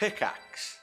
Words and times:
Pickaxe. 0.00 0.78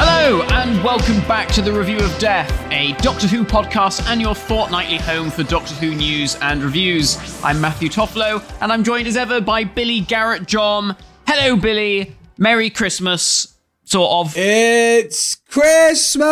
Hello, 0.00 0.42
and 0.50 0.82
welcome 0.82 1.20
back 1.28 1.46
to 1.50 1.62
the 1.62 1.72
Review 1.72 1.98
of 1.98 2.18
Death, 2.18 2.50
a 2.72 2.92
Doctor 2.94 3.28
Who 3.28 3.44
podcast 3.44 4.04
and 4.08 4.20
your 4.20 4.34
fortnightly 4.34 4.96
home 4.96 5.30
for 5.30 5.44
Doctor 5.44 5.74
Who 5.76 5.94
news 5.94 6.34
and 6.42 6.60
reviews. 6.60 7.40
I'm 7.44 7.60
Matthew 7.60 7.88
Toffolo, 7.88 8.42
and 8.60 8.72
I'm 8.72 8.82
joined 8.82 9.06
as 9.06 9.16
ever 9.16 9.40
by 9.40 9.62
Billy 9.62 10.00
Garrett 10.00 10.48
John. 10.48 10.96
Hello, 11.28 11.54
Billy. 11.54 12.16
Merry 12.36 12.68
Christmas, 12.68 13.54
sort 13.84 14.26
of. 14.26 14.36
It's 14.36 15.36
Christmas. 15.36 16.24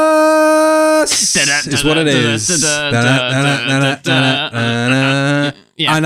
Is 1.68 1.84
what 1.84 1.96
it 1.96 2.08
is. 2.08 2.50
And 2.64 2.96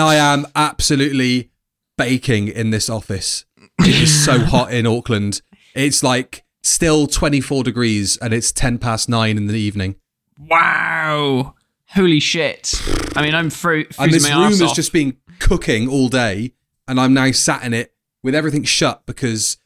I 0.02 0.14
am 0.16 0.46
absolutely 0.54 1.48
baking 1.96 2.48
in 2.48 2.70
this 2.70 2.88
office. 2.90 3.44
It 3.80 4.02
is 4.02 4.24
so 4.24 4.38
hot 4.38 4.72
in 4.72 4.86
Auckland. 4.86 5.42
It's 5.74 6.02
like 6.02 6.44
still 6.62 7.06
24 7.06 7.62
degrees 7.62 8.16
and 8.16 8.32
it's 8.32 8.50
10 8.50 8.78
past 8.78 9.08
9 9.08 9.36
in 9.36 9.46
the 9.46 9.54
evening. 9.54 9.96
Wow. 10.38 11.54
Holy 11.90 12.18
shit. 12.20 12.72
I 13.14 13.22
mean, 13.22 13.34
I'm 13.34 13.50
fro- 13.50 13.84
freezing 13.84 14.02
And 14.04 14.12
this 14.12 14.28
my 14.28 14.34
room 14.34 14.48
has 14.48 14.62
off. 14.62 14.74
just 14.74 14.92
been 14.92 15.18
cooking 15.38 15.88
all 15.88 16.08
day 16.08 16.54
and 16.88 16.98
I'm 16.98 17.14
now 17.14 17.30
sat 17.32 17.62
in 17.64 17.74
it 17.74 17.94
with 18.22 18.34
everything 18.34 18.64
shut 18.64 19.04
because 19.06 19.58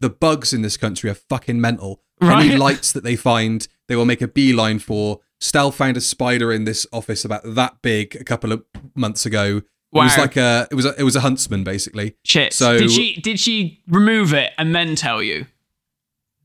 the 0.00 0.10
bugs 0.10 0.52
in 0.52 0.62
this 0.62 0.76
country 0.76 1.10
are 1.10 1.14
fucking 1.14 1.60
mental. 1.60 2.02
Any 2.20 2.56
lights 2.56 2.90
that 2.92 3.04
they 3.04 3.16
find, 3.16 3.68
they 3.86 3.96
will 3.96 4.04
make 4.06 4.22
a 4.22 4.28
beeline 4.28 4.78
for. 4.78 5.20
Stel 5.40 5.70
found 5.70 5.96
a 5.96 6.00
spider 6.00 6.52
in 6.52 6.64
this 6.64 6.86
office 6.92 7.24
about 7.24 7.42
that 7.44 7.80
big 7.82 8.16
a 8.16 8.24
couple 8.24 8.50
of 8.50 8.64
months 8.96 9.24
ago. 9.24 9.62
It 9.92 9.98
was 9.98 10.18
like 10.18 10.36
a 10.36 10.68
it 10.70 10.74
was 10.74 10.84
a, 10.84 10.94
it 11.00 11.02
was 11.02 11.16
a 11.16 11.20
huntsman 11.20 11.64
basically. 11.64 12.14
Shit. 12.24 12.52
So- 12.52 12.78
did 12.78 12.90
she 12.90 13.20
did 13.20 13.40
she 13.40 13.82
remove 13.88 14.34
it 14.34 14.52
and 14.58 14.74
then 14.74 14.94
tell 14.94 15.22
you? 15.22 15.46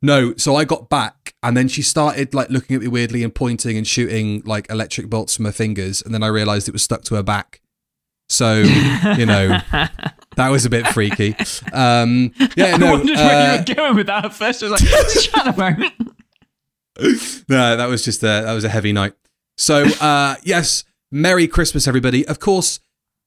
No, 0.02 0.34
so 0.36 0.56
I 0.58 0.66
got 0.66 0.90
back 0.90 1.34
and 1.42 1.56
then 1.56 1.70
she 1.70 1.82
started 1.82 2.34
like 2.34 2.50
looking 2.50 2.76
at 2.76 2.82
me 2.82 2.90
weirdly 2.90 3.24
and 3.24 3.34
pointing 3.34 3.78
and 3.78 3.88
shooting 3.88 4.42
like 4.46 4.70
electric 4.70 5.10
bolts 5.10 5.36
from 5.36 5.46
her 5.46 5.52
fingers 5.54 6.02
and 6.02 6.14
then 6.14 6.22
I 6.24 6.28
realized 6.28 6.68
it 6.68 6.74
was 6.74 6.84
stuck 6.84 7.04
to 7.06 7.16
her 7.16 7.24
back. 7.24 7.62
So, 8.30 8.56
you 9.18 9.26
know, 9.26 9.60
that 10.36 10.50
was 10.50 10.66
a 10.66 10.70
bit 10.70 10.88
freaky. 10.88 11.36
Um 11.72 12.32
yeah, 12.56 12.74
I 12.76 12.78
no. 12.78 12.92
wondered 12.92 13.18
uh, 13.18 13.22
where 13.24 13.54
you 13.54 13.60
were 13.60 13.76
going 13.76 13.96
with 13.96 14.08
that 14.08 14.26
at 14.26 14.34
first. 14.34 14.64
I 14.64 14.70
was 14.70 14.82
like, 14.82 15.10
shut 15.24 15.48
up, 15.48 15.58
no, 17.50 17.76
that 17.78 17.88
was 17.90 18.04
just 18.06 18.24
a 18.24 18.28
that 18.28 18.54
was 18.54 18.64
a 18.64 18.70
heavy 18.70 18.94
night. 18.94 19.14
So, 19.58 19.84
uh 20.02 20.36
yes, 20.44 20.84
Merry 21.12 21.48
Christmas 21.48 21.88
everybody. 21.88 22.28
Of 22.28 22.40
course, 22.40 22.80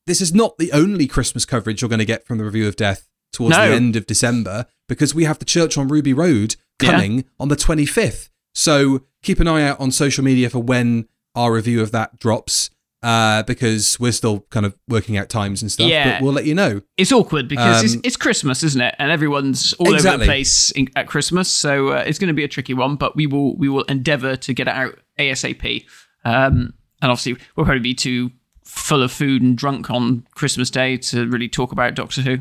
this 0.07 0.21
is 0.21 0.35
not 0.35 0.59
the 0.59 0.73
only 0.73 1.07
Christmas 1.07 1.45
coverage 1.45 1.83
you're 1.83 1.89
going 1.89 1.99
to 1.99 2.05
get 2.05 2.27
from 2.27 2.39
the 2.39 2.45
Review 2.45 2.67
of 2.69 2.77
Death 2.77 3.09
towards 3.33 3.57
No. 3.57 3.69
the 3.69 3.75
end 3.75 3.97
of 3.97 4.07
December 4.07 4.67
because 4.89 5.15
we 5.15 5.25
have 5.25 5.39
the 5.39 5.45
church 5.45 5.77
on 5.77 5.89
Ruby 5.89 6.13
Road 6.13 6.57
Yeah. 6.83 6.93
coming 6.93 7.25
on 7.41 7.48
the 7.48 7.57
25th. 7.57 8.29
So, 8.55 9.03
keep 9.23 9.41
an 9.41 9.48
eye 9.48 9.63
out 9.69 9.79
on 9.81 9.91
social 9.91 10.25
media 10.25 10.48
for 10.48 10.61
when 10.61 11.09
our 11.35 11.53
review 11.53 11.83
of 11.83 11.93
that 11.93 12.19
drops. 12.19 12.71
Uh, 13.03 13.43
because 13.45 14.01
we're 14.01 14.11
still 14.11 14.41
kind 14.51 14.65
of 14.67 14.75
working 14.89 15.17
out 15.17 15.29
times 15.29 15.63
and 15.63 15.71
stuff, 15.71 15.87
Yeah. 15.89 16.15
but 16.19 16.25
we'll 16.25 16.33
let 16.33 16.45
you 16.47 16.55
know. 16.55 16.81
It's 16.97 17.13
awkward 17.13 17.47
because 17.47 17.85
it's, 17.85 17.95
Um, 17.95 18.01
it's 18.03 18.17
Christmas, 18.17 18.65
isn't 18.65 18.81
it? 18.81 18.97
And 18.98 19.13
everyone's 19.13 19.75
all 19.75 19.95
over 19.95 20.17
the 20.17 20.25
place 20.25 20.70
in, 20.73 20.89
at 20.97 21.07
Christmas, 21.07 21.48
so 21.53 21.89
uh, 21.91 22.05
it's 22.07 22.19
going 22.19 22.29
to 22.29 22.35
be 22.35 22.43
a 22.43 22.48
tricky 22.48 22.75
one. 22.75 22.97
But 22.97 23.15
we 23.15 23.27
will 23.29 23.55
we 23.59 23.69
will 23.69 23.83
endeavour 23.85 24.35
to 24.37 24.55
get 24.55 24.67
it 24.67 24.75
out 24.75 24.98
asap. 25.20 25.85
Um, 26.25 26.73
and 27.03 27.13
obviously, 27.13 27.37
we'll 27.55 27.67
probably 27.67 27.81
be 27.81 27.95
too 27.95 28.31
full 28.77 29.03
of 29.03 29.11
food 29.11 29.43
and 29.43 29.57
drunk 29.57 29.91
on 29.91 30.27
Christmas 30.35 30.71
Day 30.71 30.97
to 30.99 31.27
really 31.29 31.49
talk 31.49 31.73
about 31.73 31.95
Doctor 31.95 32.23
Who. 32.23 32.39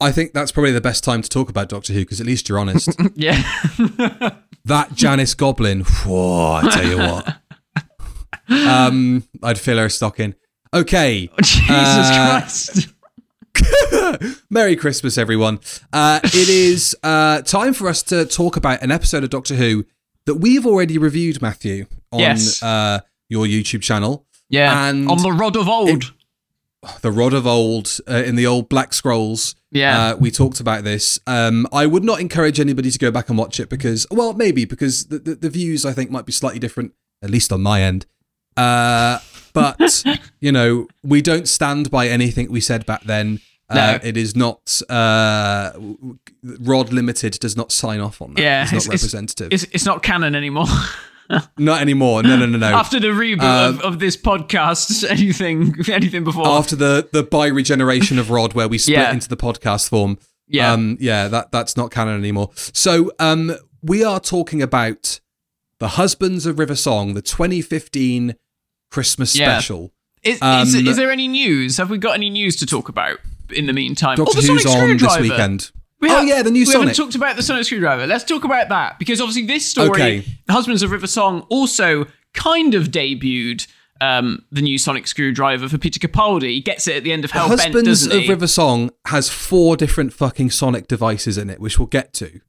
I 0.00 0.10
think 0.10 0.32
that's 0.32 0.50
probably 0.50 0.72
the 0.72 0.80
best 0.80 1.04
time 1.04 1.22
to 1.22 1.28
talk 1.28 1.48
about 1.48 1.68
Doctor 1.68 1.92
Who 1.92 2.00
because 2.00 2.20
at 2.20 2.26
least 2.26 2.48
you're 2.48 2.58
honest. 2.58 2.90
Yeah, 3.14 3.40
That 4.64 4.94
Janice 4.94 5.34
Goblin, 5.34 5.82
whoa, 5.82 6.60
I 6.62 6.70
tell 6.70 6.86
you 6.86 6.96
what. 6.98 7.36
um, 8.66 9.24
I'd 9.42 9.58
fill 9.58 9.78
her 9.78 9.88
stocking. 9.88 10.34
Okay, 10.72 11.30
Jesus 11.42 11.70
Uh, 11.70 12.40
Christ. 12.40 12.88
Merry 14.50 14.74
Christmas, 14.76 15.16
everyone. 15.18 15.60
Uh, 15.92 16.20
it 16.24 16.48
is 16.48 16.96
uh, 17.02 17.42
time 17.42 17.72
for 17.72 17.88
us 17.88 18.02
to 18.04 18.24
talk 18.26 18.56
about 18.56 18.82
an 18.82 18.90
episode 18.90 19.22
of 19.24 19.30
Doctor 19.30 19.54
Who 19.54 19.84
that 20.26 20.36
we've 20.36 20.66
already 20.66 20.98
reviewed, 20.98 21.40
Matthew, 21.40 21.86
on 22.10 22.20
Yes. 22.20 22.62
uh, 22.62 23.00
your 23.28 23.46
YouTube 23.46 23.82
channel. 23.82 24.26
Yeah, 24.48 24.88
and 24.88 25.08
on 25.08 25.18
the 25.22 25.32
rod 25.32 25.56
of 25.56 25.68
old. 25.68 26.12
The 27.00 27.10
Rod 27.10 27.32
of 27.32 27.46
Old, 27.46 27.96
uh, 28.06 28.16
in 28.26 28.36
the 28.36 28.46
old 28.46 28.68
Black 28.68 28.92
Scrolls. 28.92 29.54
Yeah. 29.70 30.10
Uh, 30.12 30.16
we 30.16 30.30
talked 30.30 30.60
about 30.60 30.84
this. 30.84 31.18
Um, 31.26 31.66
I 31.72 31.86
would 31.86 32.04
not 32.04 32.20
encourage 32.20 32.60
anybody 32.60 32.90
to 32.90 32.98
go 32.98 33.10
back 33.10 33.30
and 33.30 33.38
watch 33.38 33.58
it 33.58 33.70
because, 33.70 34.06
well, 34.10 34.34
maybe 34.34 34.66
because 34.66 35.06
the, 35.06 35.18
the, 35.18 35.34
the 35.34 35.48
views 35.48 35.86
I 35.86 35.94
think 35.94 36.10
might 36.10 36.26
be 36.26 36.32
slightly 36.32 36.58
different, 36.58 36.92
at 37.22 37.30
least 37.30 37.54
on 37.54 37.62
my 37.62 37.80
end. 37.80 38.04
Uh, 38.54 39.18
but 39.54 40.04
you 40.40 40.52
know, 40.52 40.86
we 41.02 41.22
don't 41.22 41.48
stand 41.48 41.90
by 41.90 42.06
anything 42.08 42.52
we 42.52 42.60
said 42.60 42.84
back 42.84 43.02
then. 43.04 43.40
Uh, 43.70 43.74
No. 43.74 43.98
It 44.06 44.18
is 44.18 44.36
not 44.36 44.82
uh, 44.90 45.72
Rod 46.42 46.92
Limited 46.92 47.38
does 47.40 47.56
not 47.56 47.72
sign 47.72 48.00
off 48.00 48.20
on 48.20 48.34
that. 48.34 48.42
Yeah, 48.42 48.62
it's 48.64 48.72
not 48.72 48.76
it's- 48.76 48.86
it's- 48.88 49.02
representative. 49.02 49.48
it's 49.54 49.62
it's 49.72 49.86
not 49.86 50.02
canon 50.02 50.34
anymore. 50.34 50.66
not 51.58 51.80
anymore. 51.80 52.22
No, 52.22 52.36
no, 52.36 52.46
no, 52.46 52.58
no. 52.58 52.66
After 52.74 53.00
the 53.00 53.08
reboot 53.08 53.42
Um, 53.42 53.74
of, 53.76 53.80
of 53.82 53.98
this 53.98 54.16
podcast, 54.16 55.08
anything 55.10 55.74
anything 55.90 56.24
before. 56.24 56.46
After 56.46 56.76
the 56.76 57.08
the 57.12 57.22
bi 57.22 57.46
regeneration 57.46 58.18
of 58.18 58.30
Rod, 58.30 58.54
where 58.54 58.68
we 58.68 58.78
split 58.78 58.98
Yeah. 58.98 59.12
into 59.12 59.28
the 59.28 59.36
podcast 59.36 59.88
form. 59.88 60.18
Yeah. 60.46 60.72
Um, 60.72 60.96
yeah, 61.00 61.28
that 61.28 61.52
that's 61.52 61.76
not 61.76 61.90
canon 61.90 62.18
anymore. 62.18 62.50
So 62.54 63.12
um, 63.18 63.54
we 63.82 64.04
are 64.04 64.20
talking 64.20 64.60
about 64.62 65.20
the 65.78 65.88
Husbands 65.88 66.46
of 66.46 66.58
River 66.58 66.76
Song, 66.76 67.14
the 67.14 67.22
2015 67.22 68.34
Christmas 68.90 69.34
Yeah. 69.34 69.58
special. 69.58 69.92
Is, 70.22 70.36
is, 70.36 70.42
Um, 70.42 70.86
is 70.86 70.96
there 70.96 71.10
any 71.10 71.28
news? 71.28 71.76
Have 71.78 71.90
we 71.90 71.98
got 71.98 72.14
any 72.14 72.30
news 72.30 72.56
to 72.56 72.66
talk 72.66 72.88
about 72.88 73.18
in 73.50 73.66
the 73.66 73.72
meantime? 73.72 74.16
Doctor 74.16 74.38
oh, 74.38 74.40
Who's 74.42 74.66
on 74.66 74.96
this 74.96 75.18
weekend. 75.18 75.70
We 76.04 76.10
oh 76.10 76.16
have- 76.16 76.28
yeah, 76.28 76.42
the 76.42 76.50
new 76.50 76.60
we 76.60 76.66
Sonic. 76.66 76.88
haven't 76.88 76.94
talked 77.04 77.14
about 77.14 77.36
the 77.36 77.42
Sonic 77.42 77.64
Screwdriver. 77.64 78.06
Let's 78.06 78.24
talk 78.24 78.44
about 78.44 78.68
that 78.68 78.98
because 78.98 79.20
obviously 79.20 79.46
this 79.46 79.64
story, 79.66 79.88
Okay. 79.90 80.24
Husbands 80.48 80.82
of 80.82 80.90
River 80.90 81.06
Song, 81.06 81.46
also 81.48 82.06
kind 82.34 82.74
of 82.74 82.88
debuted 82.88 83.66
um, 84.00 84.44
the 84.50 84.60
new 84.60 84.76
Sonic 84.76 85.06
Screwdriver 85.06 85.68
for 85.68 85.78
Peter 85.78 85.98
Capaldi. 86.06 86.50
He 86.50 86.60
gets 86.60 86.86
it 86.88 86.96
at 86.96 87.04
the 87.04 87.12
end 87.12 87.24
of 87.24 87.30
Hellbent, 87.30 87.48
Husbands 87.60 87.82
doesn't 87.88 88.12
of 88.12 88.22
he? 88.24 88.28
River 88.28 88.46
Song 88.46 88.90
has 89.06 89.28
four 89.30 89.76
different 89.76 90.12
fucking 90.12 90.50
Sonic 90.50 90.88
devices 90.88 91.38
in 91.38 91.48
it, 91.48 91.60
which 91.60 91.78
we'll 91.78 91.86
get 91.86 92.12
to. 92.14 92.40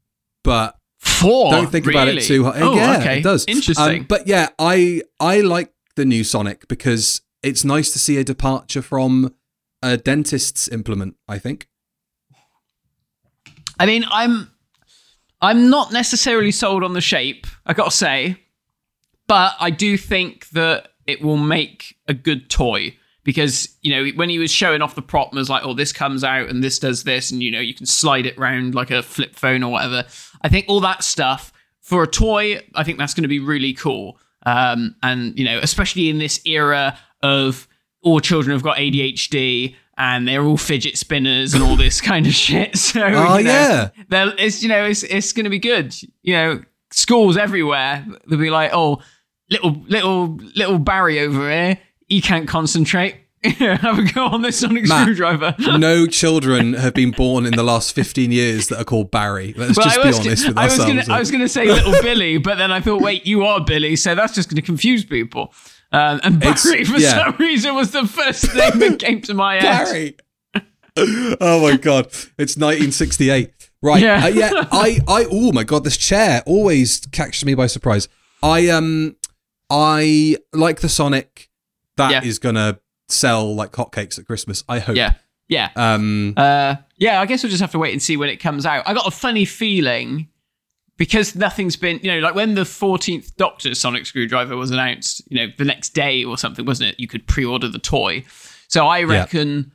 But 0.43 0.75
Four. 0.99 1.51
don't 1.51 1.71
think 1.71 1.87
about 1.87 2.07
it 2.07 2.21
too 2.23 2.43
hard. 2.45 2.57
Oh, 2.61 2.75
yeah, 2.75 2.97
okay. 2.97 3.19
it 3.19 3.23
does. 3.23 3.45
Interesting. 3.47 3.99
Um, 4.01 4.05
but 4.09 4.27
yeah, 4.27 4.49
I 4.59 5.01
I 5.19 5.41
like 5.41 5.71
the 5.95 6.03
new 6.05 6.23
Sonic 6.23 6.67
because 6.67 7.21
it's 7.43 7.63
nice 7.63 7.93
to 7.93 7.99
see 7.99 8.17
a 8.17 8.23
departure 8.23 8.81
from 8.81 9.33
a 9.83 9.97
dentist's 9.97 10.67
implement. 10.67 11.15
I 11.27 11.37
think. 11.37 11.67
I 13.79 13.85
mean, 13.85 14.05
I'm 14.09 14.51
I'm 15.41 15.69
not 15.69 15.91
necessarily 15.91 16.51
sold 16.51 16.83
on 16.83 16.93
the 16.93 17.01
shape, 17.01 17.47
I 17.65 17.73
gotta 17.73 17.91
say, 17.91 18.37
but 19.27 19.53
I 19.59 19.69
do 19.69 19.97
think 19.97 20.49
that 20.49 20.89
it 21.05 21.21
will 21.21 21.37
make 21.37 21.97
a 22.07 22.13
good 22.13 22.49
toy 22.49 22.95
because 23.23 23.75
you 23.81 23.91
know 23.91 24.09
when 24.15 24.29
he 24.29 24.39
was 24.39 24.51
showing 24.51 24.81
off 24.81 24.95
the 24.95 25.01
prop, 25.01 25.29
and 25.29 25.37
was 25.37 25.49
like, 25.49 25.63
"Oh, 25.65 25.73
this 25.73 25.91
comes 25.91 26.23
out 26.23 26.49
and 26.49 26.63
this 26.63 26.79
does 26.79 27.03
this," 27.03 27.31
and 27.31 27.43
you 27.43 27.51
know 27.51 27.59
you 27.59 27.73
can 27.73 27.85
slide 27.85 28.25
it 28.25 28.37
round 28.37 28.75
like 28.75 28.91
a 28.91 29.03
flip 29.03 29.35
phone 29.35 29.63
or 29.63 29.71
whatever. 29.71 30.05
I 30.41 30.49
think 30.49 30.65
all 30.67 30.79
that 30.81 31.03
stuff 31.03 31.51
for 31.81 32.03
a 32.03 32.07
toy, 32.07 32.61
I 32.73 32.83
think 32.83 32.97
that's 32.97 33.13
going 33.13 33.23
to 33.23 33.29
be 33.29 33.39
really 33.39 33.73
cool. 33.73 34.17
Um, 34.45 34.95
and 35.03 35.37
you 35.37 35.45
know, 35.45 35.59
especially 35.61 36.09
in 36.09 36.19
this 36.19 36.39
era 36.45 36.97
of 37.21 37.67
all 38.01 38.19
children 38.19 38.55
have 38.55 38.63
got 38.63 38.77
ADHD 38.77 39.75
and 39.97 40.27
they're 40.27 40.43
all 40.43 40.57
fidget 40.57 40.97
spinners 40.97 41.53
and 41.53 41.63
all 41.63 41.75
this 41.75 42.01
kind 42.01 42.25
of 42.27 42.33
shit. 42.33 42.75
So 42.77 43.01
Oh, 43.03 43.37
you 43.37 43.45
know, 43.45 43.89
yeah. 44.09 44.31
it's 44.37 44.61
you 44.61 44.69
know 44.69 44.83
it's 44.85 45.03
it's 45.03 45.31
going 45.33 45.45
to 45.45 45.49
be 45.49 45.59
good. 45.59 45.95
You 46.23 46.33
know, 46.33 46.61
schools 46.91 47.37
everywhere 47.37 48.05
they'll 48.27 48.39
be 48.39 48.49
like, 48.49 48.71
oh, 48.73 49.01
little 49.49 49.71
little 49.87 50.37
little 50.55 50.79
Barry 50.79 51.19
over 51.19 51.49
here, 51.49 51.77
he 52.07 52.21
can't 52.21 52.47
concentrate. 52.47 53.15
Have 53.45 53.99
a 53.99 54.03
go 54.11 54.25
on 54.25 54.41
this 54.41 54.59
sonic 54.59 54.87
Matt, 54.87 55.03
screwdriver. 55.03 55.53
no 55.77 56.07
children 56.07 56.73
have 56.73 56.95
been 56.95 57.11
born 57.11 57.45
in 57.45 57.53
the 57.55 57.61
last 57.61 57.93
15 57.93 58.31
years 58.31 58.69
that 58.69 58.79
are 58.81 58.83
called 58.83 59.11
Barry. 59.11 59.53
Let's 59.55 59.77
Well, 59.77 59.85
just 59.85 60.01
be 60.01 60.07
was, 60.07 60.19
honest 60.19 60.47
with 60.47 60.57
I 60.57 60.63
was 60.63 60.79
ourselves. 60.79 61.05
gonna, 61.07 61.15
I 61.15 61.19
was 61.19 61.29
gonna 61.31 61.47
say 61.47 61.65
little 61.67 61.93
Billy, 62.01 62.39
but 62.39 62.57
then 62.57 62.71
I 62.71 62.79
thought, 62.81 63.03
wait, 63.03 63.27
you 63.27 63.45
are 63.45 63.63
Billy, 63.63 63.97
so 63.97 64.15
that's 64.15 64.33
just 64.33 64.49
gonna 64.49 64.63
confuse 64.63 65.05
people. 65.05 65.53
Um, 65.95 66.19
and 66.23 66.39
Barry, 66.39 66.51
It's- 66.51 66.89
for 66.89 66.97
yeah. 66.99 67.25
some 67.25 67.35
reason, 67.37 67.73
was 67.75 67.91
the 67.91 68.05
first 68.07 68.45
thing 68.51 68.79
that 68.79 68.99
came 68.99 69.21
to 69.23 69.33
my 69.33 69.55
head. 69.55 69.85
Barry. 69.85 70.15
oh 71.41 71.61
my 71.61 71.77
god, 71.77 72.07
it's 72.37 72.55
1968. 72.57 73.51
Right. 73.81 74.01
Yeah. 74.01 74.25
Uh, 74.25 74.27
yeah. 74.27 74.51
I. 74.71 74.99
I. 75.07 75.25
Oh 75.31 75.51
my 75.51 75.63
god, 75.63 75.83
this 75.83 75.97
chair 75.97 76.41
always 76.45 77.01
catches 77.11 77.45
me 77.45 77.53
by 77.53 77.67
surprise. 77.67 78.07
I 78.41 78.69
um. 78.69 79.15
I 79.69 80.37
like 80.53 80.81
the 80.81 80.89
Sonic. 80.89 81.49
That 81.97 82.23
is 82.25 82.37
Yeah. 82.41 82.43
gonna 82.51 82.79
sell 83.09 83.53
like 83.55 83.71
hotcakes 83.73 84.17
at 84.19 84.25
Christmas. 84.25 84.63
I 84.69 84.79
hope. 84.79 84.95
Yeah. 84.95 85.13
yeah. 85.47 85.69
Um, 85.75 86.33
Uh, 86.37 86.75
yeah, 86.97 87.19
I 87.21 87.25
guess 87.25 87.43
we'll 87.43 87.49
just 87.51 87.61
have 87.61 87.71
to 87.71 87.79
wait 87.79 87.93
and 87.93 88.01
see 88.01 88.17
when 88.17 88.29
it 88.29 88.37
comes 88.37 88.65
out. 88.65 88.83
I 88.87 88.93
got 88.93 89.07
a 89.07 89.11
funny 89.11 89.45
feeling 89.45 90.27
because 90.97 91.35
nothing's 91.35 91.75
been, 91.75 91.99
you 92.01 92.11
know, 92.11 92.19
like 92.19 92.35
when 92.35 92.55
the 92.55 92.61
14th 92.61 93.35
Doctor 93.35 93.75
Sonic 93.75 94.05
Screwdriver 94.05 94.55
was 94.55 94.71
announced, 94.71 95.21
you 95.29 95.37
know, 95.37 95.53
the 95.57 95.65
next 95.65 95.89
day 95.89 96.23
or 96.23 96.37
something, 96.37 96.65
wasn't 96.65 96.89
it? 96.89 96.99
You 96.99 97.07
could 97.07 97.27
pre 97.27 97.43
order 97.45 97.67
the 97.67 97.79
toy. 97.79 98.23
So 98.67 98.87
I 98.87 99.03
reckon, 99.03 99.71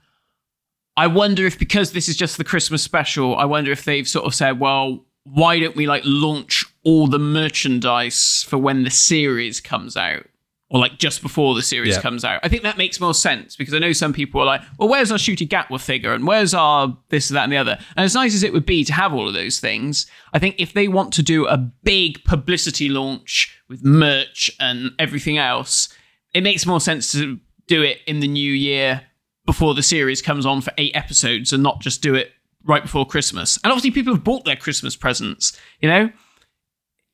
I 0.96 1.06
wonder 1.06 1.46
if 1.46 1.58
because 1.58 1.93
this 1.93 2.08
is 2.08 2.17
just 2.17 2.38
the 2.38 2.44
Christmas 2.44 2.82
special, 2.82 3.37
I 3.37 3.44
wonder 3.44 3.70
if 3.70 3.84
they've 3.84 4.08
sort 4.08 4.26
of 4.26 4.34
said, 4.34 4.61
well, 4.61 5.05
why 5.25 5.61
don't 5.61 5.76
we 5.76 5.87
like 5.87 6.02
launch 6.05 6.64
all 6.84 7.06
the 7.06 7.19
merchandise 7.19 8.44
for 8.49 8.58
when 8.58 8.84
the 8.84 8.90
series 8.90 9.61
comes 9.61 9.96
out? 9.96 10.26
Or 10.72 10.78
like 10.78 10.99
just 10.99 11.20
before 11.20 11.56
the 11.56 11.62
series 11.62 11.96
Yeah. 11.96 12.00
comes 12.00 12.25
out. 12.25 12.38
I 12.44 12.49
think 12.49 12.62
that 12.62 12.78
makes 12.78 13.00
more 13.00 13.12
sense 13.12 13.56
because 13.56 13.75
I 13.75 13.81
know 13.81 13.93
some 13.93 14.12
people 14.12 14.40
are 14.40 14.46
like, 14.46 14.61
well, 14.78 14.88
where's 14.88 15.11
our 15.11 15.19
Ncuti 15.19 15.49
Gatwa 15.49 15.81
figure 15.81 16.12
and 16.12 16.26
where's 16.28 16.55
our 16.55 16.96
this, 17.08 17.28
that, 17.31 17.43
and 17.43 17.52
the 17.52 17.56
other? 17.56 17.76
And 17.96 18.05
as 18.05 18.14
nice 18.14 18.34
as 18.34 18.44
it 18.44 18.52
would 18.52 18.67
be 18.67 18.84
to 18.84 18.93
have 18.93 19.12
all 19.12 19.26
of 19.26 19.34
those 19.34 19.58
things, 19.58 20.06
I 20.32 20.38
think 20.38 20.55
if 20.58 20.72
they 20.72 20.87
want 20.87 21.12
to 21.14 21.22
do 21.22 21.46
a 21.49 21.56
big 21.56 22.25
publicity 22.25 22.88
launch 22.88 23.61
with 23.69 23.84
merch 23.84 24.49
and 24.61 24.93
everything 24.99 25.38
else, 25.38 25.88
it 26.34 26.43
makes 26.43 26.64
more 26.64 26.81
sense 26.81 27.11
to 27.12 27.40
do 27.67 27.82
it 27.82 27.99
in 28.06 28.20
the 28.20 28.28
new 28.28 28.52
year 28.52 29.02
before 29.46 29.75
the 29.75 29.82
series 29.82 30.22
comes 30.22 30.46
on 30.46 30.61
for 30.61 30.72
eight 30.78 30.94
episodes 30.94 31.52
and 31.52 31.62
not 31.62 31.81
just 31.81 32.00
do 32.00 32.14
it 32.14 32.31
right 32.64 32.82
before 32.82 33.06
Christmas. 33.06 33.58
And 33.64 33.72
obviously, 33.72 33.90
people 33.90 34.14
have 34.14 34.22
bought 34.22 34.44
their 34.44 34.56
Christmas 34.56 34.94
presents. 34.94 35.58
You 35.81 35.88
know, 35.88 36.11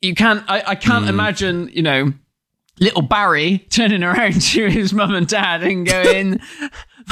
you 0.01 0.15
can't. 0.15 0.45
I, 0.49 0.63
I 0.67 0.75
can't 0.75 1.07
mm. 1.07 1.11
imagine. 1.11 1.71
You 1.73 1.83
know, 1.83 2.13
little 2.81 3.03
Barry 3.03 3.67
turning 3.71 4.03
around 4.03 4.41
to 4.53 4.69
his 4.69 4.93
mum 4.93 5.15
and 5.15 5.27
dad 5.27 5.63
and 5.63 5.87
going, 5.87 6.41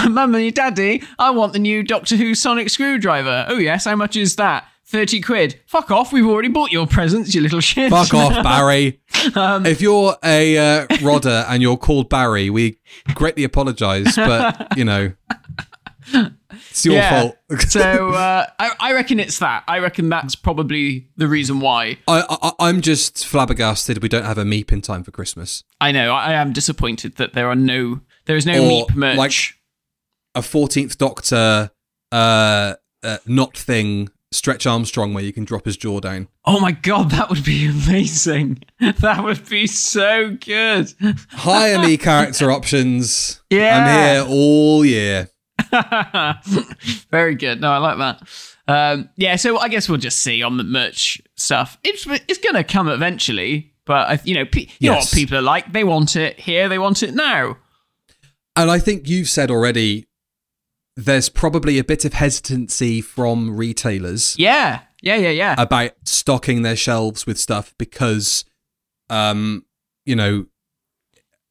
"Mum 0.09 0.35
and 0.35 0.55
daddy, 0.55 1.03
I 1.19 1.31
want 1.31 1.53
the 1.53 1.59
new 1.59 1.83
Doctor 1.83 2.17
Who 2.17 2.35
sonic 2.35 2.71
screwdriver. 2.71 3.47
Oh 3.49 3.59
yes, 3.59 3.85
how 3.85 3.97
much 3.97 4.17
is 4.17 4.37
that?" 4.37 4.67
30 4.87 5.23
quid. 5.23 5.61
Fuck 5.67 5.91
off, 5.91 6.13
we've 6.13 6.27
already 6.27 6.49
bought 6.49 6.71
your 6.71 6.87
presents, 6.87 7.35
you 7.35 7.41
little 7.41 7.61
shit. 7.61 7.91
fuck 7.91 8.13
off, 8.15 8.43
Barry. 8.43 9.01
Um, 9.35 9.65
if 9.65 9.81
you're 9.81 10.15
a 10.23 10.59
uh, 10.59 10.87
rodder 10.99 11.47
and 11.49 11.63
you're 11.63 11.79
called 11.79 12.11
Barry, 12.11 12.51
we 12.51 12.79
greatly 13.15 13.43
apologise, 13.43 14.15
but 14.17 14.77
you 14.77 14.85
know, 14.85 15.13
it's 16.13 16.85
your 16.85 16.95
Yeah. 16.95 17.21
fault. 17.21 17.37
so 17.69 18.11
uh, 18.11 18.47
I, 18.59 18.71
I 18.81 18.93
reckon 18.93 19.21
it's 19.21 19.39
that. 19.39 19.65
I 19.69 19.79
reckon 19.79 20.09
that's 20.09 20.35
probably 20.35 21.09
the 21.17 21.29
reason 21.29 21.61
why. 21.61 21.99
I, 22.09 22.25
I, 22.43 22.53
I'm 22.69 22.81
just 22.81 23.27
flabbergasted 23.27 24.03
we 24.03 24.09
don't 24.09 24.25
have 24.25 24.39
a 24.39 24.45
meep 24.45 24.73
in 24.73 24.81
time 24.81 25.03
for 25.05 25.11
Christmas. 25.11 25.65
I 25.81 25.93
know. 25.93 26.13
I, 26.13 26.27
I 26.31 26.33
am 26.35 26.53
disappointed 26.53 27.17
that 27.17 27.33
there 27.33 27.49
are 27.49 27.57
no. 27.57 28.01
There 28.27 28.37
is 28.37 28.47
no 28.47 28.55
Or, 28.65 28.87
Meep 28.87 28.95
merch. 28.97 29.17
like, 29.17 29.35
A 30.35 30.41
14th 30.41 30.97
Doctor 30.97 31.71
uh, 32.13 32.75
uh, 33.03 33.19
not 33.27 33.57
thing, 33.57 34.09
Stretch 34.33 34.67
Armstrong, 34.67 35.13
where 35.15 35.23
you 35.23 35.33
can 35.33 35.45
drop 35.45 35.65
his 35.67 35.77
jaw 35.77 36.01
down. 36.01 36.29
oh 36.47 36.59
my 36.59 36.73
god, 36.73 37.11
that 37.11 37.29
would 37.29 37.45
be 37.45 37.67
amazing. 37.87 38.63
That 38.81 39.23
would 39.23 39.47
be 39.49 39.67
so 39.67 40.37
good. 40.41 40.93
Hire 41.31 41.79
me 41.81 41.97
character 41.99 42.51
options. 42.51 43.43
Yeah. 43.51 43.79
I'm 43.79 44.27
here 44.27 44.35
all 44.37 44.85
year. 44.85 45.29
Very 47.11 47.35
good. 47.35 47.61
No, 47.61 47.71
I 47.73 47.79
like 47.79 47.99
that. 47.99 48.29
Um, 48.67 49.11
yeah, 49.17 49.37
so 49.37 49.59
I 49.59 49.69
guess 49.69 49.89
we'll 49.89 49.99
just 49.99 50.21
see 50.21 50.43
on 50.43 50.57
the 50.57 50.65
merch 50.65 51.21
stuff. 51.37 51.79
It's 51.85 52.07
it's 52.07 52.39
going 52.39 52.55
to 52.55 52.65
come 52.65 52.89
eventually, 52.89 53.75
but 53.85 54.09
I, 54.09 54.21
you 54.25 54.35
know, 54.35 54.45
pe- 54.47 54.69
you 54.79 54.91
know 54.91 54.97
what 54.97 55.11
people 55.13 55.37
are 55.37 55.43
like. 55.43 55.73
They 55.73 55.85
want 55.85 56.17
it 56.17 56.41
here. 56.41 56.69
They 56.69 56.79
want 56.79 57.03
it 57.03 57.15
now. 57.15 57.59
And 58.57 58.71
I 58.71 58.79
think 58.79 59.09
you've 59.09 59.29
said 59.29 59.51
already 59.51 60.07
there's 60.97 61.29
probably 61.29 61.79
a 61.79 61.85
bit 61.85 62.05
of 62.05 62.13
hesitancy 62.13 63.01
from 63.01 63.57
retailers 63.57 64.37
Yeah, 64.39 64.83
yeah, 65.03 65.17
yeah, 65.17 65.31
yeah. 65.31 65.55
about 65.59 65.91
stocking 66.05 66.63
their 66.63 66.77
shelves 66.77 67.27
with 67.27 67.37
stuff 67.37 67.75
because, 67.79 68.45
um, 69.11 69.65
you 70.07 70.15
know, 70.15 70.47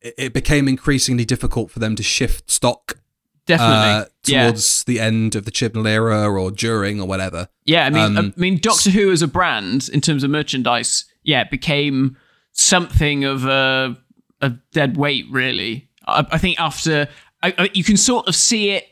it 0.01 0.33
became 0.33 0.67
increasingly 0.69 1.25
difficult 1.25 1.71
for 1.71 1.79
them 1.79 1.95
to 1.97 2.03
shift 2.03 2.49
stock 2.49 2.99
Definitely. 3.45 3.75
uh, 3.75 4.05
yeah. 4.25 4.43
towards 4.45 4.85
the 4.85 4.99
end 4.99 5.35
of 5.35 5.43
the 5.45 5.51
Chibnall 5.51 5.87
era 5.87 6.25
or 6.31 6.49
during 6.49 7.01
or 7.01 7.07
whatever. 7.07 7.49
Yeah, 7.65 7.85
I 7.85 7.89
mean, 7.89 8.17
Um, 8.17 8.33
I 8.37 8.39
mean, 8.39 8.57
Doctor 8.57 8.89
Who 8.89 9.11
as 9.11 9.21
a 9.21 9.27
brand 9.27 9.89
in 9.91 9.99
terms 9.99 10.23
of 10.23 10.29
merchandise, 10.29 11.05
yeah, 11.23 11.41
it 11.41 11.51
became 11.51 12.15
something 12.53 13.25
of 13.25 13.45
a 13.45 13.97
a 14.41 14.49
dead 14.71 14.95
weight. 14.97 15.25
Really, 15.29 15.89
I, 16.07 16.25
I 16.31 16.37
think 16.37 16.59
after 16.59 17.07
I, 17.41 17.53
I, 17.57 17.69
you 17.73 17.83
can 17.83 17.97
sort 17.97 18.27
of 18.27 18.35
see 18.35 18.71
it 18.71 18.85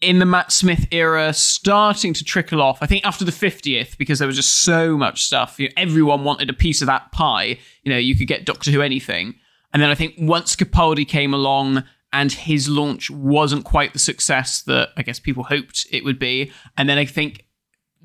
in 0.00 0.20
the 0.20 0.26
Matt 0.26 0.52
Smith 0.52 0.86
era 0.92 1.32
starting 1.32 2.14
to 2.14 2.22
trickle 2.22 2.62
off. 2.62 2.78
I 2.80 2.86
think 2.86 3.04
after 3.04 3.24
the 3.24 3.32
fiftieth, 3.32 3.98
because 3.98 4.20
there 4.20 4.28
was 4.28 4.36
just 4.36 4.62
so 4.62 4.96
much 4.96 5.24
stuff. 5.24 5.58
You 5.58 5.68
know, 5.68 5.74
everyone 5.76 6.22
wanted 6.22 6.50
a 6.50 6.54
piece 6.54 6.82
of 6.82 6.86
that 6.86 7.10
pie. 7.10 7.58
You 7.82 7.92
know, 7.92 7.98
you 7.98 8.14
could 8.16 8.28
get 8.28 8.44
Doctor 8.44 8.70
Who 8.70 8.80
anything, 8.80 9.34
and 9.72 9.82
then 9.82 9.90
I 9.90 9.96
think 9.96 10.14
once 10.18 10.54
Capaldi 10.54 11.06
came 11.06 11.34
along. 11.34 11.82
And 12.12 12.32
his 12.32 12.68
launch 12.68 13.10
wasn't 13.10 13.64
quite 13.64 13.92
the 13.92 13.98
success 13.98 14.62
that 14.62 14.90
I 14.96 15.02
guess 15.02 15.18
people 15.18 15.44
hoped 15.44 15.86
it 15.90 16.04
would 16.04 16.18
be. 16.18 16.52
And 16.76 16.88
then 16.88 16.96
I 16.96 17.04
think 17.04 17.44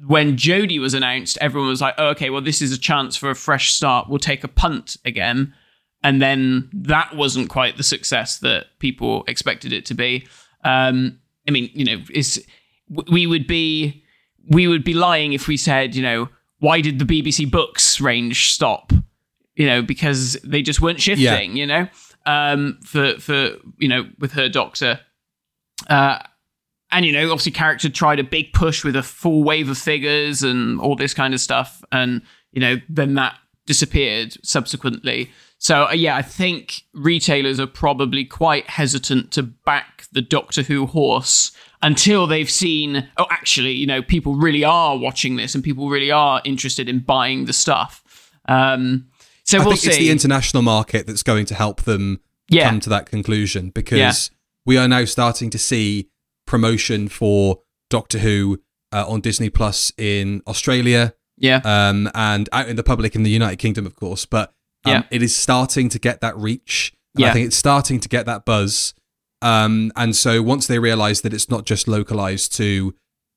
when 0.06 0.36
Jodie 0.36 0.80
was 0.80 0.94
announced, 0.94 1.38
everyone 1.40 1.70
was 1.70 1.82
like, 1.82 1.96
oh, 1.98 2.08
okay, 2.10 2.30
well, 2.30 2.42
this 2.42 2.62
is 2.62 2.72
a 2.72 2.80
chance 2.80 3.16
for 3.16 3.30
a 3.30 3.36
fresh 3.36 3.72
start. 3.72 4.10
We'll 4.10 4.20
take 4.20 4.44
a 4.44 4.50
punt 4.50 4.98
again. 5.06 5.54
And 6.04 6.22
then 6.22 6.70
that 6.74 7.16
wasn't 7.16 7.50
quite 7.50 7.78
the 7.78 7.84
success 7.84 8.40
that 8.40 8.66
people 8.80 9.24
expected 9.28 9.72
it 9.72 9.86
to 9.86 9.94
be. 9.94 10.28
Um, 10.66 11.20
I 11.48 11.52
mean, 11.52 11.70
you 11.74 11.86
know, 11.86 12.04
is 12.12 12.46
we 12.90 13.26
would 13.26 13.48
be 13.48 14.04
we 14.50 14.68
would 14.68 14.84
be 14.84 14.94
lying 14.94 15.34
if 15.34 15.48
we 15.48 15.56
said, 15.56 15.96
you 15.96 16.04
know, 16.04 16.28
why 16.60 16.82
did 16.82 17.00
the 17.00 17.06
BBC 17.06 17.50
Books 17.50 18.02
range 18.02 18.52
stop? 18.52 18.92
You 19.56 19.68
know, 19.68 19.82
because 19.82 20.34
they 20.44 20.62
just 20.62 20.82
weren't 20.82 21.00
shifting. 21.00 21.56
You 21.56 21.68
know, 21.68 21.88
um, 22.26 22.80
for 22.84 23.20
for 23.20 23.52
you 23.78 23.88
know, 23.88 24.10
with 24.20 24.34
her 24.34 24.50
Doctor. 24.50 25.00
Uh, 25.90 26.20
and 26.92 27.06
you 27.06 27.12
know, 27.12 27.32
obviously, 27.32 27.52
character 27.52 27.90
tried 27.90 28.20
a 28.20 28.24
big 28.24 28.54
push 28.54 28.84
with 28.84 28.96
a 28.96 29.04
full 29.04 29.44
wave 29.44 29.70
of 29.70 29.78
figures 29.78 30.44
and 30.44 30.80
all 30.80 30.96
this 30.96 31.14
kind 31.14 31.34
of 31.34 31.42
stuff, 31.42 31.84
and 31.92 32.22
you 32.52 32.62
know, 32.62 32.78
then 32.88 33.16
that 33.16 33.36
disappeared 33.66 34.38
subsequently. 34.44 35.32
So 35.58 35.88
uh, 35.88 35.94
yeah, 35.94 36.16
I 36.16 36.22
think 36.22 36.82
retailers 36.94 37.60
are 37.60 37.68
probably 37.68 38.26
quite 38.26 38.70
hesitant 38.70 39.32
to 39.32 39.44
back 39.44 40.06
the 40.12 40.22
Doctor 40.22 40.62
Who 40.62 40.86
horse 40.86 41.52
until 41.82 42.28
they've 42.28 42.50
seen. 42.50 43.10
Oh, 43.18 43.28
actually, 43.30 43.72
you 43.72 43.88
know, 43.88 44.02
people 44.02 44.36
really 44.36 44.64
are 44.64 44.98
watching 44.98 45.36
this, 45.36 45.56
and 45.56 45.64
people 45.64 45.90
really 45.90 46.12
are 46.12 46.42
interested 46.46 46.88
in 46.88 47.00
buying 47.00 47.46
the 47.46 47.54
stuff. 47.54 48.32
Um, 48.48 49.08
so 49.44 49.58
I 49.60 49.62
we'll 49.66 49.72
think 49.72 49.82
see. 49.82 49.88
it's 49.90 49.98
the 49.98 50.10
international 50.12 50.64
market 50.64 51.06
that's 51.08 51.24
going 51.24 51.46
to 51.48 51.56
help 51.56 51.84
them 51.84 52.20
Yeah. 52.50 52.70
come 52.70 52.80
to 52.82 52.90
that 52.90 53.06
conclusion 53.06 53.70
because 53.70 53.98
Yeah. 54.00 54.14
we 54.66 54.78
are 54.78 54.88
now 54.88 55.06
starting 55.06 55.50
to 55.52 55.58
see 55.60 56.10
promotion 56.46 57.08
for 57.08 57.60
Doctor 57.90 58.20
Who 58.20 58.62
uh, 58.92 59.06
on 59.08 59.22
Disney 59.22 59.50
Plus 59.50 59.92
in 59.98 60.42
Australia 60.48 61.14
yeah, 61.38 61.62
um, 61.66 62.10
and 62.14 62.48
out 62.54 62.70
in 62.70 62.76
the 62.76 62.84
public 62.84 63.16
in 63.16 63.24
the 63.24 63.30
United 63.32 63.58
Kingdom, 63.58 63.86
of 63.88 63.96
course. 63.96 64.26
But 64.26 64.54
um, 64.86 64.92
Yeah. 64.92 65.04
it 65.12 65.24
is 65.24 65.36
starting 65.36 65.90
to 65.90 66.00
get 66.00 66.22
that 66.22 66.38
reach. 66.38 66.94
And 67.16 67.24
Yeah. 67.24 67.30
I 67.30 67.34
think 67.34 67.48
it's 67.48 67.56
starting 67.56 68.00
to 68.02 68.10
get 68.10 68.26
that 68.28 68.46
buzz. 68.46 68.94
Um, 69.42 69.92
and 69.96 70.16
so 70.16 70.42
once 70.42 70.68
they 70.68 70.80
realise 70.80 71.22
that 71.22 71.34
it's 71.34 71.50
not 71.50 71.66
just 71.66 71.88
localized 71.88 72.56
to 72.58 72.94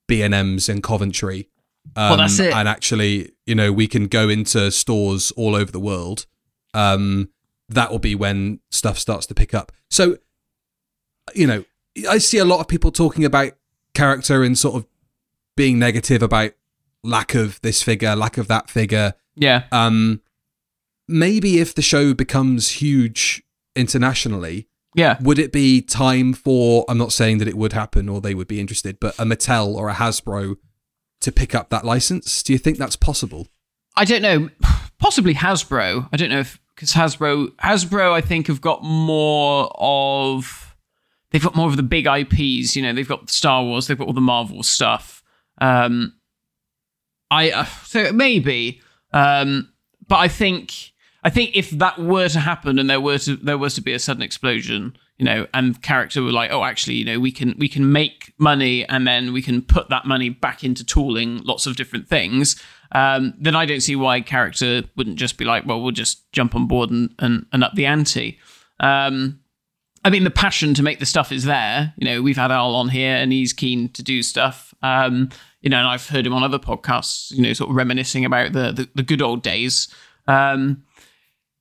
B 0.09 0.23
and 0.23 0.35
M's 0.35 0.69
in 0.69 0.83
Coventry, 0.83 1.49
um, 1.95 2.19
that's 2.19 2.39
it. 2.39 2.53
and 2.53 2.69
actually, 2.69 3.33
you 3.47 3.55
know, 3.55 3.73
we 3.73 3.87
can 3.87 4.07
go 4.09 4.29
into 4.29 4.71
stores 4.71 5.31
all 5.33 5.55
over 5.55 5.71
the 5.71 5.81
world. 5.81 6.27
Um, 6.75 7.31
that 7.69 7.91
will 7.91 7.99
be 7.99 8.15
when 8.15 8.61
stuff 8.71 8.99
starts 8.99 9.27
to 9.27 9.35
pick 9.35 9.55
up. 9.55 9.73
So, 9.91 10.19
you 11.35 11.47
know, 11.47 11.65
I 12.09 12.19
see 12.19 12.39
a 12.39 12.45
lot 12.45 12.61
of 12.61 12.69
people 12.69 12.91
talking 12.93 13.25
about 13.25 13.53
character 13.95 14.43
and 14.43 14.57
sort 14.57 14.77
of 14.77 14.87
being 15.57 15.79
negative 15.79 16.23
about 16.23 16.53
lack 17.03 17.35
of 17.35 17.61
this 17.63 17.83
figure, 17.83 18.15
lack 18.15 18.39
of 18.39 18.49
that 18.49 18.69
figure. 18.71 19.15
yeah, 19.35 19.65
Um, 19.73 20.21
maybe 21.09 21.59
if 21.59 21.75
the 21.75 21.83
show 21.83 22.15
becomes 22.15 22.71
huge 22.71 23.43
internationally, 23.75 24.69
yeah. 24.95 25.17
would 25.21 25.39
it 25.39 25.53
be 25.53 25.81
time 25.81 26.33
for? 26.35 26.85
I'm 26.89 26.99
not 26.99 27.13
saying 27.13 27.39
that 27.39 27.49
it 27.49 27.57
would 27.57 27.73
happen 27.73 28.09
or 28.09 28.21
they 28.21 28.35
would 28.35 28.49
be 28.49 28.61
interested, 28.61 29.01
but 29.01 29.15
a 29.19 29.25
Mattel 29.25 29.75
or 29.75 29.89
a 29.89 29.95
Hasbro 29.95 30.57
to 31.21 31.33
pick 31.33 31.55
up 31.55 31.71
that 31.71 31.85
license. 31.85 32.43
Do 32.43 32.53
you 32.53 32.59
think 32.59 32.79
that's 32.79 32.97
possible? 32.97 33.49
I 33.97 34.05
don't 34.05 34.23
know. 34.23 34.51
Possibly 34.99 35.35
Hasbro. 35.35 36.09
I 36.11 36.17
don't 36.17 36.31
know 36.31 36.41
if 36.41 36.59
because 36.75 36.93
Hasbro, 36.93 37.49
Hasbro, 37.57 38.13
I 38.13 38.21
think 38.21 38.47
have 38.49 38.61
got 38.61 38.83
more 38.83 39.71
of. 39.79 40.75
They've 41.31 41.43
got 41.43 41.55
more 41.55 41.69
of 41.69 41.77
the 41.77 41.83
big 41.83 42.07
IPs. 42.07 42.77
You 42.77 42.83
know, 42.83 42.93
they've 42.93 43.09
got 43.09 43.29
Star 43.31 43.63
Wars. 43.63 43.87
They've 43.87 43.99
got 43.99 44.07
all 44.07 44.13
the 44.13 44.21
Marvel 44.21 44.63
stuff. 44.63 45.23
Um, 45.59 46.15
I 47.31 47.51
uh, 47.51 47.65
so 47.85 48.13
maybe, 48.13 48.81
um, 49.13 49.73
but 50.07 50.17
I 50.17 50.29
think 50.29 50.93
I 51.25 51.31
think 51.31 51.51
if 51.55 51.71
that 51.71 51.99
were 51.99 52.29
to 52.29 52.41
happen 52.41 52.79
and 52.79 52.89
there 52.89 53.01
were 53.01 53.19
to 53.19 53.37
there 53.37 53.59
was 53.59 53.75
to 53.75 53.81
be 53.81 53.93
a 53.93 53.99
sudden 53.99 54.23
explosion, 54.23 54.97
you 55.19 55.25
know, 55.25 55.47
and 55.55 55.81
character 55.83 56.23
were 56.23 56.33
like, 56.33 56.51
oh, 56.51 56.63
actually, 56.63 56.95
you 56.95 57.05
know, 57.05 57.19
we 57.19 57.33
can 57.33 57.55
we 57.59 57.69
can 57.69 57.91
make 57.91 58.35
money 58.39 58.87
and 58.87 59.07
then 59.07 59.33
we 59.33 59.41
can 59.41 59.63
put 59.63 59.89
that 59.89 60.05
money 60.05 60.29
back 60.29 60.63
into 60.63 60.85
tooling 60.85 61.39
lots 61.39 61.67
of 61.67 61.77
different 61.77 62.09
things. 62.09 62.61
Um, 62.93 63.35
then 63.39 63.57
I 63.57 63.67
don't 63.67 63.81
see 63.81 63.97
why 63.97 64.21
character 64.21 64.83
wouldn't 64.97 65.17
just 65.17 65.39
be 65.39 65.45
like, 65.45 65.67
well, 65.67 65.81
we'll 65.81 65.93
just 65.93 66.31
jump 66.33 66.55
on 66.55 66.67
board 66.67 66.91
and 66.91 67.15
and, 67.19 67.47
and 67.53 67.65
up 67.65 67.73
the 67.75 67.87
ante. 67.87 68.39
Um, 68.81 69.41
I 70.05 70.11
mean, 70.11 70.23
the 70.23 70.31
passion 70.31 70.75
to 70.75 70.83
make 70.83 71.01
the 71.01 71.07
stuff 71.07 71.33
is 71.33 71.45
there. 71.45 71.95
You 71.97 72.07
know, 72.07 72.23
we've 72.23 72.37
had 72.37 72.53
Al 72.53 72.77
on 72.77 72.91
here, 72.91 73.17
and 73.17 73.33
he's 73.33 73.53
keen 73.53 73.89
to 73.91 74.03
do 74.03 74.23
stuff. 74.23 74.73
Um, 74.83 75.31
you 75.63 75.71
know, 75.71 75.79
and 75.79 75.89
I've 75.89 76.09
heard 76.09 76.27
him 76.27 76.35
on 76.35 76.45
other 76.45 76.59
podcasts. 76.59 77.33
You 77.33 77.43
know, 77.43 77.53
sort 77.55 77.71
of 77.71 77.77
reminiscing 77.77 78.25
about 78.25 78.53
the 78.53 78.71
the, 78.71 78.89
the 78.95 79.03
good 79.03 79.23
old 79.23 79.43
days. 79.43 79.89
Um, 80.29 80.85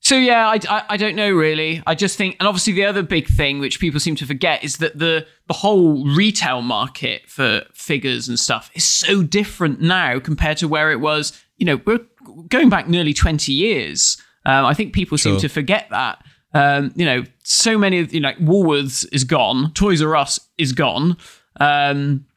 so 0.06 0.16
yeah, 0.18 0.48
I, 0.48 0.60
I, 0.70 0.84
I 0.90 0.98
don't 0.98 1.16
know 1.16 1.32
really. 1.32 1.82
I 1.88 1.96
just 1.96 2.16
think, 2.16 2.36
and 2.40 2.48
obviously 2.48 2.74
the 2.74 2.86
other 2.86 3.02
big 3.02 3.26
thing 3.26 3.58
which 3.58 3.80
people 3.80 4.00
seem 4.00 4.16
to 4.18 4.28
forget 4.28 4.64
is 4.64 4.78
that 4.78 5.00
the 5.00 5.26
the 5.48 5.56
whole 5.56 6.06
retail 6.06 6.62
market 6.62 7.28
for 7.28 7.64
figures 7.74 8.30
and 8.30 8.40
stuff 8.40 8.70
is 8.76 8.84
so 8.84 9.24
different 9.24 9.82
now 9.82 10.20
compared 10.20 10.58
to 10.58 10.68
where 10.68 10.92
it 10.92 11.00
was. 11.00 11.34
You 11.58 11.66
know, 11.66 11.82
we're 11.88 12.02
going 12.50 12.70
back 12.70 12.88
nearly 12.88 13.16
twenty 13.16 13.52
years. 13.52 14.22
Um, 14.46 14.66
I 14.66 14.76
think 14.76 14.94
people 14.94 15.18
seem 15.18 15.40
to 15.40 15.50
forget 15.50 15.88
that. 15.90 16.24
Um, 16.54 16.94
you 16.96 17.04
know, 17.04 17.24
so 17.42 17.76
many 17.76 17.98
of 17.98 18.14
you 18.14 18.20
know, 18.20 18.28
like 18.28 18.38
Woolworths 18.38 19.08
is 19.12 19.24
gone, 19.24 19.72
Toys 19.74 20.04
R 20.04 20.16
Us 20.16 20.40
is 20.60 20.72
gone. 20.72 21.18
Um, 21.60 22.28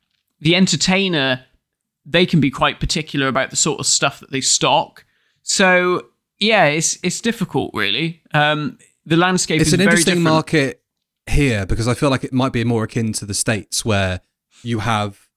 the 0.41 0.57
entertainer, 0.57 1.45
they 2.07 2.25
can 2.25 2.41
be 2.41 2.51
quite 2.51 2.81
particular 2.81 3.29
about 3.29 3.51
the 3.51 3.57
sort 3.57 3.79
of 3.79 3.85
stuff 3.85 4.21
that 4.21 4.31
they 4.31 4.41
stock. 4.41 5.05
So 5.43 6.07
yeah, 6.41 6.67
it's 6.67 6.99
it's 7.03 7.21
difficult, 7.21 7.71
really. 7.75 8.23
Um, 8.33 8.79
the 9.05 9.17
landscape 9.17 9.61
it's 9.61 9.69
is 9.69 9.73
an 9.75 9.79
very 9.79 9.87
interesting 9.91 10.15
different. 10.17 10.35
market 10.35 10.83
here 11.27 11.67
because 11.67 11.89
I 11.89 11.95
feel 11.95 12.11
like 12.11 12.25
it 12.25 12.33
might 12.33 12.53
be 12.53 12.65
more 12.65 12.85
akin 12.85 13.13
to 13.15 13.27
the 13.27 13.35
states 13.35 13.85
where 13.85 14.21
you 14.63 14.81
have 14.81 15.29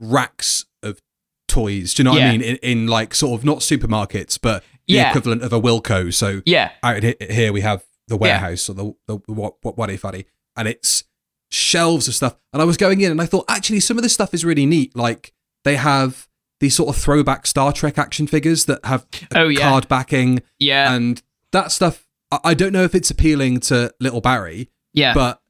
racks 0.00 0.64
of 0.82 1.00
toys. 1.48 1.94
Do 1.94 2.00
you 2.00 2.04
know 2.04 2.12
what 2.12 2.20
Yeah. 2.20 2.28
I 2.28 2.32
mean? 2.32 2.42
In, 2.42 2.56
in 2.56 2.86
like 2.86 3.14
sort 3.14 3.38
of 3.38 3.44
not 3.44 3.58
supermarkets, 3.58 4.38
but 4.40 4.62
the 4.86 4.94
Yeah. 4.94 5.08
equivalent 5.10 5.42
of 5.42 5.52
a 5.52 5.60
Wilko. 5.60 6.12
So 6.12 6.42
Yeah, 6.46 6.72
out 6.82 7.02
here 7.02 7.52
we 7.52 7.60
have 7.62 7.84
the 8.08 8.16
warehouse 8.16 8.68
or 8.68 8.74
the 8.74 8.92
the, 9.06 9.16
what 9.26 9.54
what 9.62 9.76
what 9.76 9.90
fuddy, 10.00 10.26
and 10.56 10.68
it's 10.68 11.04
shelves 11.50 12.08
of 12.08 12.14
stuff. 12.14 12.36
And 12.52 12.60
I 12.60 12.64
was 12.64 12.76
going 12.76 13.00
in 13.00 13.10
and 13.10 13.20
I 13.20 13.26
thought 13.26 13.44
actually 13.48 13.80
some 13.80 13.96
of 13.96 14.02
this 14.02 14.12
stuff 14.12 14.34
is 14.34 14.44
really 14.44 14.66
neat. 14.66 14.96
Like 14.96 15.32
they 15.64 15.76
have 15.76 16.28
these 16.60 16.74
sort 16.74 16.94
of 16.94 17.00
throwback 17.00 17.46
Star 17.46 17.72
Trek 17.72 17.98
action 17.98 18.26
figures 18.26 18.64
that 18.66 18.84
have 18.84 19.06
Oh, 19.34 19.48
yeah. 19.48 19.60
card 19.60 19.88
backing 19.88 20.42
yeah, 20.58 20.94
and 20.94 21.22
that 21.52 21.70
stuff. 21.72 22.06
I- 22.42 22.54
don't 22.54 22.72
know 22.72 22.82
if 22.82 22.94
it's 22.94 23.10
appealing 23.10 23.60
to 23.60 23.92
little 24.00 24.20
Barry, 24.20 24.70
yeah, 24.92 25.14
but 25.14 25.40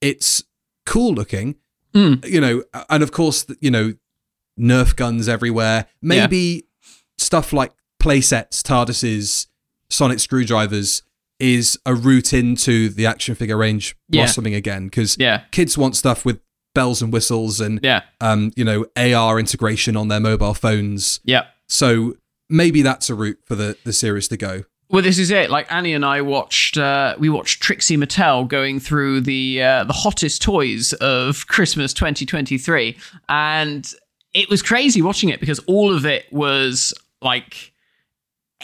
it's 0.00 0.44
cool 0.86 1.12
looking. 1.14 1.56
Mm. 1.94 2.24
You 2.26 2.40
know, 2.40 2.62
and 2.88 3.02
of 3.02 3.10
course, 3.12 3.46
you 3.60 3.70
know, 3.70 3.94
Nerf 4.58 4.94
guns 4.94 5.28
everywhere. 5.28 5.86
Maybe 6.02 6.66
stuff 7.18 7.52
like 7.52 7.72
playsets, 8.00 8.62
TARDISes, 8.62 9.46
sonic 9.88 10.20
screwdrivers 10.20 11.02
is 11.40 11.78
a 11.86 11.94
route 11.94 12.32
into 12.32 12.90
the 12.90 13.06
action 13.06 13.34
figure 13.34 13.56
range 13.56 13.96
Yeah. 14.08 14.22
blossoming 14.24 14.54
again 14.54 14.84
because 14.86 15.16
yeah, 15.18 15.42
kids 15.50 15.76
want 15.78 15.96
stuff 15.96 16.24
with 16.24 16.38
bells 16.74 17.02
and 17.02 17.12
whistles 17.12 17.60
and 17.60 17.80
yeah, 17.82 18.02
um, 18.20 18.52
you 18.56 18.64
know, 18.64 18.86
AR 18.96 19.38
integration 19.38 19.96
on 19.96 20.08
their 20.08 20.20
mobile 20.20 20.54
phones. 20.54 21.20
yeah. 21.24 21.46
So 21.68 22.14
maybe 22.48 22.82
that's 22.82 23.08
a 23.08 23.14
route 23.14 23.38
for 23.44 23.54
the 23.54 23.76
the 23.84 23.92
series 23.92 24.28
to 24.28 24.36
go. 24.36 24.64
Well, 24.88 25.02
this 25.02 25.18
is 25.20 25.30
it. 25.30 25.50
Like 25.50 25.70
Annie 25.72 25.94
and 25.94 26.04
I 26.04 26.20
watched, 26.20 26.76
uh, 26.76 27.14
we 27.16 27.28
watched 27.28 27.62
Trixie 27.62 27.96
Mattel 27.96 28.48
going 28.48 28.80
through 28.80 29.20
the 29.20 29.62
uh, 29.62 29.84
the 29.84 29.92
hottest 29.92 30.42
toys 30.42 30.92
of 30.94 31.46
Christmas 31.46 31.92
2023, 31.94 32.96
and 33.28 33.88
it 34.34 34.48
was 34.48 34.62
crazy 34.62 35.00
watching 35.00 35.28
it 35.28 35.38
because 35.38 35.60
all 35.60 35.94
of 35.94 36.04
it 36.06 36.26
was 36.32 36.92
like 37.22 37.72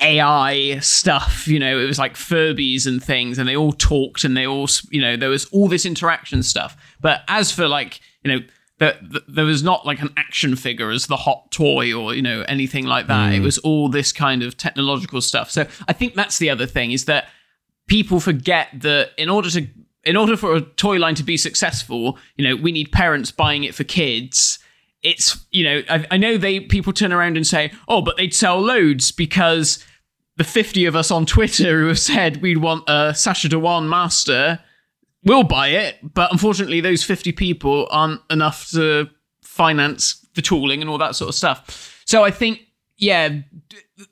AI 0.01 0.79
stuff. 0.81 1.49
You 1.49 1.59
know, 1.59 1.79
it 1.79 1.87
was 1.87 1.99
like 1.99 2.15
Furbies 2.15 2.87
and 2.87 3.03
things, 3.03 3.39
and 3.39 3.49
they 3.49 3.57
all 3.57 3.73
talked 3.73 4.25
and 4.25 4.37
they 4.37 4.47
all, 4.47 4.69
you 4.91 5.01
know, 5.01 5.17
there 5.17 5.31
was 5.31 5.47
all 5.47 5.69
this 5.69 5.87
interaction 5.87 6.43
stuff. 6.43 6.77
But 7.01 7.23
as 7.29 7.51
for 7.53 7.69
like, 7.69 8.01
you 8.23 8.33
know. 8.33 8.47
The, 8.79 8.95
the, 9.01 9.25
there 9.27 9.47
was 9.47 9.63
not 9.63 9.87
like 9.87 10.03
an 10.03 10.13
action 10.19 10.55
figure 10.55 10.91
as 10.91 11.07
the 11.07 11.17
hot 11.17 11.51
toy 11.51 11.95
or 11.95 12.15
you 12.15 12.21
know 12.21 12.45
anything 12.47 12.85
like 12.85 13.07
that. 13.07 13.33
It 13.33 13.41
mm. 13.41 13.45
was 13.45 13.57
all 13.57 13.89
this 13.89 14.13
kind 14.13 14.43
of 14.43 14.59
technological 14.59 15.23
stuff. 15.23 15.51
So 15.51 15.67
I 15.89 15.95
think 15.95 16.15
that's 16.15 16.37
the 16.37 16.51
other 16.51 16.67
thing 16.67 16.93
is 16.93 17.07
that 17.07 17.31
people 17.87 18.21
forget 18.21 18.69
that 18.75 19.13
in 19.17 19.31
order 19.31 19.49
to 19.49 19.67
in 20.07 20.17
order 20.17 20.37
for 20.37 20.55
a 20.55 20.61
toy 20.61 20.99
line 20.99 21.17
to 21.17 21.25
be 21.25 21.37
successful, 21.37 22.17
you 22.37 22.47
know, 22.47 22.55
we 22.55 22.71
need 22.71 22.93
parents 22.93 23.33
buying 23.33 23.65
it 23.65 23.75
for 23.75 23.85
kids. 23.85 24.61
It's 25.03 25.47
you 25.51 25.65
know, 25.65 25.83
I, 25.89 26.07
I 26.13 26.17
know 26.17 26.37
they 26.37 26.61
people 26.61 26.93
turn 26.93 27.13
around 27.13 27.37
and 27.37 27.47
say, 27.47 27.73
oh, 27.89 28.03
but 28.03 28.17
they'd 28.17 28.35
sell 28.35 28.61
loads 28.61 29.13
because 29.13 29.85
the 30.37 30.45
fifty 30.45 30.85
of 30.85 30.97
us 30.97 31.11
on 31.11 31.27
Twitter 31.27 31.81
who 31.81 31.89
have 31.89 31.99
said 31.99 32.43
we'd 32.43 32.59
want 32.59 32.85
a 32.89 33.15
Sacha 33.15 33.49
Dhawan 33.49 33.89
master 33.89 34.61
will 35.25 35.43
buy 35.43 35.69
it, 35.69 35.97
but 36.15 36.31
unfortunately, 36.33 36.81
those 36.81 37.03
fifty 37.03 37.33
people 37.33 37.87
aren't 37.91 38.21
enough 38.31 38.71
to 38.71 39.09
finance 39.43 40.27
the 40.35 40.43
tooling 40.43 40.81
and 40.81 40.91
all 40.91 40.99
that 40.99 41.17
sort 41.17 41.29
of 41.29 41.35
stuff. 41.35 42.03
So 42.05 42.23
I 42.23 42.31
think, 42.31 42.61
yeah, 42.97 43.31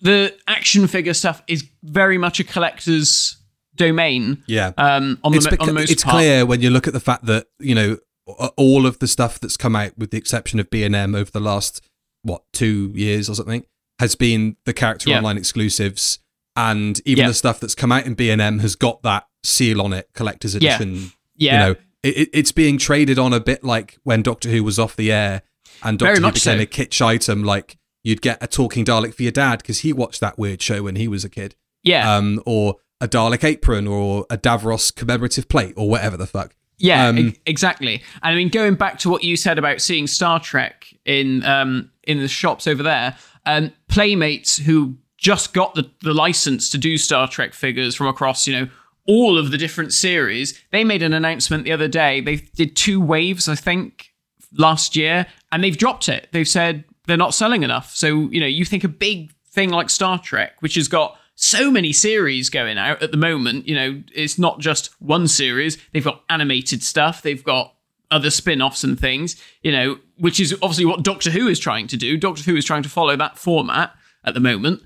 the 0.00 0.34
action 0.48 0.86
figure 0.86 1.14
stuff 1.14 1.42
is 1.46 1.64
very 1.82 2.18
much 2.18 2.40
a 2.40 2.44
collector's 2.44 3.36
domain. 3.76 4.42
Yeah. 4.46 4.72
Um, 4.76 5.18
on 5.22 5.34
it's 5.34 5.48
the, 5.48 5.60
on 5.60 5.66
the 5.66 5.72
most 5.72 5.90
it's 5.90 6.02
part. 6.04 6.14
clear 6.14 6.46
when 6.46 6.60
you 6.60 6.70
look 6.70 6.86
at 6.86 6.92
the 6.92 7.00
fact 7.00 7.26
that 7.26 7.46
you 7.58 7.74
know 7.74 7.98
all 8.26 8.86
of 8.86 8.98
the 9.00 9.06
stuff 9.08 9.38
that's 9.38 9.56
come 9.56 9.76
out 9.76 9.96
with 9.98 10.10
the 10.10 10.16
exception 10.16 10.58
of 10.58 10.70
b&m 10.70 11.14
over 11.14 11.30
the 11.30 11.40
last 11.40 11.80
what 12.22 12.42
two 12.52 12.90
years 12.94 13.28
or 13.28 13.34
something 13.34 13.64
has 13.98 14.14
been 14.14 14.56
the 14.64 14.72
character 14.72 15.10
Yeah. 15.10 15.18
online 15.18 15.36
exclusives 15.36 16.18
and 16.56 17.00
even 17.04 17.22
Yeah. 17.22 17.28
the 17.28 17.34
stuff 17.34 17.60
that's 17.60 17.74
come 17.74 17.92
out 17.92 18.06
in 18.06 18.14
b&m 18.14 18.60
has 18.60 18.76
got 18.76 19.02
that 19.02 19.26
seal 19.42 19.82
on 19.82 19.92
it 19.92 20.08
collector's 20.14 20.54
edition 20.54 21.12
Yeah, 21.36 21.52
you 21.52 21.58
know 21.58 21.80
it, 22.02 22.16
it- 22.16 22.30
it's 22.32 22.52
being 22.52 22.78
traded 22.78 23.18
on 23.18 23.32
a 23.32 23.40
bit 23.40 23.62
like 23.64 23.98
when 24.04 24.22
doctor 24.22 24.48
who 24.48 24.64
was 24.64 24.78
off 24.78 24.96
the 24.96 25.12
air 25.12 25.42
and 25.82 25.98
doctor 25.98 26.14
who 26.20 26.20
became 26.32 26.58
so. 26.58 26.62
a 26.62 26.66
kitsch 26.66 27.04
item 27.04 27.42
like 27.44 27.76
you'd 28.02 28.22
get 28.22 28.42
a 28.42 28.46
talking 28.46 28.84
dalek 28.84 29.12
for 29.14 29.22
your 29.22 29.32
dad 29.32 29.58
because 29.58 29.80
he 29.80 29.92
watched 29.92 30.20
that 30.20 30.38
weird 30.38 30.62
show 30.62 30.82
when 30.82 30.96
he 30.96 31.08
was 31.08 31.24
a 31.24 31.28
kid 31.28 31.54
yeah, 31.82 32.16
um, 32.16 32.42
or 32.46 32.76
a 33.02 33.06
Dalek 33.08 33.44
apron 33.44 33.86
or 33.86 34.24
a 34.30 34.38
Davros 34.38 34.94
commemorative 34.94 35.46
plate 35.50 35.74
or 35.76 35.86
whatever 35.90 36.16
the 36.16 36.26
fuck. 36.26 36.54
Yeah, 36.78 37.08
um, 37.08 37.18
e- 37.18 37.36
exactly. 37.46 38.02
And 38.22 38.34
I 38.34 38.34
mean, 38.34 38.48
going 38.48 38.74
back 38.74 38.98
to 39.00 39.10
what 39.10 39.22
you 39.24 39.36
said 39.36 39.58
about 39.58 39.80
seeing 39.80 40.06
Star 40.06 40.40
Trek 40.40 40.86
in 41.04 41.44
um, 41.44 41.90
in 42.04 42.18
the 42.18 42.28
shops 42.28 42.66
over 42.66 42.82
there, 42.82 43.16
um, 43.46 43.72
Playmates 43.88 44.56
who 44.58 44.96
just 45.16 45.54
got 45.54 45.74
the, 45.74 45.90
the 46.02 46.12
license 46.12 46.68
to 46.70 46.78
do 46.78 46.98
Star 46.98 47.26
Trek 47.28 47.54
figures 47.54 47.94
from 47.94 48.08
across, 48.08 48.46
you 48.46 48.52
know, 48.52 48.68
all 49.06 49.38
of 49.38 49.50
the 49.50 49.58
different 49.58 49.92
series. 49.92 50.60
They 50.70 50.84
made 50.84 51.02
an 51.02 51.12
announcement 51.12 51.64
the 51.64 51.72
other 51.72 51.88
day. 51.88 52.20
They 52.20 52.36
did 52.36 52.76
two 52.76 53.00
waves, 53.00 53.48
I 53.48 53.54
think, 53.54 54.12
last 54.56 54.96
year, 54.96 55.26
and 55.52 55.62
they've 55.62 55.76
dropped 55.76 56.08
it. 56.08 56.28
They've 56.32 56.48
said 56.48 56.84
they're 57.06 57.16
not 57.16 57.34
selling 57.34 57.62
enough. 57.62 57.94
So, 57.94 58.28
you 58.30 58.40
know, 58.40 58.46
you 58.46 58.64
think 58.64 58.84
a 58.84 58.88
big 58.88 59.32
thing 59.48 59.70
like 59.70 59.90
Star 59.90 60.18
Trek, 60.18 60.60
which 60.60 60.74
has 60.74 60.88
got 60.88 61.18
so 61.34 61.70
many 61.70 61.92
series 61.92 62.48
going 62.48 62.78
out 62.78 63.02
at 63.02 63.10
the 63.10 63.16
moment, 63.16 63.66
you 63.66 63.74
know, 63.74 64.02
it's 64.14 64.38
not 64.38 64.60
just 64.60 64.90
one 65.00 65.26
series. 65.26 65.78
They've 65.92 66.04
got 66.04 66.22
animated 66.30 66.82
stuff, 66.82 67.22
they've 67.22 67.42
got 67.42 67.74
other 68.10 68.30
spin-offs 68.30 68.84
and 68.84 68.98
things, 68.98 69.40
you 69.62 69.72
know, 69.72 69.98
which 70.18 70.38
is 70.38 70.52
obviously 70.62 70.84
what 70.84 71.02
Doctor 71.02 71.30
Who 71.30 71.48
is 71.48 71.58
trying 71.58 71.88
to 71.88 71.96
do. 71.96 72.16
Doctor 72.16 72.44
Who 72.44 72.56
is 72.56 72.64
trying 72.64 72.84
to 72.84 72.88
follow 72.88 73.16
that 73.16 73.38
format 73.38 73.92
at 74.24 74.34
the 74.34 74.40
moment. 74.40 74.82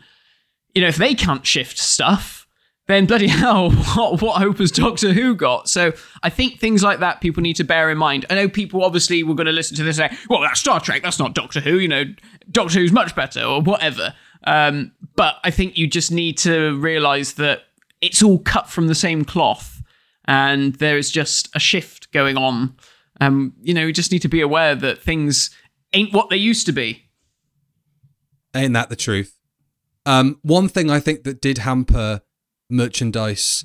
You 0.75 0.83
know, 0.83 0.89
if 0.89 0.97
they 0.97 1.15
can't 1.15 1.47
shift 1.47 1.79
stuff, 1.79 2.47
then 2.87 3.05
bloody 3.05 3.27
hell, 3.29 3.71
what, 3.71 4.23
what 4.23 4.41
hope 4.41 4.59
has 4.59 4.71
Doctor 4.71 5.13
Who 5.13 5.35
got? 5.35 5.69
So 5.69 5.93
I 6.23 6.31
think 6.31 6.59
things 6.59 6.83
like 6.83 7.01
that 7.01 7.21
people 7.21 7.43
need 7.43 7.57
to 7.57 7.65
bear 7.65 7.91
in 7.91 7.99
mind. 7.99 8.25
I 8.31 8.35
know 8.35 8.49
people 8.49 8.83
obviously 8.83 9.23
were 9.23 9.35
going 9.35 9.47
to 9.47 9.53
listen 9.53 9.77
to 9.77 9.85
this 9.85 9.99
and 9.99 10.11
say, 10.11 10.19
well, 10.31 10.41
that's 10.41 10.61
Star 10.61 10.81
Trek, 10.81 11.03
that's 11.03 11.19
not 11.19 11.35
Doctor 11.35 11.61
Who, 11.61 11.79
you 11.79 11.89
know, 11.89 12.05
Doctor 12.51 12.79
Who's 12.79 12.93
much 12.93 13.15
better 13.15 13.43
or 13.43 13.61
whatever. 13.61 14.15
Um, 14.45 14.93
but 15.19 15.41
I 15.43 15.51
think 15.51 15.77
you 15.77 15.89
just 15.89 16.13
need 16.13 16.39
to 16.39 16.79
realize 16.79 17.35
that 17.35 17.63
it's 18.01 18.23
all 18.23 18.39
cut 18.39 18.71
from 18.71 18.87
the 18.87 18.95
same 18.95 19.25
cloth 19.25 19.83
and 20.29 20.77
there 20.77 20.97
is 20.97 21.11
just 21.11 21.49
a 21.57 21.59
shift 21.59 22.13
going 22.13 22.37
on. 22.37 22.77
Um, 23.21 23.53
you 23.61 23.75
know, 23.75 23.85
you 23.85 23.93
just 23.93 24.13
need 24.13 24.23
to 24.23 24.29
be 24.29 24.41
aware 24.41 24.77
that 24.77 25.03
things 25.03 25.51
ain't 25.93 26.13
what 26.15 26.31
they 26.31 26.37
used 26.37 26.67
to 26.67 26.73
be. 26.73 27.09
Ain't 28.55 28.75
that 28.75 28.91
the 28.91 28.97
truth? 28.97 29.37
Um, 30.07 30.39
one 30.43 30.69
thing 30.69 30.89
I 30.89 31.01
think 31.01 31.25
that 31.25 31.41
did 31.41 31.59
hamper 31.59 32.23
merchandise, 32.71 33.65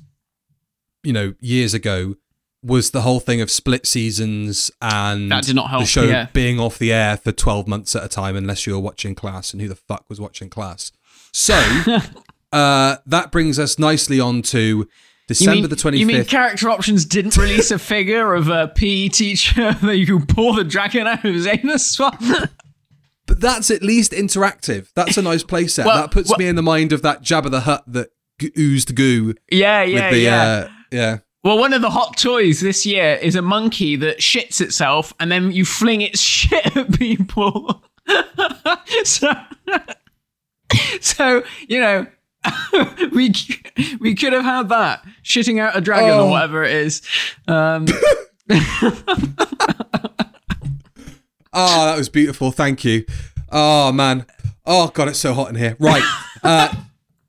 you 1.04 1.12
know, 1.12 1.34
years 1.38 1.72
ago 1.72 2.16
was 2.64 2.90
the 2.90 3.02
whole 3.02 3.20
thing 3.20 3.40
of 3.40 3.48
split 3.48 3.86
seasons 3.86 4.72
and 4.82 5.30
That 5.30 5.44
did 5.44 5.54
not 5.54 5.70
help, 5.70 5.82
the 5.82 5.86
show 5.86 6.02
yeah. 6.02 6.26
being 6.32 6.58
off 6.58 6.80
the 6.80 6.92
air 6.92 7.16
for 7.16 7.30
12 7.30 7.68
months 7.68 7.94
at 7.94 8.02
a 8.02 8.08
time 8.08 8.34
unless 8.34 8.66
you 8.66 8.72
were 8.72 8.80
watching 8.80 9.14
class 9.14 9.52
and 9.52 9.62
who 9.62 9.68
the 9.68 9.76
fuck 9.76 10.06
was 10.08 10.20
watching 10.20 10.50
class. 10.50 10.90
So 11.34 11.54
uh, 12.52 12.96
that 13.06 13.32
brings 13.32 13.58
us 13.58 13.76
nicely 13.76 14.20
on 14.20 14.42
to 14.42 14.88
December 15.26 15.62
mean, 15.62 15.70
the 15.70 15.76
25th. 15.76 15.98
You 15.98 16.06
mean 16.06 16.24
character 16.24 16.70
options 16.70 17.04
didn't 17.04 17.36
release 17.36 17.72
a 17.72 17.78
figure 17.78 18.34
of 18.34 18.48
a 18.48 18.68
PE 18.68 19.08
teacher 19.08 19.72
that 19.82 19.96
you 19.96 20.06
could 20.06 20.28
pour 20.28 20.54
the 20.54 20.62
dragon 20.62 21.08
out 21.08 21.24
of 21.24 21.34
his 21.34 21.46
anus 21.46 21.96
from? 21.96 22.16
but 23.26 23.40
that's 23.40 23.70
at 23.72 23.82
least 23.82 24.12
interactive. 24.12 24.92
That's 24.94 25.16
a 25.16 25.22
nice 25.22 25.42
playset. 25.42 25.86
Well, 25.86 25.96
that 25.96 26.12
puts 26.12 26.30
well- 26.30 26.38
me 26.38 26.46
in 26.46 26.54
the 26.54 26.62
mind 26.62 26.92
of 26.92 27.02
that 27.02 27.22
Jabba 27.22 27.50
the 27.50 27.60
Hutt 27.60 27.82
that 27.88 28.10
oozed 28.56 28.94
goo 28.94 29.34
yeah, 29.50 29.82
yeah, 29.82 29.94
with 29.94 30.12
the 30.12 30.20
yeah. 30.20 30.42
uh, 30.42 30.68
yeah. 30.92 31.18
Well, 31.42 31.58
one 31.58 31.72
of 31.72 31.82
the 31.82 31.90
hot 31.90 32.16
toys 32.16 32.60
this 32.60 32.86
year 32.86 33.18
is 33.20 33.34
a 33.34 33.42
monkey 33.42 33.96
that 33.96 34.18
shits 34.20 34.60
itself, 34.60 35.12
and 35.20 35.30
then 35.30 35.50
you 35.50 35.64
fling 35.64 36.00
its 36.00 36.20
shit 36.22 36.76
at 36.76 36.92
people. 36.96 37.82
so, 39.04 39.32
so 41.00 41.42
you 41.68 41.80
know, 41.80 42.06
we 43.12 43.32
we 44.00 44.14
could 44.14 44.32
have 44.32 44.44
had 44.44 44.68
that 44.70 45.04
shitting 45.22 45.60
out 45.60 45.76
a 45.76 45.80
dragon 45.80 46.10
Oh. 46.10 46.26
or 46.26 46.30
whatever 46.30 46.64
it 46.64 46.72
is. 46.76 47.02
Um, 47.48 47.86
Oh, 51.52 51.86
that 51.86 51.96
was 51.96 52.08
beautiful. 52.08 52.50
Thank 52.52 52.84
you. 52.84 53.04
Oh 53.50 53.92
man. 53.92 54.26
Oh 54.66 54.88
god, 54.88 55.08
it's 55.08 55.18
so 55.18 55.34
hot 55.34 55.50
in 55.50 55.56
here. 55.56 55.76
Right. 55.78 56.02
Uh 56.42 56.74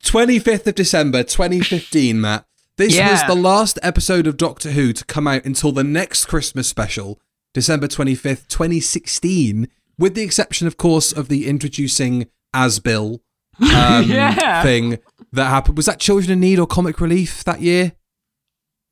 25th 0.03 0.67
of 0.67 0.75
December 0.75 1.23
2015, 1.23 2.21
Matt. 2.21 2.45
This 2.77 2.99
was 2.99 3.23
the 3.25 3.35
last 3.35 3.79
episode 3.81 4.27
of 4.27 4.37
Doctor 4.37 4.71
Who 4.71 4.91
to 4.93 5.05
come 5.05 5.27
out 5.27 5.45
until 5.45 5.71
the 5.71 5.83
next 5.83 6.25
Christmas 6.25 6.67
special, 6.67 7.19
December 7.53 7.87
25th, 7.87 8.47
2016, 8.49 9.67
with 9.97 10.13
the 10.13 10.21
exception 10.21 10.67
of 10.67 10.75
course 10.77 11.11
of 11.13 11.27
the 11.29 11.47
introducing 11.47 12.27
Asbill 12.53 13.21
um, 13.59 14.03
Yeah. 14.09 14.63
thing 14.63 14.99
that 15.33 15.45
happened. 15.45 15.77
Was 15.77 15.85
that 15.87 15.99
Children 15.99 16.31
in 16.33 16.39
Need 16.39 16.59
or 16.59 16.67
Comic 16.67 16.99
Relief 17.01 17.43
that 17.45 17.61
year? 17.61 17.93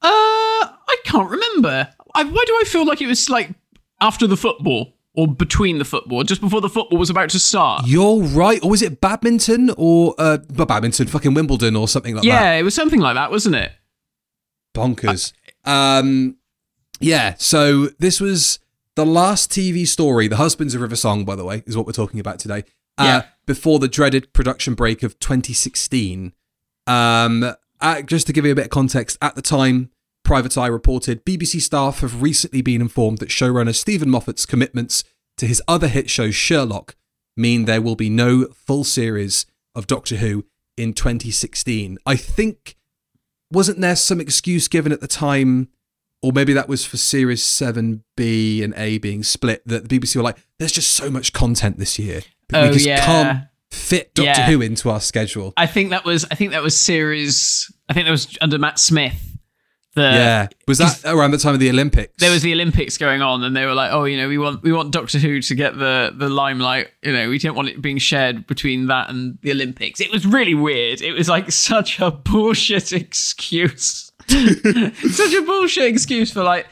uh, 0.01 0.07
I 0.07 0.97
can't 1.05 1.29
remember. 1.29 1.89
I, 2.15 2.23
why 2.23 2.43
do 2.45 2.53
I 2.61 2.63
feel 2.65 2.85
like 2.85 3.01
it 3.01 3.07
was 3.07 3.29
like 3.29 3.49
after 4.01 4.27
the 4.27 4.37
football 4.37 4.93
or 5.15 5.27
between 5.27 5.77
the 5.77 5.85
football, 5.85 6.23
just 6.23 6.41
before 6.41 6.59
the 6.61 6.69
football 6.69 6.97
was 6.97 7.09
about 7.09 7.29
to 7.29 7.39
start? 7.39 7.85
You're 7.87 8.21
right. 8.21 8.61
Or 8.63 8.69
was 8.71 8.81
it 8.81 8.99
badminton 9.01 9.71
or 9.77 10.13
uh 10.17 10.37
but 10.53 10.67
badminton, 10.67 11.07
fucking 11.07 11.33
Wimbledon 11.33 11.75
or 11.75 11.87
something 11.87 12.15
like 12.15 12.23
that? 12.23 12.27
Yeah, 12.27 12.53
it 12.53 12.63
was 12.63 12.75
something 12.75 12.99
like 12.99 13.15
that, 13.15 13.31
wasn't 13.31 13.55
it? 13.55 13.71
bonkers. 14.75 15.33
Um, 15.65 16.37
yeah. 16.99 17.35
So 17.37 17.87
this 17.99 18.19
was 18.19 18.59
the 18.95 19.05
last 19.05 19.51
TV 19.51 19.87
story. 19.87 20.27
The 20.27 20.37
Husbands 20.37 20.73
of 20.75 20.81
River 20.81 20.95
Song, 20.95 21.25
by 21.25 21.35
the 21.35 21.45
way, 21.45 21.63
is 21.67 21.77
what 21.77 21.85
we're 21.85 21.91
talking 21.93 22.19
about 22.19 22.39
today. 22.39 22.63
Uh, 22.97 23.03
Yeah. 23.03 23.23
Before 23.45 23.77
the 23.79 23.89
dreaded 23.89 24.31
production 24.31 24.73
break 24.73 25.03
of 25.03 25.19
2016. 25.19 26.31
Um, 26.87 27.53
uh, 27.81 28.01
just 28.01 28.25
to 28.27 28.33
give 28.33 28.45
you 28.45 28.53
a 28.53 28.55
bit 28.55 28.65
of 28.65 28.71
context, 28.71 29.17
at 29.21 29.35
the 29.35 29.41
time, 29.41 29.89
Private 30.23 30.57
Eye 30.57 30.67
reported 30.67 31.25
BBC 31.25 31.61
staff 31.61 31.99
have 31.99 32.21
recently 32.21 32.61
been 32.61 32.79
informed 32.79 33.17
that 33.17 33.27
showrunner 33.27 33.75
Steven 33.75 34.09
Moffat's 34.09 34.45
commitments 34.45 35.03
to 35.37 35.45
his 35.45 35.61
other 35.67 35.89
hit 35.89 36.09
show 36.09 36.31
Sherlock 36.31 36.95
mean 37.35 37.65
there 37.65 37.81
will 37.81 37.95
be 37.97 38.09
no 38.09 38.45
full 38.53 38.85
series 38.85 39.45
of 39.75 39.87
Doctor 39.87 40.17
Who 40.17 40.45
in 40.77 40.93
2016. 40.93 41.97
I 42.05 42.15
think 42.15 42.77
wasn't 43.51 43.81
there 43.81 43.95
some 43.97 44.21
excuse 44.21 44.69
given 44.69 44.93
at 44.93 45.01
the 45.01 45.07
time, 45.07 45.67
or 46.21 46.31
maybe 46.31 46.53
that 46.53 46.69
was 46.69 46.85
for 46.85 46.95
series 46.95 47.43
7B 47.43 48.63
and 48.63 48.73
A 48.77 48.97
being 48.99 49.23
split, 49.23 49.61
that 49.67 49.89
the 49.89 49.99
BBC 49.99 50.15
were 50.15 50.23
like, 50.23 50.37
there's 50.59 50.71
just 50.71 50.91
so 50.91 51.11
much 51.11 51.33
content 51.33 51.77
this 51.77 51.99
year. 51.99 52.21
Oh, 52.53 52.67
we 52.67 52.73
just 52.73 52.85
yeah. 52.85 53.05
can't 53.05 53.43
fit 53.71 54.13
Doctor 54.13 54.41
Yeah. 54.41 54.47
Who 54.47 54.61
into 54.61 54.89
our 54.89 55.01
schedule. 55.01 55.53
I 55.57 55.65
think 55.65 55.89
that 55.89 56.05
was 56.05 56.25
I 56.29 56.35
think 56.35 56.51
that 56.51 56.63
was 56.63 56.79
series 56.79 57.71
I 57.89 57.93
think 57.93 58.05
that 58.05 58.11
was 58.11 58.37
under 58.41 58.57
Matt 58.57 58.79
Smith. 58.79 59.29
The 59.95 60.01
yeah. 60.01 60.47
Was 60.67 60.79
that 60.79 61.01
around 61.05 61.31
the 61.31 61.37
time 61.37 61.53
of 61.53 61.59
the 61.59 61.69
Olympics? 61.69 62.13
there 62.17 62.31
was 62.31 62.41
the 62.41 62.51
Olympics 62.51 62.97
going 62.97 63.21
on 63.21 63.43
and 63.43 63.55
they 63.55 63.65
were 63.65 63.75
like, 63.75 63.91
Oh, 63.91 64.05
you 64.05 64.17
know, 64.17 64.27
we 64.27 64.37
want 64.37 64.63
we 64.63 64.71
want 64.71 64.91
Doctor 64.91 65.19
Who 65.19 65.41
to 65.41 65.55
get 65.55 65.77
the 65.77 66.13
the 66.15 66.29
limelight, 66.29 66.89
you 67.01 67.13
know, 67.13 67.29
we 67.29 67.37
don't 67.37 67.55
want 67.55 67.69
it 67.69 67.81
being 67.81 67.99
shared 67.99 68.47
between 68.47 68.87
that 68.87 69.09
and 69.09 69.37
the 69.41 69.51
Olympics. 69.51 69.99
It 69.99 70.11
was 70.11 70.25
really 70.25 70.55
weird. 70.55 71.01
It 71.01 71.13
was 71.13 71.29
like 71.29 71.51
such 71.51 71.99
a 71.99 72.09
bullshit 72.11 72.91
excuse. 72.91 74.11
such 74.27 75.33
a 75.33 75.41
bullshit 75.45 75.85
excuse 75.85 76.31
for 76.31 76.43
like 76.43 76.65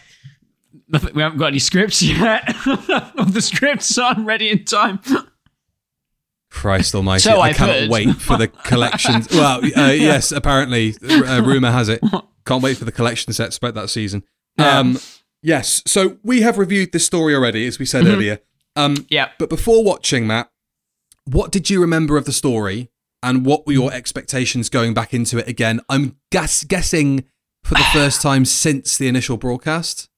nothing, 0.87 1.13
we 1.13 1.21
haven't 1.21 1.37
got 1.37 1.47
any 1.47 1.59
scripts 1.59 2.01
yet. 2.01 2.45
the 2.65 3.41
scripts 3.41 3.97
aren't 3.97 4.25
ready 4.25 4.49
in 4.49 4.63
time. 4.63 4.99
Christ 6.51 6.93
almighty. 6.93 7.21
So 7.23 7.41
I 7.41 7.53
cannot 7.53 7.75
heard. 7.79 7.89
wait 7.89 8.15
for 8.17 8.37
the 8.37 8.47
collections. 8.65 9.27
well, 9.31 9.59
uh, 9.65 9.91
yes, 9.91 10.31
apparently, 10.31 10.93
uh, 11.09 11.41
rumour 11.43 11.71
has 11.71 11.89
it. 11.89 12.01
Can't 12.45 12.61
wait 12.61 12.77
for 12.77 12.85
the 12.85 12.91
collection 12.91 13.33
sets 13.33 13.57
about 13.57 13.73
that 13.75 13.89
season. 13.89 14.23
Yeah. 14.57 14.79
Um, 14.79 14.99
yes, 15.41 15.81
so 15.87 16.17
we 16.23 16.41
have 16.41 16.57
reviewed 16.57 16.91
this 16.91 17.05
story 17.05 17.33
already, 17.33 17.65
as 17.67 17.79
we 17.79 17.85
said 17.85 18.03
Mm-hmm. 18.03 18.13
earlier. 18.13 18.39
Um, 18.75 19.05
Yeah. 19.09 19.29
But 19.39 19.49
before 19.49 19.83
watching, 19.83 20.27
Matt, 20.27 20.51
what 21.25 21.51
did 21.51 21.69
you 21.69 21.79
remember 21.81 22.17
of 22.17 22.25
the 22.25 22.31
story 22.33 22.89
and 23.23 23.45
what 23.45 23.65
were 23.67 23.73
your 23.73 23.93
expectations 23.93 24.69
going 24.69 24.93
back 24.93 25.13
into 25.13 25.37
it 25.37 25.47
again? 25.47 25.81
I'm 25.89 26.17
guess- 26.31 26.63
guessing 26.63 27.25
for 27.63 27.75
the 27.75 27.83
first 27.93 28.21
time 28.21 28.43
since 28.45 28.97
the 28.97 29.07
initial 29.07 29.37
broadcast. 29.37 30.09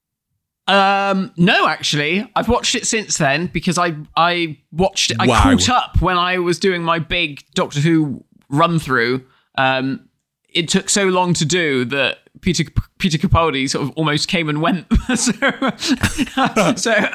Um, 0.67 1.33
no, 1.35 1.67
actually, 1.67 2.29
I've 2.35 2.47
watched 2.47 2.75
it 2.75 2.87
since 2.87 3.17
then 3.17 3.47
because 3.47 3.77
I 3.77 3.95
I 4.15 4.57
watched 4.71 5.11
it. 5.11 5.17
I 5.19 5.27
Wow. 5.27 5.41
caught 5.43 5.69
up 5.69 6.01
when 6.01 6.17
I 6.17 6.37
was 6.39 6.57
doing 6.57 6.83
my 6.83 6.99
big 6.99 7.43
Doctor 7.53 7.79
Who 7.81 8.23
run 8.49 8.79
through. 8.79 9.25
Um, 9.55 10.07
it 10.49 10.69
took 10.69 10.89
so 10.89 11.05
long 11.05 11.33
to 11.33 11.45
do 11.45 11.83
that 11.85 12.19
Peter 12.41 12.63
Peter 12.97 13.17
Capaldi 13.17 13.69
sort 13.69 13.83
of 13.83 13.91
almost 13.97 14.27
came 14.29 14.47
and 14.47 14.61
went. 14.61 14.87
so 15.15 15.33
so 16.75 17.07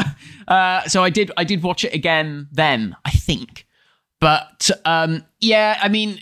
uh, 0.49 0.83
so 0.83 1.03
I 1.03 1.11
did 1.11 1.31
I 1.39 1.45
did 1.45 1.63
watch 1.63 1.85
it 1.85 1.95
again 1.95 2.49
then 2.53 2.97
I 3.05 3.11
think, 3.11 3.67
but 4.21 4.71
um, 4.85 5.25
yeah, 5.41 5.79
I 5.81 5.89
mean 5.89 6.21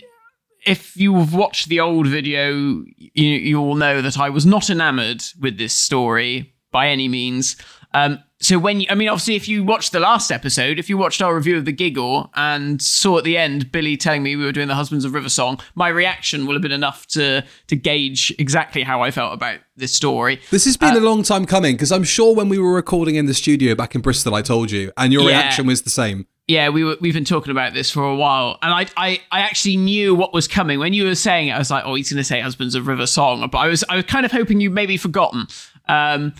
if 0.65 0.97
you've 0.97 1.33
watched 1.33 1.69
the 1.69 1.79
old 1.79 2.07
video, 2.07 2.51
you, 2.97 3.23
you 3.23 3.61
will 3.61 3.75
know 3.75 4.01
that 4.01 4.17
I 4.19 4.29
was 4.29 4.45
not 4.45 4.69
enamored 4.69 5.23
with 5.39 5.57
this 5.57 5.73
story 5.73 6.53
by 6.71 6.87
any 6.89 7.07
means. 7.07 7.55
Um, 7.93 8.19
so 8.39 8.59
when 8.59 8.81
you, 8.81 8.87
I 8.91 8.95
mean, 8.95 9.09
obviously, 9.09 9.35
if 9.35 9.47
you 9.47 9.63
watched 9.63 9.91
the 9.93 9.99
last 9.99 10.29
episode, 10.31 10.77
if 10.77 10.89
you 10.89 10.97
watched 10.97 11.23
our 11.23 11.33
review 11.33 11.57
of 11.57 11.65
the 11.65 11.71
Giggle 11.71 12.29
and 12.35 12.79
saw 12.79 13.17
at 13.17 13.23
the 13.23 13.35
end 13.35 13.71
Billy 13.71 13.97
telling 13.97 14.21
me 14.21 14.35
we 14.35 14.43
were 14.45 14.51
doing 14.51 14.67
the 14.67 14.75
Husbands 14.75 15.05
of 15.05 15.13
River 15.15 15.29
song, 15.29 15.59
my 15.73 15.87
reaction 15.87 16.45
will 16.45 16.53
have 16.53 16.61
been 16.61 16.71
enough 16.71 17.07
to 17.07 17.43
to 17.67 17.75
gauge 17.75 18.31
exactly 18.37 18.83
how 18.83 19.01
I 19.01 19.09
felt 19.09 19.33
about 19.33 19.59
this 19.75 19.91
story. 19.93 20.39
This 20.51 20.65
has 20.65 20.77
been 20.77 20.95
a 20.95 20.99
long 20.99 21.23
time 21.23 21.45
coming 21.45 21.73
because 21.75 21.91
I'm 21.91 22.03
sure 22.03 22.35
when 22.35 22.47
we 22.49 22.59
were 22.59 22.73
recording 22.73 23.15
in 23.15 23.25
the 23.25 23.33
studio 23.33 23.73
back 23.73 23.95
in 23.95 24.01
Bristol, 24.01 24.35
I 24.35 24.43
told 24.43 24.69
you, 24.69 24.91
and 24.97 25.11
your 25.11 25.23
Yeah. 25.23 25.29
reaction 25.39 25.65
was 25.65 25.81
the 25.81 25.89
same. 25.89 26.27
Yeah, 26.47 26.69
we 26.69 26.83
were, 26.83 26.95
we've 27.01 27.13
been 27.15 27.25
talking 27.25 27.51
about 27.51 27.73
this 27.73 27.89
for 27.91 28.03
a 28.03 28.15
while, 28.15 28.57
and 28.61 28.71
I, 28.71 28.85
I 28.95 29.19
I 29.31 29.39
actually 29.41 29.77
knew 29.77 30.13
what 30.13 30.31
was 30.33 30.47
coming 30.47 30.77
when 30.79 30.93
you 30.93 31.05
were 31.05 31.15
saying 31.15 31.47
it. 31.47 31.53
I 31.53 31.57
was 31.57 31.71
like, 31.71 31.83
oh, 31.85 31.95
he's 31.95 32.09
going 32.11 32.19
to 32.19 32.23
say 32.23 32.39
"Husbands 32.39 32.75
of 32.75 32.85
River 32.87 33.07
Song," 33.07 33.47
but 33.51 33.57
I 33.57 33.67
was 33.67 33.83
I 33.89 33.95
was 33.95 34.05
kind 34.05 34.25
of 34.27 34.31
hoping 34.31 34.61
you 34.61 34.69
maybe 34.69 34.95
forgotten. 34.97 35.47
Um, 35.89 36.33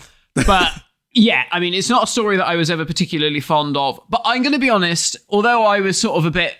but 0.46 0.72
yeah, 1.12 1.44
I 1.50 1.60
mean, 1.60 1.74
it's 1.74 1.88
not 1.88 2.04
a 2.04 2.06
story 2.06 2.36
that 2.36 2.46
I 2.46 2.56
was 2.56 2.70
ever 2.70 2.84
particularly 2.84 3.40
fond 3.40 3.76
of. 3.76 4.00
But 4.08 4.22
I'm 4.24 4.42
going 4.42 4.52
to 4.52 4.58
be 4.58 4.70
honest, 4.70 5.16
although 5.28 5.64
I 5.64 5.80
was 5.80 6.00
sort 6.00 6.16
of 6.16 6.24
a 6.24 6.30
bit 6.30 6.54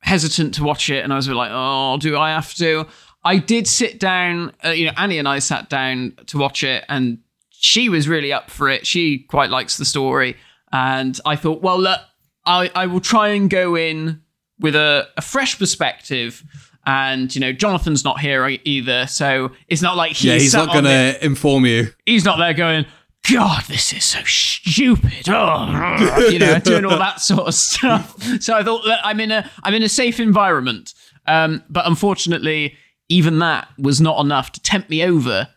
hesitant 0.00 0.54
to 0.54 0.64
watch 0.64 0.90
it, 0.90 1.04
and 1.04 1.12
I 1.12 1.16
was 1.16 1.26
a 1.26 1.30
bit 1.30 1.36
like, 1.36 1.50
oh, 1.52 1.96
do 1.98 2.16
I 2.16 2.30
have 2.30 2.54
to? 2.54 2.86
I 3.24 3.38
did 3.38 3.66
sit 3.66 3.98
down. 4.00 4.52
Uh, 4.64 4.70
you 4.70 4.86
know, 4.86 4.92
Annie 4.96 5.18
and 5.18 5.28
I 5.28 5.38
sat 5.38 5.68
down 5.68 6.14
to 6.26 6.38
watch 6.38 6.62
it, 6.62 6.84
and 6.88 7.18
she 7.50 7.88
was 7.88 8.08
really 8.08 8.32
up 8.32 8.50
for 8.50 8.68
it. 8.68 8.86
She 8.86 9.20
quite 9.20 9.50
likes 9.50 9.76
the 9.76 9.84
story, 9.84 10.36
and 10.72 11.18
I 11.24 11.36
thought, 11.36 11.62
well, 11.62 11.80
look. 11.80 12.00
I, 12.46 12.70
I 12.74 12.84
will 12.88 13.00
try 13.00 13.28
and 13.28 13.48
go 13.48 13.74
in 13.74 14.20
with 14.60 14.76
a, 14.76 15.08
a 15.16 15.22
fresh 15.22 15.58
perspective. 15.58 16.44
And, 16.84 17.34
you 17.34 17.40
know, 17.40 17.52
Jonathan's 17.52 18.04
not 18.04 18.20
here 18.20 18.46
either. 18.64 19.06
So 19.06 19.52
it's 19.66 19.80
not 19.80 19.96
like 19.96 20.12
he's, 20.12 20.24
Yeah, 20.24 20.34
he's 20.34 20.52
not 20.52 20.70
going 20.70 20.84
to 20.84 21.24
inform 21.24 21.64
you. 21.64 21.86
He's 22.04 22.26
not 22.26 22.36
there 22.36 22.52
going, 22.52 22.84
God, 23.30 23.64
this 23.64 23.92
is 23.92 24.04
so 24.04 24.22
stupid. 24.24 25.28
Oh, 25.28 26.28
you 26.30 26.38
know, 26.38 26.58
doing 26.64 26.84
all 26.84 26.98
that 26.98 27.20
sort 27.20 27.48
of 27.48 27.54
stuff. 27.54 28.22
So 28.42 28.54
I 28.54 28.62
thought 28.62 28.84
that 28.84 29.00
I'm 29.02 29.18
in 29.20 29.30
a 29.30 29.50
I'm 29.62 29.74
in 29.74 29.82
a 29.82 29.88
safe 29.88 30.20
environment. 30.20 30.92
Um, 31.26 31.62
but 31.70 31.86
unfortunately, 31.86 32.76
even 33.08 33.38
that 33.38 33.68
was 33.78 34.00
not 34.00 34.20
enough 34.20 34.52
to 34.52 34.60
tempt 34.60 34.90
me 34.90 35.02
over. 35.04 35.48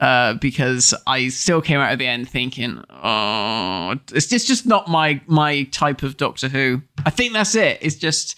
Uh, 0.00 0.34
because 0.34 0.92
I 1.06 1.28
still 1.28 1.62
came 1.62 1.78
out 1.78 1.92
at 1.92 1.98
the 2.00 2.08
end 2.08 2.28
thinking, 2.28 2.82
oh, 2.90 3.94
it's 4.12 4.26
just, 4.26 4.48
just 4.48 4.66
not 4.66 4.88
my 4.88 5.20
my 5.28 5.62
type 5.64 6.02
of 6.02 6.16
Doctor 6.16 6.48
Who. 6.48 6.82
I 7.06 7.10
think 7.10 7.34
that's 7.34 7.54
it. 7.54 7.78
It's 7.80 7.94
just, 7.94 8.36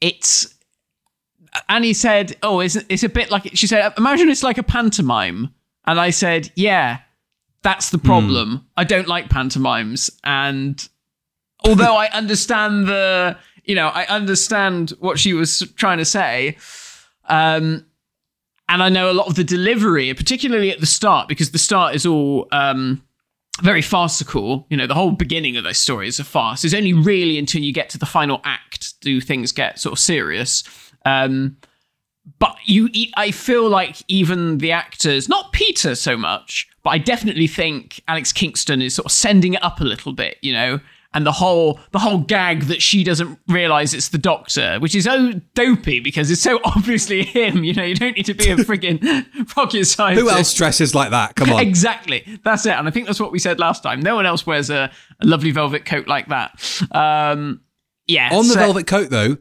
it's. 0.00 0.54
Annie 1.68 1.92
said, 1.92 2.38
"Oh, 2.42 2.60
it's 2.60 2.76
it's 2.88 3.02
a 3.02 3.10
bit 3.10 3.30
like." 3.30 3.50
She 3.52 3.66
said, 3.66 3.92
"Imagine 3.98 4.30
it's 4.30 4.42
like 4.42 4.56
a 4.56 4.62
pantomime," 4.62 5.52
and 5.86 6.00
I 6.00 6.08
said, 6.08 6.50
"Yeah, 6.56 7.00
that's 7.62 7.90
the 7.90 7.98
problem. 7.98 8.66
I 8.76 8.84
don't 8.84 9.08
like 9.08 9.28
pantomimes." 9.28 10.10
And 10.24 10.86
although 11.64 11.96
I 11.96 12.08
understand 12.08 12.86
the, 12.86 13.36
you 13.64 13.74
know, 13.74 13.88
I 13.88 14.04
understand 14.06 14.90
what 15.00 15.18
she 15.18 15.32
was 15.32 15.60
trying 15.76 15.98
to 15.98 16.04
say, 16.04 16.56
um, 17.28 17.86
and 18.68 18.82
I 18.82 18.88
know 18.88 19.10
a 19.10 19.12
lot 19.12 19.26
of 19.26 19.34
the 19.34 19.44
delivery, 19.44 20.12
particularly 20.14 20.70
at 20.70 20.80
the 20.80 20.86
start, 20.86 21.28
because 21.28 21.50
the 21.50 21.58
start 21.58 21.94
is 21.94 22.06
all 22.06 22.48
um, 22.52 23.02
very 23.60 23.82
farcical. 23.82 24.66
You 24.70 24.76
know, 24.76 24.86
the 24.86 24.94
whole 24.94 25.12
beginning 25.12 25.56
of 25.56 25.64
those 25.64 25.78
stories 25.78 26.18
are 26.18 26.24
farce. 26.24 26.64
It's 26.64 26.74
only 26.74 26.92
really 26.92 27.38
until 27.38 27.60
you 27.62 27.72
get 27.72 27.90
to 27.90 27.98
the 27.98 28.06
final 28.06 28.40
act 28.44 29.00
do 29.00 29.20
things 29.20 29.52
get 29.52 29.78
sort 29.78 29.92
of 29.92 29.98
serious. 29.98 30.64
Um, 31.04 31.56
but 32.38 32.56
you, 32.64 32.88
I 33.16 33.30
feel 33.30 33.68
like 33.68 33.96
even 34.08 34.58
the 34.58 34.72
actors, 34.72 35.28
not 35.28 35.52
Peter 35.52 35.94
so 35.94 36.16
much, 36.16 36.68
but 36.82 36.90
I 36.90 36.98
definitely 36.98 37.46
think 37.46 38.02
Alex 38.08 38.32
Kingston 38.32 38.82
is 38.82 38.94
sort 38.94 39.06
of 39.06 39.12
sending 39.12 39.54
it 39.54 39.62
up 39.62 39.80
a 39.80 39.84
little 39.84 40.12
bit. 40.12 40.38
You 40.42 40.52
know, 40.52 40.80
and 41.14 41.26
the 41.26 41.32
whole 41.32 41.78
the 41.90 41.98
whole 41.98 42.18
gag 42.18 42.62
that 42.64 42.80
she 42.82 43.04
doesn't 43.04 43.38
realize 43.48 43.92
it's 43.94 44.08
the 44.08 44.18
doctor, 44.18 44.78
which 44.80 44.94
is 44.94 45.04
so 45.04 45.32
dopey 45.54 46.00
because 46.00 46.30
it's 46.30 46.40
so 46.40 46.60
obviously 46.64 47.22
him. 47.22 47.64
You 47.64 47.74
know, 47.74 47.84
you 47.84 47.94
don't 47.94 48.16
need 48.16 48.26
to 48.26 48.34
be 48.34 48.48
a 48.50 48.56
frigging 48.58 49.56
rocket 49.56 49.84
scientist. 49.84 50.28
Who 50.28 50.34
else 50.34 50.54
dresses 50.54 50.94
like 50.94 51.10
that? 51.10 51.36
Come 51.36 51.50
on. 51.50 51.60
exactly, 51.60 52.24
that's 52.44 52.66
it. 52.66 52.72
And 52.72 52.88
I 52.88 52.90
think 52.90 53.06
that's 53.06 53.20
what 53.20 53.32
we 53.32 53.38
said 53.38 53.58
last 53.58 53.82
time. 53.82 54.00
No 54.00 54.14
one 54.14 54.26
else 54.26 54.46
wears 54.46 54.70
a, 54.70 54.90
a 55.20 55.26
lovely 55.26 55.50
velvet 55.50 55.84
coat 55.84 56.08
like 56.08 56.28
that. 56.28 56.82
Um, 56.92 57.60
yeah. 58.06 58.30
On 58.32 58.46
the 58.46 58.54
so- 58.54 58.60
velvet 58.60 58.86
coat, 58.86 59.10
though, 59.10 59.38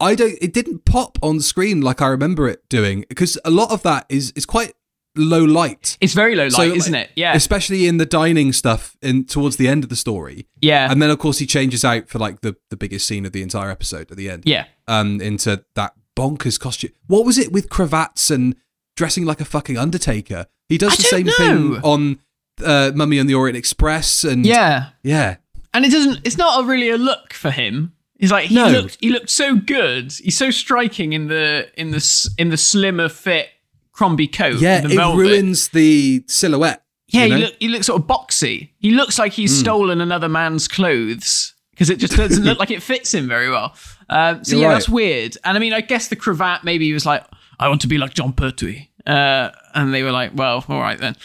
I 0.00 0.14
don't. 0.14 0.36
It 0.40 0.52
didn't 0.52 0.84
pop 0.84 1.18
on 1.22 1.40
screen 1.40 1.80
like 1.80 2.02
I 2.02 2.08
remember 2.08 2.48
it 2.48 2.68
doing 2.68 3.04
because 3.08 3.38
a 3.44 3.50
lot 3.50 3.70
of 3.70 3.82
that 3.84 4.06
is 4.08 4.32
is 4.32 4.46
quite 4.46 4.74
low 5.16 5.42
light. 5.44 5.96
It's 6.00 6.14
very 6.14 6.34
low 6.36 6.44
light, 6.44 6.52
So, 6.52 6.62
isn't 6.62 6.94
it? 6.94 7.10
Yeah. 7.16 7.34
especially 7.34 7.86
in 7.86 7.96
the 7.96 8.06
dining 8.06 8.52
stuff 8.52 8.96
in 9.02 9.24
towards 9.24 9.56
the 9.56 9.66
end 9.68 9.82
of 9.84 9.90
the 9.90 9.96
story. 9.96 10.46
Yeah. 10.60 10.90
And 10.90 11.02
then 11.02 11.10
of 11.10 11.18
course 11.18 11.38
he 11.38 11.46
changes 11.46 11.84
out 11.84 12.08
for 12.08 12.18
like 12.18 12.40
the 12.42 12.56
the 12.70 12.76
biggest 12.76 13.06
scene 13.06 13.26
of 13.26 13.32
the 13.32 13.42
entire 13.42 13.70
episode 13.70 14.10
at 14.10 14.16
the 14.16 14.30
end. 14.30 14.44
yeah. 14.46 14.66
Um 14.86 15.20
into 15.20 15.64
that 15.74 15.94
bonkers 16.16 16.58
costume. 16.58 16.92
What 17.06 17.24
was 17.24 17.38
it 17.38 17.50
with 17.52 17.68
cravats 17.68 18.30
and 18.30 18.54
dressing 18.96 19.24
like 19.24 19.40
a 19.40 19.44
fucking 19.44 19.76
undertaker? 19.78 20.46
He 20.68 20.78
does 20.78 20.92
I 20.92 20.96
the 20.96 21.02
same 21.02 21.26
know. 21.26 21.32
thing 21.32 21.76
on 21.82 22.18
uh, 22.64 22.90
Mummy 22.94 23.18
and 23.18 23.28
the 23.30 23.34
Orient 23.34 23.56
Express 23.56 24.24
and 24.24 24.44
Yeah. 24.44 24.90
yeah. 25.02 25.36
And 25.72 25.84
it 25.84 25.92
doesn't. 25.92 26.26
It's 26.26 26.36
not 26.36 26.62
a 26.62 26.66
really 26.66 26.90
a 26.90 26.96
look 26.98 27.32
for 27.32 27.50
him. 27.50 27.92
He's 28.18 28.32
like 28.32 28.46
he 28.46 28.54
No. 28.56 28.68
looked. 28.68 28.96
He 29.00 29.10
looked 29.10 29.30
so 29.30 29.54
good. 29.56 30.12
He's 30.12 30.36
so 30.36 30.50
striking 30.50 31.12
in 31.12 31.28
the 31.28 31.68
in 31.76 31.90
the 31.92 32.30
in 32.36 32.48
the 32.48 32.56
slimmer 32.56 33.08
fit 33.08 33.48
Crombie 33.98 34.28
coat. 34.28 34.60
Yeah, 34.60 34.84
it 34.84 34.94
velvet. 34.94 35.18
ruins 35.18 35.68
the 35.70 36.22
silhouette. 36.28 36.84
Yeah, 37.08 37.24
you 37.24 37.30
know? 37.30 37.36
he 37.36 37.42
look 37.42 37.54
he 37.58 37.68
looks 37.68 37.86
sort 37.86 38.00
of 38.00 38.06
boxy. 38.06 38.70
He 38.78 38.92
looks 38.92 39.18
like 39.18 39.32
he's 39.32 39.58
stolen 39.58 40.00
another 40.00 40.28
man's 40.28 40.68
clothes 40.68 41.52
because 41.72 41.90
it 41.90 41.98
just 41.98 42.16
doesn't 42.16 42.44
look 42.44 42.60
like 42.60 42.70
it 42.70 42.80
fits 42.80 43.12
him 43.12 43.26
very 43.26 43.50
well. 43.50 43.74
Um, 44.08 44.44
so 44.44 44.52
You're 44.52 44.62
yeah, 44.62 44.68
right. 44.68 44.74
that's 44.74 44.88
weird. 44.88 45.36
And 45.42 45.56
I 45.56 45.60
mean, 45.60 45.72
I 45.72 45.80
guess 45.80 46.06
the 46.06 46.14
cravat 46.14 46.62
maybe 46.62 46.84
he 46.84 46.92
was 46.92 47.04
like, 47.06 47.24
I 47.58 47.68
want 47.68 47.80
to 47.80 47.88
be 47.88 47.98
like 47.98 48.14
Jon 48.14 48.32
Pertwee, 48.32 48.88
uh, 49.04 49.50
and 49.74 49.92
they 49.92 50.04
were 50.04 50.12
like, 50.12 50.30
well, 50.32 50.64
all 50.68 50.80
right 50.80 50.98
then. 50.98 51.16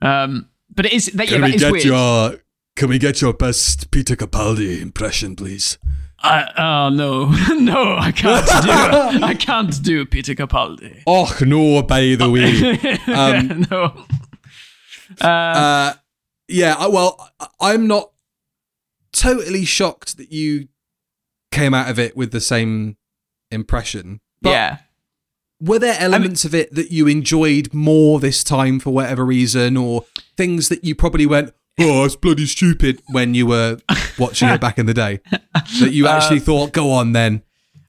Um, 0.00 0.48
but 0.74 0.86
it 0.86 0.94
is 0.94 1.06
that, 1.06 1.30
yeah, 1.30 1.36
that 1.36 1.54
is 1.54 1.70
weird. 1.70 1.84
your 1.84 2.40
can 2.76 2.88
we 2.88 2.98
get 2.98 3.20
your 3.20 3.34
best 3.34 3.90
Peter 3.90 4.16
Capaldi 4.16 4.80
impression, 4.80 5.36
please? 5.36 5.76
I, 6.24 6.52
oh 6.56 6.88
no, 6.90 7.24
no, 7.58 7.96
I 7.98 8.12
can't 8.12 8.46
do. 8.46 8.70
I 9.26 9.34
can't 9.34 9.82
do 9.82 10.06
Peter 10.06 10.34
Capaldi. 10.34 11.02
Oh 11.06 11.36
no, 11.40 11.82
by 11.82 12.14
the 12.14 12.30
way. 12.30 12.98
Um, 13.12 13.66
no. 13.70 14.06
Uh, 15.20 15.94
yeah, 16.48 16.86
well, 16.86 17.30
I- 17.40 17.48
I'm 17.60 17.86
not 17.86 18.12
totally 19.12 19.64
shocked 19.64 20.16
that 20.16 20.32
you 20.32 20.68
came 21.50 21.74
out 21.74 21.90
of 21.90 21.98
it 21.98 22.16
with 22.16 22.32
the 22.32 22.40
same 22.40 22.96
impression. 23.50 24.20
But 24.40 24.50
yeah. 24.50 24.78
were 25.60 25.78
there 25.78 25.96
elements 25.98 26.44
of 26.44 26.54
it 26.54 26.74
that 26.74 26.90
you 26.90 27.06
enjoyed 27.08 27.74
more 27.74 28.18
this 28.20 28.42
time 28.42 28.80
for 28.80 28.90
whatever 28.90 29.24
reason, 29.24 29.76
or 29.76 30.04
things 30.36 30.68
that 30.68 30.84
you 30.84 30.94
probably 30.94 31.26
went, 31.26 31.52
"Oh, 31.78 32.04
it's 32.04 32.16
bloody 32.16 32.46
stupid" 32.46 33.02
when 33.08 33.34
you 33.34 33.46
were 33.46 33.78
watching 34.18 34.48
it 34.48 34.60
back 34.60 34.78
in 34.78 34.86
the 34.86 34.94
day, 34.94 35.20
that 35.80 35.92
you 35.92 36.06
actually 36.06 36.40
thought, 36.40 36.72
"Go 36.72 36.90
on, 36.90 37.12
then." 37.12 37.42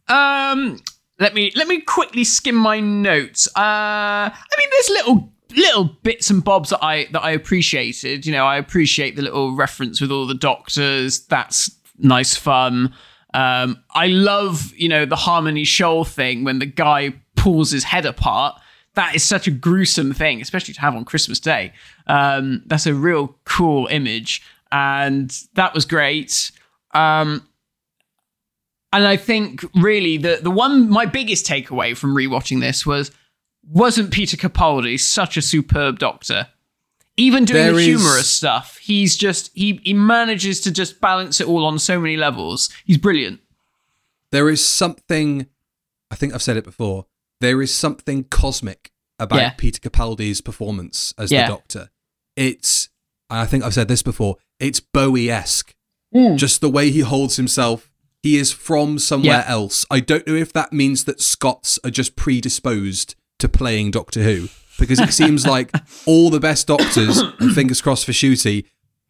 Um, 0.08 0.80
let 1.20 1.34
me 1.34 1.52
let 1.56 1.68
me 1.68 1.82
quickly 1.82 2.24
skim 2.24 2.56
my 2.56 2.80
notes. 2.80 3.48
Uh, 3.56 3.60
I 3.60 4.56
mean, 4.58 4.70
there's 4.72 4.90
little 4.90 5.34
little 5.56 5.86
bits 5.86 6.30
and 6.30 6.44
bobs 6.44 6.70
that 6.70 6.84
I 6.84 7.08
that 7.12 7.24
I 7.24 7.32
appreciated. 7.32 8.26
You 8.26 8.32
know, 8.32 8.46
I 8.46 8.58
appreciate 8.58 9.16
the 9.16 9.22
little 9.22 9.56
reference 9.56 10.02
with 10.02 10.12
all 10.12 10.28
the 10.28 10.34
doctors. 10.34 11.26
That's 11.28 11.72
nice 11.98 12.36
fun. 12.36 12.94
Um, 13.34 13.84
I 13.92 14.08
love 14.08 14.74
you 14.76 14.90
know 14.90 15.06
the 15.06 15.16
Harmony 15.16 15.64
Shoal 15.64 16.06
thing 16.06 16.44
when 16.44 16.60
the 16.60 16.66
guy 16.66 17.14
pulls 17.36 17.72
his 17.72 17.84
head 17.84 18.06
apart. 18.06 18.60
That 18.96 19.16
is 19.16 19.24
such 19.24 19.48
a 19.48 19.52
gruesome 19.52 20.14
thing, 20.14 20.40
especially 20.40 20.76
to 20.76 20.82
have 20.82 20.96
on 20.96 21.04
Christmas 21.04 21.40
Day. 21.40 21.74
Um, 22.08 22.64
that's 22.66 22.86
a 22.86 22.94
real 22.94 23.38
cool 23.46 23.88
image, 23.88 24.42
and 24.72 25.36
that 25.54 25.74
was 25.74 25.86
great. 25.86 26.52
Um, 26.94 27.48
and 28.92 29.08
I 29.08 29.18
think 29.18 29.64
really 29.76 30.18
the 30.18 30.40
the 30.42 30.52
one 30.52 30.90
my 30.90 31.06
biggest 31.06 31.46
takeaway 31.46 31.96
from 31.98 32.16
rewatching 32.16 32.60
this 32.60 32.86
was 32.86 33.12
wasn't 33.68 34.12
Peter 34.12 34.38
Capaldi 34.38 35.00
such 35.00 35.38
a 35.38 35.42
superb 35.42 36.00
doctor? 36.00 36.48
Even 37.16 37.46
doing 37.46 37.64
There 37.64 37.74
the 37.74 37.80
is- 37.80 37.86
humorous 37.86 38.30
stuff, 38.30 38.78
he's 38.78 39.16
just 39.18 39.52
he 39.54 39.80
he 39.84 39.94
manages 39.94 40.62
to 40.62 40.72
just 40.72 41.00
balance 41.00 41.40
it 41.40 41.48
all 41.48 41.66
on 41.66 41.80
so 41.80 42.00
many 42.00 42.18
levels. 42.18 42.70
He's 42.86 42.98
brilliant. 42.98 43.40
There 44.32 44.50
is 44.50 44.66
something, 44.66 45.46
I 46.10 46.16
think 46.16 46.34
I've 46.34 46.42
said 46.42 46.58
it 46.58 46.64
before, 46.64 47.06
there 47.40 47.62
is 47.62 47.72
something 47.72 48.24
cosmic 48.24 48.92
about 49.20 49.38
Yeah. 49.40 49.50
Peter 49.52 49.80
Capaldi's 49.80 50.42
performance 50.42 51.14
as 51.18 51.32
Yeah. 51.32 51.48
the 51.48 51.54
Doctor. 51.54 51.90
It's, 52.36 52.90
and 53.30 53.40
I 53.40 53.46
think 53.46 53.64
I've 53.64 53.74
said 53.74 53.88
this 53.88 54.02
before, 54.04 54.38
it's 54.60 54.80
Bowie 54.80 55.30
esque. 55.30 55.76
Hmm. 56.14 56.36
Just 56.36 56.62
the 56.62 56.70
way 56.70 56.92
he 56.92 57.00
holds 57.02 57.36
himself. 57.38 57.90
He 58.22 58.38
is 58.38 58.52
from 58.52 59.00
somewhere 59.00 59.44
Yeah. 59.46 59.52
else. 59.52 59.86
I 59.92 60.00
don't 60.00 60.26
know 60.28 60.36
if 60.36 60.54
that 60.54 60.72
means 60.72 61.04
that 61.06 61.20
Scots 61.22 61.78
are 61.84 61.90
just 61.90 62.16
predisposed 62.16 63.16
to 63.40 63.50
playing 63.50 63.92
Doctor 63.92 64.24
Who, 64.24 64.48
because 64.80 65.00
it 65.00 65.12
seems 65.14 65.46
like 65.56 65.72
all 66.06 66.30
the 66.30 66.40
best 66.40 66.68
doctors, 66.68 67.18
and 67.20 67.52
fingers 67.56 67.82
crossed 67.82 68.06
for 68.06 68.12
Ncuti, 68.14 68.66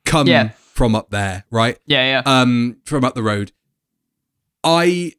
come 0.06 0.28
Yeah. 0.28 0.50
from 0.74 0.96
up 0.96 1.10
there, 1.12 1.46
right? 1.52 1.78
Yeah, 1.86 2.22
yeah. 2.26 2.42
um, 2.42 2.78
from 2.86 3.04
up 3.06 3.14
the 3.16 3.22
road. 3.24 3.52
I 4.64 5.14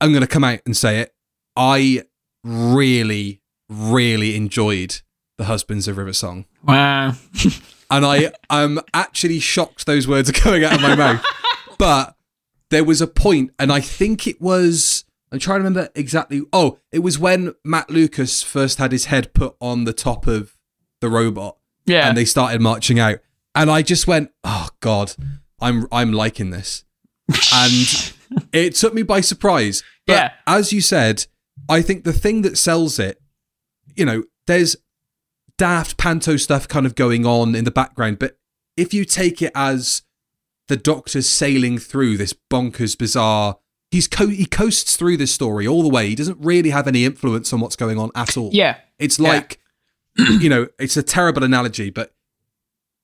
am 0.00 0.10
going 0.12 0.22
to 0.22 0.26
come 0.26 0.44
out 0.44 0.60
and 0.64 0.76
say 0.76 1.00
it. 1.00 1.14
I 1.56 2.04
really, 2.44 3.39
really 3.70 4.36
enjoyed 4.36 5.00
the 5.38 5.44
Husbands 5.44 5.88
of 5.88 5.96
River 5.96 6.12
Song, 6.12 6.44
wow. 6.62 7.14
and 7.90 8.04
I 8.04 8.32
am 8.50 8.80
actually 8.92 9.38
shocked 9.40 9.86
those 9.86 10.06
words 10.06 10.28
are 10.28 10.34
coming 10.34 10.64
out 10.64 10.74
of 10.74 10.82
my 10.82 10.94
mouth. 10.94 11.24
But 11.78 12.14
there 12.68 12.84
was 12.84 13.00
a 13.00 13.06
point, 13.06 13.52
and 13.58 13.72
I 13.72 13.80
think 13.80 14.26
it 14.26 14.40
was. 14.40 15.04
I'm 15.32 15.38
trying 15.38 15.60
to 15.60 15.64
remember 15.64 15.88
exactly. 15.94 16.42
Oh, 16.52 16.78
it 16.92 16.98
was 16.98 17.18
when 17.18 17.54
Matt 17.64 17.88
Lucas 17.88 18.42
first 18.42 18.78
had 18.78 18.92
his 18.92 19.06
head 19.06 19.32
put 19.32 19.56
on 19.60 19.84
the 19.84 19.92
top 19.92 20.26
of 20.26 20.56
the 21.00 21.08
robot, 21.08 21.56
Yeah. 21.86 22.08
and 22.08 22.16
they 22.18 22.24
started 22.26 22.60
marching 22.60 22.98
out 22.98 23.20
and 23.54 23.68
i 23.68 23.82
just 23.82 24.06
went 24.06 24.30
oh 24.44 24.68
god 24.78 25.12
i'm 25.60 25.88
i'm 25.90 26.12
liking 26.12 26.50
this 26.50 26.84
and 27.52 28.12
it 28.52 28.76
took 28.76 28.94
me 28.94 29.02
by 29.02 29.20
surprise 29.20 29.82
but 30.06 30.12
Yeah. 30.12 30.32
as 30.46 30.72
you 30.72 30.80
said 30.80 31.26
i 31.68 31.82
think 31.82 32.04
the 32.04 32.12
thing 32.12 32.42
that 32.42 32.56
sells 32.58 33.00
it 33.00 33.19
you 33.96 34.04
know 34.04 34.22
there's 34.46 34.76
daft 35.58 35.96
panto 35.96 36.36
stuff 36.36 36.66
kind 36.68 36.86
of 36.86 36.94
going 36.94 37.26
on 37.26 37.54
in 37.54 37.64
the 37.64 37.70
background 37.70 38.18
but 38.18 38.38
if 38.76 38.94
you 38.94 39.04
take 39.04 39.42
it 39.42 39.52
as 39.54 40.02
the 40.68 40.76
doctor's 40.76 41.28
sailing 41.28 41.78
through 41.78 42.16
this 42.16 42.32
bonkers 42.50 42.96
bizarre 42.96 43.58
he's 43.90 44.06
co- 44.08 44.28
he 44.28 44.46
coasts 44.46 44.96
through 44.96 45.16
this 45.16 45.32
story 45.32 45.66
all 45.66 45.82
the 45.82 45.88
way 45.88 46.08
he 46.08 46.14
doesn't 46.14 46.38
really 46.40 46.70
have 46.70 46.86
any 46.88 47.04
influence 47.04 47.52
on 47.52 47.60
what's 47.60 47.76
going 47.76 47.98
on 47.98 48.10
at 48.14 48.36
all 48.36 48.50
yeah. 48.52 48.76
it's 48.98 49.18
Yeah. 49.18 49.28
like, 49.28 49.58
you 50.16 50.48
know, 50.48 50.66
it's 50.78 50.96
a 50.96 51.02
terrible 51.04 51.44
analogy, 51.44 51.88
but 51.90 52.12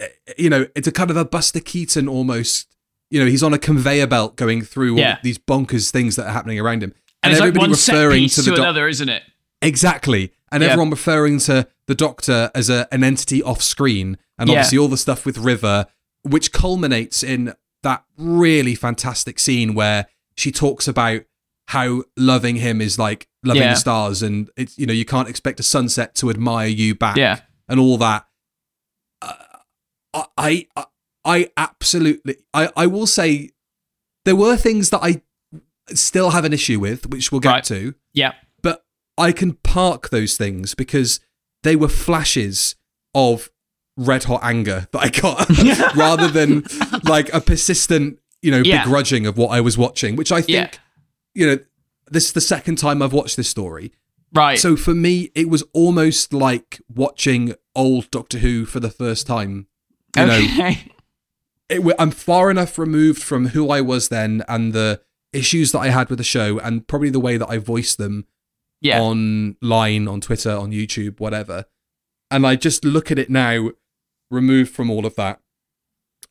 uh, 0.03 0.07
you 0.37 0.51
know, 0.51 0.67
it's 0.75 0.89
a 0.89 0.93
kind 0.93 1.09
of 1.11 1.17
a 1.17 1.25
Buster 1.25 1.61
Keaton 1.61 2.09
almost. 2.09 2.67
You 3.11 3.21
know, 3.21 3.27
he's 3.27 3.43
on 3.45 3.55
a 3.55 3.59
conveyor 3.59 4.09
belt 4.09 4.37
going 4.37 4.63
through 4.63 4.99
all 4.99 5.15
these 5.23 5.39
bonkers 5.39 5.91
things 5.91 6.17
that 6.17 6.27
are 6.27 6.33
happening 6.33 6.59
around 6.59 6.83
him, 6.83 6.93
And, 7.23 7.33
like 7.33 7.41
everybody 7.43 7.75
set 7.75 7.93
referring 7.95 8.29
to 8.29 8.35
to, 8.35 8.43
the 8.43 8.51
doc- 8.51 8.59
another, 8.59 8.89
isn't 8.89 9.09
it? 9.09 9.23
exactly, 9.63 10.33
and 10.57 10.65
Yeah. 10.65 10.71
everyone 10.71 10.91
referring 10.91 11.39
to 11.41 11.69
the 11.87 11.95
Doctor 11.95 12.51
as 12.55 12.69
a, 12.71 12.89
an 12.91 13.05
entity 13.05 13.43
off 13.43 13.63
screen, 13.63 14.17
and 14.39 14.49
Yeah. 14.49 14.57
obviously 14.57 14.79
all 14.79 14.89
the 14.89 14.97
stuff 14.97 15.25
with 15.25 15.39
River, 15.39 15.87
which 16.23 16.51
culminates 16.53 17.23
in 17.23 17.55
that 17.83 18.05
really 18.17 18.75
fantastic 18.75 19.39
scene 19.39 19.75
where 19.75 20.07
she 20.37 20.51
talks 20.51 20.89
about 20.89 21.23
how 21.69 22.03
loving 22.17 22.57
him 22.57 22.81
is 22.81 22.99
like 22.99 23.29
loving 23.45 23.63
Yeah. 23.63 23.75
the 23.75 23.79
stars, 23.81 24.23
and 24.23 24.51
it's 24.57 24.77
you 24.79 24.87
know 24.87 24.93
you 24.93 25.05
can't 25.05 25.29
expect 25.29 25.61
a 25.61 25.63
sunset 25.63 26.15
to 26.17 26.31
admire 26.31 26.69
you 26.69 26.95
back 26.95 27.17
Yeah. 27.17 27.41
and 27.69 27.79
all 27.79 27.99
that. 27.99 28.27
Uh, 29.23 29.35
I, 30.37 30.67
I, 30.77 30.85
I 31.25 31.51
absolutely, 31.57 32.37
I, 32.55 32.71
I 32.77 32.87
will 32.87 33.07
say, 33.07 33.51
there 34.25 34.37
were 34.37 34.57
things 34.57 34.91
that 34.91 35.01
I 35.03 35.23
still 35.95 36.31
have 36.31 36.45
an 36.45 36.53
issue 36.53 36.81
with, 36.81 37.09
which 37.11 37.31
we'll 37.31 37.41
get 37.41 37.51
Right. 37.51 37.65
to. 37.65 37.95
Yeah. 38.13 38.33
I 39.19 39.33
can 39.33 39.55
park 39.55 40.11
those 40.11 40.37
things 40.37 40.75
because 40.75 41.21
they 41.63 41.77
were 41.77 41.89
flashes 41.89 42.77
of 43.15 43.51
red 43.97 44.25
hot 44.25 44.41
anger 44.43 44.87
that 44.93 44.99
I 45.01 45.09
got 45.09 45.49
rather 45.97 46.29
than 46.29 46.65
like 47.05 47.33
a 47.33 47.41
persistent, 47.41 48.19
you 48.43 48.51
know, 48.51 48.63
Yeah. 48.65 48.85
begrudging 48.85 49.27
of 49.27 49.39
what 49.39 49.49
I 49.49 49.61
was 49.61 49.79
watching, 49.79 50.17
which 50.17 50.31
I 50.33 50.43
think, 50.43 50.49
Yeah. 50.49 50.71
you 51.35 51.47
know, 51.47 51.59
this 52.11 52.27
is 52.27 52.33
the 52.33 52.41
second 52.41 52.77
time 52.77 53.01
I've 53.03 53.13
watched 53.15 53.37
this 53.37 53.49
story. 53.49 53.93
Right. 54.35 54.59
So 54.59 54.77
for 54.77 54.95
me, 54.95 55.31
it 55.35 55.49
was 55.49 55.65
almost 55.73 56.33
like 56.35 56.81
watching 56.95 57.55
old 57.75 58.11
Doctor 58.11 58.39
Who 58.39 58.67
for 58.67 58.81
the 58.81 58.91
first 58.91 59.27
time. 59.27 59.67
You 60.17 60.27
know, 60.27 60.35
okay. 60.37 60.93
it, 61.69 61.77
w- 61.77 61.97
I'm 61.99 62.11
far 62.11 62.51
enough 62.51 62.79
removed 62.79 63.23
from 63.23 63.49
who 63.49 63.71
I 63.71 63.81
was 63.81 64.09
then 64.09 64.43
and 64.49 64.73
the 64.73 65.01
issues 65.33 65.73
that 65.73 65.79
I 65.81 65.89
had 65.89 66.09
with 66.11 66.19
the 66.19 66.25
show, 66.25 66.59
and 66.59 66.87
probably 66.87 67.11
the 67.11 67.21
way 67.21 67.37
that 67.39 67.49
I 67.49 67.59
voiced 67.59 67.99
them 67.99 68.27
Yeah. 68.87 69.01
online, 69.01 70.09
on 70.09 70.21
Twitter, 70.21 70.53
on 70.53 70.71
YouTube, 70.71 71.21
whatever. 71.21 71.67
And 72.31 72.47
I 72.47 72.57
just 72.57 72.85
look 72.85 73.11
at 73.11 73.19
it 73.19 73.31
now, 73.31 73.71
removed 74.31 74.73
from 74.73 74.91
all 74.91 75.07
of 75.07 75.15
that, 75.17 75.41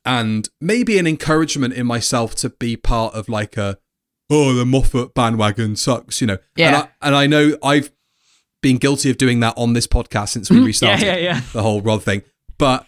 and 0.04 0.48
maybe 0.60 0.98
an 0.98 1.06
encouragement 1.06 1.74
in 1.74 1.86
myself 1.86 2.34
to 2.36 2.50
be 2.50 2.76
part 2.76 3.14
of 3.14 3.28
like 3.28 3.56
a, 3.56 3.78
oh, 4.30 4.54
the 4.54 4.66
Moffat 4.66 5.14
bandwagon 5.14 5.76
sucks, 5.76 6.20
you 6.20 6.26
know. 6.26 6.38
Yeah. 6.56 6.66
And 6.66 6.76
I, 6.76 6.88
and 7.02 7.14
I 7.14 7.26
know 7.26 7.56
I've 7.62 7.90
been 8.62 8.78
guilty 8.78 9.10
of 9.10 9.18
doing 9.18 9.40
that 9.40 9.54
on 9.56 9.72
this 9.72 9.86
podcast 9.86 10.30
since 10.30 10.50
we 10.50 10.58
yeah, 10.58 10.64
restarted 10.64 11.06
yeah, 11.06 11.16
yeah. 11.16 11.40
the 11.52 11.62
whole 11.62 11.80
Rod 11.80 12.02
thing. 12.02 12.22
But 12.58 12.86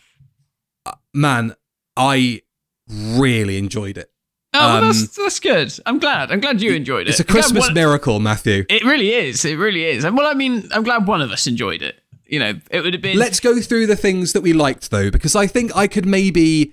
uh, 0.87 0.93
man, 1.15 1.55
I 1.97 2.43
really 2.89 3.59
enjoyed 3.59 3.99
it. 3.99 4.11
Oh, 4.59 4.67
well, 4.67 4.77
Um, 4.79 4.85
that's 4.87 5.17
that's 5.17 5.41
good. 5.41 5.73
I'm 5.87 5.99
glad. 5.99 6.31
I'm 6.31 6.41
glad 6.41 6.61
you 6.61 6.73
enjoyed 6.73 7.07
it. 7.07 7.11
It's 7.11 7.21
a 7.21 7.25
Christmas 7.25 7.65
one- 7.67 7.75
miracle, 7.75 8.21
Matthew. 8.21 8.65
It 8.69 8.85
really 8.85 9.13
is. 9.13 9.45
It 9.45 9.57
really 9.57 9.85
is. 9.85 10.05
And 10.05 10.17
well, 10.17 10.27
I 10.27 10.35
mean, 10.35 10.69
I'm 10.73 10.83
glad 10.83 11.07
one 11.07 11.21
of 11.21 11.31
us 11.31 11.47
enjoyed 11.47 11.83
it. 11.83 12.01
You 12.27 12.39
know, 12.41 12.55
it 12.71 12.83
would 12.83 12.93
have 12.93 13.03
been. 13.03 13.19
Let's 13.19 13.41
go 13.41 13.61
through 13.61 13.87
the 13.87 13.97
things 13.97 14.33
that 14.35 14.43
we 14.43 14.53
liked 14.53 14.91
though, 14.91 15.11
because 15.11 15.35
I 15.35 15.47
think 15.47 15.75
I 15.77 15.87
could 15.87 16.05
maybe 16.07 16.73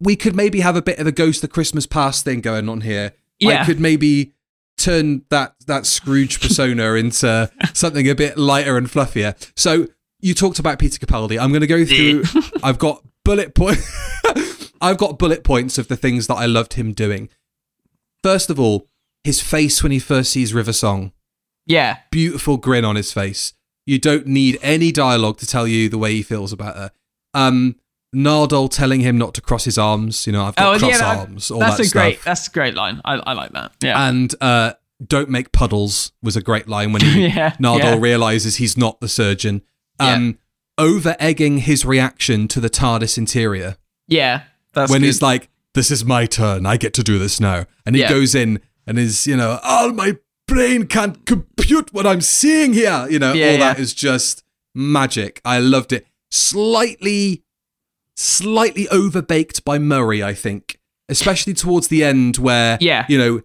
we 0.00 0.16
could 0.16 0.34
maybe 0.34 0.60
have 0.60 0.74
a 0.76 0.82
bit 0.82 0.98
of 0.98 1.06
a 1.06 1.12
ghost 1.12 1.42
of 1.44 1.50
Christmas 1.50 1.86
past 1.86 2.24
thing 2.24 2.40
going 2.40 2.68
on 2.68 2.80
here. 2.80 3.12
Yeah. 3.38 3.62
I 3.62 3.64
could 3.64 3.78
maybe 3.80 4.32
turn 4.76 5.22
that 5.30 5.54
that 5.66 5.86
Scrooge 5.86 6.40
persona 6.40 6.92
into 6.94 7.50
something 7.74 8.08
a 8.08 8.14
bit 8.14 8.36
lighter 8.38 8.76
and 8.76 8.88
fluffier. 8.88 9.34
So 9.56 9.86
you 10.20 10.34
talked 10.34 10.58
about 10.58 10.78
Peter 10.80 10.98
Capaldi. 11.04 11.40
I'm 11.40 11.50
going 11.50 11.60
to 11.60 11.66
go 11.68 11.84
through. 11.84 12.24
I've 12.64 12.78
got 12.78 13.04
bullet 13.28 13.54
point. 13.54 13.78
I've 14.80 14.96
got 14.96 15.18
bullet 15.18 15.44
points 15.44 15.76
of 15.76 15.88
the 15.88 15.96
things 15.96 16.28
that 16.28 16.36
I 16.36 16.46
loved 16.46 16.74
him 16.74 16.94
doing. 16.94 17.28
First 18.22 18.48
of 18.48 18.58
all, 18.58 18.88
his 19.22 19.42
face 19.42 19.82
when 19.82 19.92
he 19.92 19.98
first 19.98 20.32
sees 20.32 20.54
River 20.54 20.72
Song 20.72 21.12
yeah. 21.66 21.98
beautiful 22.10 22.56
grin 22.56 22.86
on 22.86 22.96
his 22.96 23.12
face. 23.12 23.52
You 23.84 23.98
don't 23.98 24.26
need 24.26 24.58
any 24.62 24.92
dialogue 24.92 25.36
to 25.38 25.46
tell 25.46 25.68
you 25.68 25.90
the 25.90 25.98
way 25.98 26.12
he 26.14 26.22
feels 26.22 26.52
about 26.52 26.76
her. 26.76 26.90
Um, 27.34 27.76
Nardole 28.16 28.70
telling 28.70 29.00
him 29.00 29.18
not 29.18 29.34
to 29.34 29.42
cross 29.42 29.64
his 29.64 29.76
arms. 29.76 30.26
You 30.26 30.32
know, 30.32 30.44
I've 30.44 30.56
got 30.56 30.76
Oh, 30.76 30.78
cross 30.78 30.98
yeah. 30.98 31.18
arms. 31.18 31.50
All 31.50 31.60
that's 31.60 31.76
that 31.76 31.82
a 31.82 31.86
stuff. 31.86 32.02
great. 32.02 32.24
That's 32.24 32.48
a 32.48 32.50
great 32.50 32.74
line. 32.74 33.02
I, 33.04 33.14
I 33.16 33.32
like 33.34 33.52
that. 33.52 33.72
Yeah. 33.82 34.08
And 34.08 34.34
uh, 34.40 34.72
don't 35.06 35.28
make 35.28 35.52
puddles 35.52 36.12
was 36.22 36.36
a 36.36 36.42
great 36.42 36.66
line 36.66 36.92
when 36.92 37.02
he, 37.02 37.26
yeah. 37.28 37.50
Nardole 37.60 37.82
yeah. 37.82 37.98
realizes 37.98 38.56
he's 38.56 38.78
not 38.78 39.00
the 39.00 39.08
surgeon. 39.08 39.62
Um, 40.00 40.38
over 40.78 41.16
egging 41.18 41.58
his 41.58 41.84
reaction 41.84 42.48
to 42.48 42.60
the 42.60 42.70
TARDIS 42.70 43.18
interior 43.18 43.76
Yeah. 44.06 44.42
That's 44.74 44.90
when 44.90 45.00
good. 45.00 45.06
he's 45.06 45.20
like, 45.20 45.48
"This 45.74 45.90
is 45.90 46.04
my 46.04 46.24
turn. 46.26 46.64
I 46.66 46.76
get 46.76 46.94
to 46.94 47.02
do 47.02 47.18
this 47.18 47.40
now," 47.40 47.66
and 47.84 47.94
he 47.96 48.02
Yeah. 48.02 48.08
goes 48.10 48.34
in 48.34 48.60
and 48.86 48.98
is, 48.98 49.26
you 49.26 49.36
know, 49.36 49.58
"Oh, 49.64 49.92
my 49.92 50.16
brain 50.46 50.86
can't 50.86 51.26
compute 51.26 51.92
what 51.92 52.06
I'm 52.06 52.20
seeing 52.20 52.72
here." 52.74 53.06
You 53.10 53.18
know, 53.18 53.32
Yeah, 53.34 53.52
all 53.52 53.58
that 53.58 53.76
yeah. 53.78 53.82
is 53.82 53.92
just 53.94 54.44
magic. 54.74 55.40
I 55.44 55.58
loved 55.58 55.92
it. 55.92 56.06
Slightly, 56.30 57.42
slightly 58.16 58.86
overbaked 58.86 59.64
by 59.64 59.78
Murray, 59.78 60.22
I 60.22 60.34
think, 60.34 60.78
especially 61.08 61.54
towards 61.54 61.88
the 61.88 62.02
end 62.04 62.36
where, 62.38 62.78
Yeah. 62.80 63.04
you 63.08 63.18
know, 63.18 63.42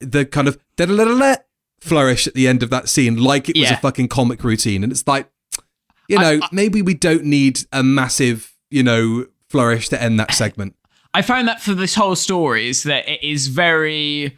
the 0.00 0.24
kind 0.24 0.48
of 0.48 0.58
flourish 1.80 2.26
at 2.26 2.34
the 2.34 2.48
end 2.48 2.62
of 2.62 2.70
that 2.70 2.88
scene, 2.88 3.16
like 3.16 3.48
it 3.48 3.56
was 3.56 3.70
a 3.70 3.76
fucking 3.76 4.08
comic 4.08 4.42
routine, 4.42 4.82
and 4.82 4.90
it's 4.92 5.06
like, 5.06 5.28
you 6.08 6.18
know, 6.18 6.24
I- 6.42 6.44
I- 6.44 6.48
maybe 6.52 6.82
we 6.82 6.94
don't 6.94 7.24
need 7.24 7.60
a 7.72 7.82
massive, 7.82 8.52
you 8.70 8.82
know, 8.82 9.26
flourish 9.48 9.88
to 9.90 10.02
end 10.02 10.18
that 10.20 10.34
segment. 10.34 10.74
I 11.14 11.22
found 11.22 11.48
that 11.48 11.62
for 11.62 11.72
this 11.74 11.94
whole 11.94 12.16
story 12.16 12.68
is 12.68 12.82
that 12.84 13.08
it 13.08 13.22
is 13.22 13.46
very. 13.48 14.36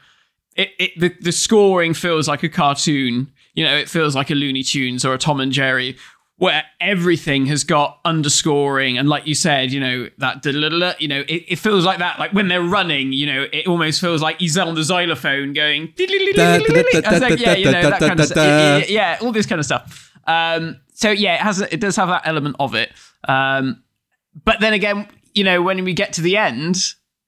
It, 0.57 0.71
it 0.79 0.91
the, 0.99 1.15
the 1.21 1.33
scoring 1.33 1.95
feels 1.95 2.27
like 2.29 2.43
a 2.43 2.49
cartoon. 2.49 3.31
You 3.55 3.65
know, 3.65 3.77
it 3.77 3.89
feels 3.89 4.15
like 4.17 4.31
a 4.31 4.35
Looney 4.35 4.63
Tunes 4.63 5.05
or 5.05 5.15
a 5.15 5.19
Tom 5.19 5.41
and 5.41 5.51
Jerry, 5.53 5.97
where 6.37 6.63
everything 6.81 7.47
has 7.47 7.65
got 7.65 7.99
underscoring 8.05 8.99
and, 8.99 9.09
like 9.09 9.27
you 9.27 9.35
said, 9.35 9.73
you 9.73 9.81
know 9.81 10.09
that 10.19 10.43
you 11.01 11.09
know 11.09 11.21
it, 11.29 11.45
it 11.49 11.57
feels 11.61 11.85
like 11.85 11.99
that. 11.99 12.19
Like 12.19 12.33
when 12.33 12.49
they're 12.49 12.63
running, 12.63 13.13
you 13.13 13.27
know, 13.27 13.47
it 13.53 13.67
almost 13.67 14.01
feels 14.01 14.21
like 14.23 14.39
he's 14.41 14.57
on 14.59 14.75
the 14.75 14.83
xylophone 14.85 15.53
going. 15.53 15.93
I 17.07 17.11
was 17.13 17.21
like, 17.21 17.41
yeah, 17.41 17.55
you 17.55 17.65
know 17.73 17.83
that 17.91 18.01
kind 18.01 18.21
of 18.21 18.27
stuff. 18.27 18.91
Yeah, 18.91 19.19
all 19.21 19.33
this 19.33 19.47
kind 19.47 19.59
of 19.59 19.65
stuff. 19.65 20.13
Um, 20.27 20.81
so 20.99 21.13
yeah, 21.13 21.35
it 21.37 21.41
has 21.43 21.61
it 21.61 21.79
does 21.79 21.95
have 21.95 22.09
that 22.09 22.23
element 22.25 22.57
of 22.59 22.75
it. 22.75 22.91
Um, 23.29 23.85
but 24.45 24.59
then 24.59 24.73
again, 24.73 25.07
you 25.33 25.45
know, 25.45 25.63
when 25.63 25.85
we 25.85 25.93
get 25.93 26.13
to 26.15 26.21
the 26.21 26.37
end 26.37 26.77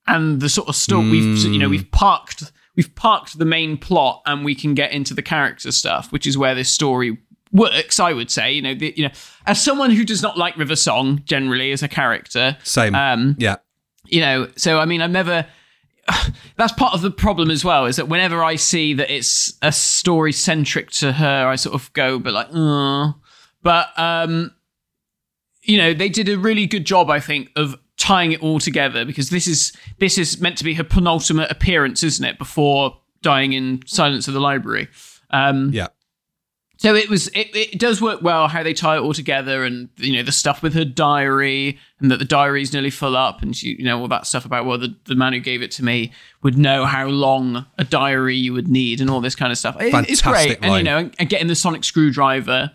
and 0.08 0.40
the 0.40 0.48
sort 0.48 0.68
of 0.68 0.74
story, 0.74 1.08
we've 1.08 1.38
you 1.38 1.56
know 1.60 1.68
we've 1.68 1.88
parked 1.92 2.50
we've 2.74 2.92
parked 2.96 3.38
the 3.38 3.44
main 3.44 3.76
plot 3.76 4.22
and 4.26 4.44
we 4.44 4.56
can 4.56 4.74
get 4.74 4.90
into 4.90 5.14
the 5.14 5.22
character 5.22 5.70
stuff, 5.70 6.10
which 6.10 6.26
is 6.26 6.36
where 6.36 6.56
this 6.56 6.68
story 6.68 7.16
works. 7.52 8.00
I 8.00 8.12
would 8.12 8.28
say, 8.28 8.50
you 8.50 8.60
know, 8.60 8.74
the, 8.74 8.92
you 8.96 9.04
know, 9.06 9.14
as 9.46 9.62
someone 9.62 9.92
who 9.92 10.04
does 10.04 10.20
not 10.20 10.36
like 10.36 10.56
River 10.56 10.74
Song 10.74 11.22
generally 11.24 11.70
as 11.70 11.80
a 11.84 11.88
character, 11.88 12.56
Same. 12.64 12.96
um, 12.96 13.36
yeah. 13.38 13.56
you 14.06 14.20
know 14.20 14.48
so 14.56 14.80
i 14.80 14.84
mean 14.84 15.00
i've 15.00 15.12
never 15.12 15.46
that's 16.56 16.72
part 16.72 16.94
of 16.94 17.02
the 17.02 17.10
problem 17.10 17.50
as 17.50 17.64
well 17.64 17.86
is 17.86 17.96
that 17.96 18.08
whenever 18.08 18.42
i 18.42 18.56
see 18.56 18.94
that 18.94 19.14
it's 19.14 19.52
a 19.62 19.70
story 19.70 20.32
centric 20.32 20.90
to 20.90 21.12
her 21.12 21.46
i 21.46 21.54
sort 21.54 21.74
of 21.74 21.92
go 21.92 22.18
but 22.18 22.32
like 22.32 22.48
oh 22.52 23.14
but 23.62 23.88
um 23.98 24.52
you 25.62 25.76
know 25.78 25.92
they 25.94 26.08
did 26.08 26.28
a 26.28 26.38
really 26.38 26.66
good 26.66 26.84
job 26.84 27.10
i 27.10 27.20
think 27.20 27.50
of 27.56 27.76
tying 27.96 28.32
it 28.32 28.42
all 28.42 28.58
together 28.58 29.04
because 29.04 29.28
this 29.30 29.46
is 29.46 29.72
this 29.98 30.16
is 30.16 30.40
meant 30.40 30.56
to 30.56 30.64
be 30.64 30.74
her 30.74 30.84
penultimate 30.84 31.50
appearance 31.50 32.02
isn't 32.02 32.24
it 32.24 32.38
before 32.38 32.96
dying 33.22 33.52
in 33.52 33.82
silence 33.86 34.26
of 34.26 34.32
the 34.32 34.40
library? 34.40 34.88
Um 35.30 35.70
Yeah. 35.74 35.88
so 36.78 36.94
it 36.94 37.10
was 37.10 37.28
it, 37.28 37.54
it 37.54 37.78
does 37.78 38.00
work 38.00 38.22
well 38.22 38.48
how 38.48 38.62
they 38.62 38.72
tie 38.72 38.96
it 38.96 39.00
all 39.00 39.12
together 39.12 39.62
and 39.64 39.90
you 39.98 40.14
know 40.16 40.22
the 40.22 40.32
stuff 40.32 40.62
with 40.62 40.72
her 40.72 40.86
diary 40.86 41.78
and 41.98 42.10
that 42.10 42.18
the 42.18 42.24
diary's 42.24 42.72
nearly 42.72 42.88
full 42.88 43.14
up 43.14 43.42
and 43.42 43.54
she 43.54 43.76
you 43.78 43.84
know 43.84 44.00
all 44.00 44.08
that 44.08 44.26
stuff 44.26 44.46
about 44.46 44.64
well 44.64 44.78
the, 44.78 44.96
the 45.04 45.14
man 45.14 45.34
who 45.34 45.40
gave 45.40 45.60
it 45.60 45.70
to 45.72 45.84
me 45.84 46.10
would 46.42 46.56
know 46.56 46.86
how 46.86 47.06
long 47.06 47.66
a 47.76 47.84
diary 47.84 48.34
you 48.36 48.54
would 48.54 48.68
need 48.68 49.02
and 49.02 49.10
all 49.10 49.20
this 49.20 49.34
kind 49.36 49.52
of 49.52 49.58
stuff. 49.58 49.76
It- 49.78 49.92
it's 50.08 50.22
great. 50.22 50.58
Fantastic 50.58 50.58
and 50.64 50.74
you 50.76 50.82
know 50.82 50.96
and, 50.96 51.14
and 51.18 51.28
getting 51.28 51.48
the 51.48 51.54
sonic 51.54 51.84
screwdriver 51.84 52.70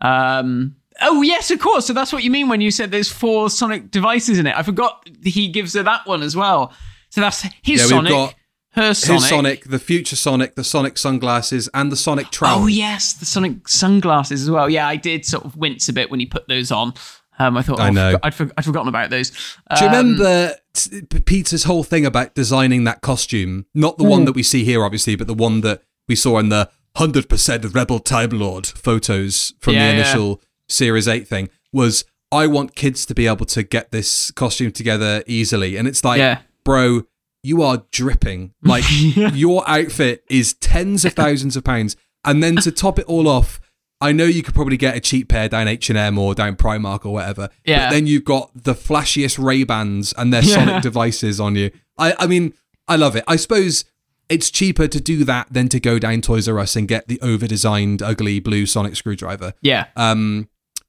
um 0.00 0.74
oh 1.00 1.22
yes 1.22 1.50
of 1.50 1.58
course 1.60 1.86
so 1.86 1.92
that's 1.92 2.12
what 2.12 2.22
you 2.24 2.30
mean 2.30 2.48
when 2.48 2.60
you 2.60 2.70
said 2.70 2.90
there's 2.90 3.10
four 3.10 3.50
sonic 3.50 3.90
devices 3.90 4.38
in 4.38 4.46
it 4.46 4.56
i 4.56 4.62
forgot 4.62 5.08
he 5.22 5.48
gives 5.48 5.74
her 5.74 5.82
that 5.82 6.06
one 6.06 6.22
as 6.22 6.34
well 6.36 6.72
so 7.10 7.20
that's 7.20 7.42
his 7.62 7.80
Yeah, 7.82 7.86
sonic 7.86 8.10
got 8.12 8.34
her 8.72 8.94
sonic 8.94 9.20
His 9.22 9.28
Sonic, 9.28 9.64
the 9.64 9.78
future 9.78 10.14
Sonic, 10.14 10.54
the 10.54 10.62
Sonic 10.62 10.98
sunglasses, 10.98 11.68
and 11.74 11.90
the 11.90 11.96
Sonic 11.96 12.30
trowel. 12.30 12.62
Oh 12.62 12.66
yes, 12.68 13.14
the 13.14 13.24
Sonic 13.24 13.66
sunglasses 13.66 14.42
as 14.42 14.50
well. 14.50 14.68
Yeah, 14.70 14.86
I 14.86 14.94
did 14.94 15.24
sort 15.24 15.44
of 15.46 15.56
wince 15.56 15.88
a 15.88 15.92
bit 15.92 16.10
when 16.12 16.20
he 16.20 16.26
put 16.26 16.46
those 16.48 16.70
on. 16.70 16.92
Um, 17.40 17.56
I 17.56 17.62
thought, 17.62 17.80
oh, 17.80 17.84
I 17.84 17.90
know. 17.90 18.18
I'd, 18.22 18.34
for- 18.34 18.50
I'd 18.56 18.64
forgotten 18.66 18.88
about 18.88 19.10
those. 19.10 19.30
Do 19.30 19.36
you 19.84 19.86
Um, 19.86 19.96
remember 19.96 20.54
t- 20.74 21.00
Peter's 21.00 21.64
whole 21.64 21.82
thing 21.82 22.04
about 22.06 22.34
designing 22.36 22.84
that 22.84 23.00
costume? 23.00 23.64
Not 23.74 23.96
the 23.98 24.04
Hmm. 24.04 24.10
one 24.10 24.24
that 24.26 24.32
we 24.32 24.42
see 24.44 24.62
here, 24.64 24.84
obviously, 24.84 25.16
but 25.16 25.26
the 25.26 25.34
one 25.34 25.62
that 25.62 25.82
we 26.06 26.14
saw 26.14 26.38
in 26.38 26.50
the 26.50 26.68
100% 26.96 27.74
Rebel 27.74 27.98
Time 28.00 28.30
Lord 28.30 28.66
photos 28.66 29.54
from 29.60 29.74
Yeah, 29.74 29.90
the 29.92 29.96
yeah. 29.98 30.00
initial 30.02 30.40
Series 30.68 31.08
8 31.08 31.26
thing. 31.28 31.48
Was 31.72 32.04
I 32.32 32.46
want 32.46 32.74
kids 32.74 33.06
to 33.06 33.14
be 33.14 33.26
able 33.26 33.46
to 33.46 33.62
get 33.62 33.90
this 33.90 34.30
costume 34.30 34.72
together 34.72 35.22
easily. 35.26 35.76
And 35.76 35.88
it's 35.88 36.04
like, 36.04 36.18
Yeah. 36.18 36.40
bro, 36.64 37.02
you 37.42 37.62
are 37.62 37.84
dripping. 37.90 38.52
Like, 38.62 38.84
your 38.88 39.68
outfit 39.68 40.24
is 40.28 40.54
tens 40.54 41.04
of 41.04 41.14
thousands 41.14 41.56
of 41.56 41.64
pounds. 41.64 41.96
And 42.24 42.42
then 42.42 42.56
to 42.56 42.72
top 42.72 42.98
it 42.98 43.06
all 43.06 43.28
off, 43.28 43.60
I 44.00 44.12
know 44.12 44.24
you 44.24 44.42
could 44.42 44.54
probably 44.54 44.76
get 44.76 44.96
a 44.96 45.00
cheap 45.00 45.28
pair 45.28 45.48
down 45.48 45.66
H&M 45.68 46.18
or 46.18 46.34
down 46.34 46.56
Primark 46.56 47.06
or 47.06 47.12
whatever. 47.14 47.48
Yeah. 47.64 47.86
But 47.88 47.94
then 47.94 48.06
you've 48.06 48.24
got 48.24 48.50
the 48.54 48.74
flashiest 48.74 49.42
Ray-Bans 49.42 50.12
and 50.18 50.32
their 50.32 50.42
Yeah. 50.44 50.54
Sonic 50.54 50.82
devices 50.82 51.40
on 51.40 51.56
you. 51.56 51.70
I, 51.96 52.14
I 52.18 52.26
mean, 52.26 52.52
I 52.86 52.96
love 52.96 53.16
it. 53.16 53.24
I 53.26 53.36
suppose 53.36 53.84
it's 54.28 54.50
cheaper 54.50 54.86
to 54.88 55.00
do 55.00 55.24
that 55.24 55.46
than 55.52 55.68
to 55.70 55.80
go 55.80 55.98
down 55.98 56.20
Toys 56.20 56.48
R 56.48 56.58
Us 56.58 56.76
and 56.76 56.86
get 56.88 57.08
the 57.08 57.20
over-designed, 57.22 58.02
ugly 58.02 58.40
blue 58.40 58.66
Sonic 58.66 58.94
screwdriver. 58.96 59.54
yeah, 59.62 59.86
Um, 59.96 60.48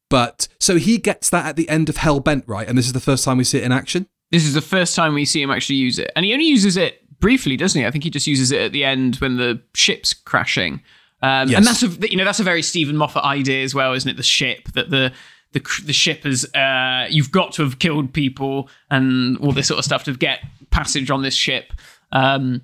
but 0.10 0.47
so 0.60 0.78
he 0.78 0.97
gets 0.97 1.30
that 1.30 1.45
at 1.45 1.56
the 1.56 1.69
end 1.69 1.88
of 1.89 1.95
Hellbent, 1.97 2.43
right? 2.47 2.67
And 2.67 2.78
this 2.78 2.88
is 2.88 2.93
the 2.93 2.99
first 2.99 3.23
time 3.23 3.38
we 3.38 3.43
see 3.43 3.60
it 3.60 3.63
in 3.63 3.71
action. 3.71 4.08
this 4.32 4.43
is 4.45 4.54
the 4.54 4.62
first 4.62 4.95
time 4.95 5.13
we 5.13 5.25
see 5.25 5.41
him 5.41 5.52
actually 5.52 5.75
use 5.78 5.99
it, 5.99 6.12
and 6.15 6.25
he 6.25 6.34
only 6.34 6.45
uses 6.45 6.78
it 6.78 7.02
briefly, 7.19 7.58
doesn't 7.58 7.80
he? 7.80 7.86
I 7.86 7.91
think 7.91 8.04
he 8.04 8.10
just 8.10 8.28
uses 8.28 8.52
it 8.52 8.62
at 8.62 8.71
the 8.71 8.84
end 8.86 9.17
when 9.17 9.38
the 9.38 9.62
ship's 9.75 10.13
crashing. 10.13 10.82
Um, 11.21 11.49
Yes. 11.49 11.58
And 11.58 11.65
that's 11.67 11.84
a 11.84 12.10
you 12.10 12.17
know 12.17 12.25
that's 12.25 12.39
a 12.39 12.43
very 12.43 12.62
Steven 12.62 12.95
Moffat 12.95 13.23
idea 13.23 13.63
as 13.63 13.75
well, 13.75 13.93
isn't 13.93 14.10
it? 14.10 14.17
The 14.17 14.23
ship 14.23 14.69
that 14.73 14.89
the 14.89 15.12
the 15.52 15.60
the 15.86 15.93
ship 15.93 16.25
is 16.25 16.45
uh, 16.56 17.08
you've 17.10 17.32
got 17.32 17.52
to 17.54 17.63
have 17.63 17.80
killed 17.80 18.13
people 18.13 18.69
and 18.89 19.38
all 19.39 19.52
this 19.52 19.67
sort 19.67 19.80
of 19.80 19.86
stuff 19.86 20.04
to 20.06 20.13
get 20.15 20.39
passage 20.71 21.12
on 21.12 21.21
this 21.23 21.36
ship. 21.36 21.73
Um, 22.12 22.62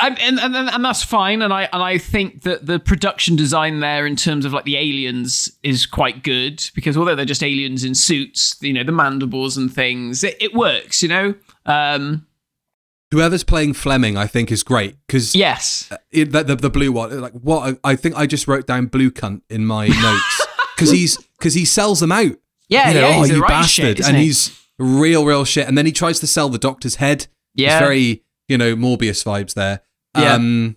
I, 0.00 0.08
and, 0.20 0.38
and 0.38 0.54
and 0.56 0.84
that's 0.84 1.02
fine, 1.02 1.42
and 1.42 1.52
I 1.52 1.68
and 1.72 1.82
I 1.82 1.98
think 1.98 2.42
that 2.42 2.66
the 2.66 2.78
production 2.78 3.36
design 3.36 3.80
there 3.80 4.06
in 4.06 4.16
terms 4.16 4.44
of 4.44 4.52
like 4.52 4.64
the 4.64 4.76
aliens 4.76 5.48
is 5.62 5.86
quite 5.86 6.22
good 6.22 6.62
because 6.74 6.96
although 6.96 7.14
they're 7.14 7.24
just 7.24 7.42
aliens 7.42 7.84
in 7.84 7.94
suits, 7.94 8.56
you 8.60 8.72
know 8.72 8.84
the 8.84 8.92
mandibles 8.92 9.56
and 9.56 9.72
things, 9.72 10.24
it, 10.24 10.36
it 10.40 10.54
works, 10.54 11.02
you 11.02 11.08
know. 11.08 11.34
Um, 11.66 12.26
Whoever's 13.10 13.42
playing 13.42 13.72
Flemming, 13.72 14.18
I 14.18 14.26
think, 14.26 14.52
is 14.52 14.62
great 14.62 14.96
because 15.06 15.34
yes, 15.34 15.90
the, 16.12 16.24
the 16.24 16.56
the 16.56 16.70
blue 16.70 16.92
one, 16.92 17.18
like 17.20 17.32
what 17.32 17.78
I 17.82 17.96
think 17.96 18.16
I 18.16 18.26
just 18.26 18.46
wrote 18.46 18.66
down 18.66 18.86
blue 18.86 19.10
cunt 19.10 19.40
in 19.48 19.64
my 19.64 19.88
notes 20.02 20.46
because 20.76 20.90
he's 20.90 21.16
because 21.38 21.54
he 21.54 21.64
sells 21.64 22.00
them 22.00 22.12
out. 22.12 22.36
yeah, 22.68 22.88
you 22.88 22.94
know, 22.94 23.08
yeah, 23.08 23.16
oh 23.16 23.24
you 23.24 23.40
right 23.40 23.48
bastard, 23.48 23.96
shit, 23.96 24.06
and 24.06 24.16
he? 24.16 24.24
he's 24.24 24.58
real 24.78 25.24
real 25.24 25.44
shit. 25.46 25.66
And 25.66 25.78
then 25.78 25.86
he 25.86 25.92
tries 25.92 26.20
to 26.20 26.26
sell 26.26 26.50
the 26.50 26.58
doctor's 26.58 26.96
head. 26.96 27.28
yeah, 27.54 27.78
It's 27.78 27.86
very 27.86 28.24
you 28.46 28.58
know 28.58 28.76
Morbius 28.76 29.24
vibes 29.24 29.54
there. 29.54 29.80
Yeah. 30.18 30.34
Um, 30.34 30.76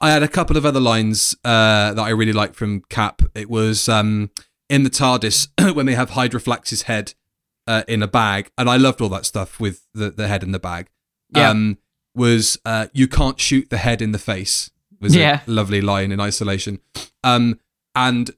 I 0.00 0.10
had 0.10 0.22
a 0.22 0.28
couple 0.28 0.56
of 0.56 0.66
other 0.66 0.80
lines 0.80 1.36
uh, 1.44 1.94
that 1.94 2.02
I 2.02 2.10
really 2.10 2.32
liked 2.32 2.56
from 2.56 2.82
Cap. 2.88 3.22
It 3.34 3.48
was 3.48 3.88
um, 3.88 4.30
in 4.68 4.82
the 4.82 4.90
TARDIS 4.90 5.48
when 5.74 5.86
they 5.86 5.94
have 5.94 6.10
Hydroflax's 6.10 6.82
head 6.82 7.14
uh, 7.68 7.84
in 7.86 8.02
a 8.02 8.08
bag, 8.08 8.50
and 8.58 8.68
I 8.68 8.76
loved 8.76 9.00
all 9.00 9.08
that 9.10 9.26
stuff 9.26 9.60
with 9.60 9.86
the, 9.94 10.10
the 10.10 10.26
head 10.28 10.42
in 10.42 10.50
the 10.52 10.58
bag. 10.58 10.88
Yeah. 11.34 11.50
Um, 11.50 11.78
was 12.14 12.58
uh, 12.66 12.88
you 12.92 13.08
can't 13.08 13.40
shoot 13.40 13.70
the 13.70 13.78
head 13.78 14.02
in 14.02 14.12
the 14.12 14.18
face 14.18 14.70
was 15.00 15.14
Yeah. 15.16 15.40
a 15.46 15.50
lovely 15.50 15.80
line 15.80 16.12
in 16.12 16.20
isolation. 16.20 16.80
Um, 17.24 17.58
and 17.94 18.30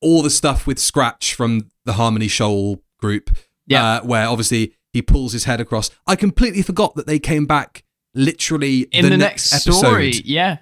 all 0.00 0.22
the 0.22 0.30
stuff 0.30 0.66
with 0.66 0.78
Scratch 0.78 1.34
from 1.34 1.70
the 1.84 1.94
Harmony 1.94 2.28
Shoal 2.28 2.82
group, 2.98 3.30
Yeah. 3.66 3.84
uh, 3.96 4.00
where 4.02 4.26
obviously 4.28 4.74
he 4.92 5.00
pulls 5.02 5.32
his 5.32 5.44
head 5.44 5.60
across. 5.60 5.90
I 6.06 6.16
completely 6.16 6.62
forgot 6.62 6.94
that 6.96 7.06
they 7.06 7.18
came 7.18 7.46
back 7.46 7.83
literally 8.14 8.82
in 8.92 9.08
the, 9.08 9.16
next, 9.16 9.52
episode. 9.52 9.72
story, 9.72 10.12
yeah. 10.24 10.58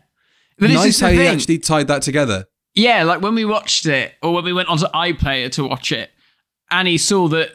But 0.59 0.69
this 0.69 0.77
nice 0.77 0.89
is 0.89 0.99
the 1.01 1.07
how 1.07 1.13
he 1.13 1.27
actually 1.27 1.59
tied 1.59 1.89
that 1.89 2.03
together. 2.03 2.47
Yeah, 2.75 3.03
like 3.05 3.21
when 3.21 3.35
we 3.35 3.45
watched 3.45 3.87
it, 3.87 4.15
or 4.23 4.33
when 4.33 4.45
we 4.45 4.53
went 4.53 4.69
onto 4.69 4.87
iPlayer 4.87 5.51
to 5.53 5.65
watch 5.67 5.93
it, 5.93 6.11
Annie 6.71 6.99
saw 6.99 7.29
that 7.29 7.51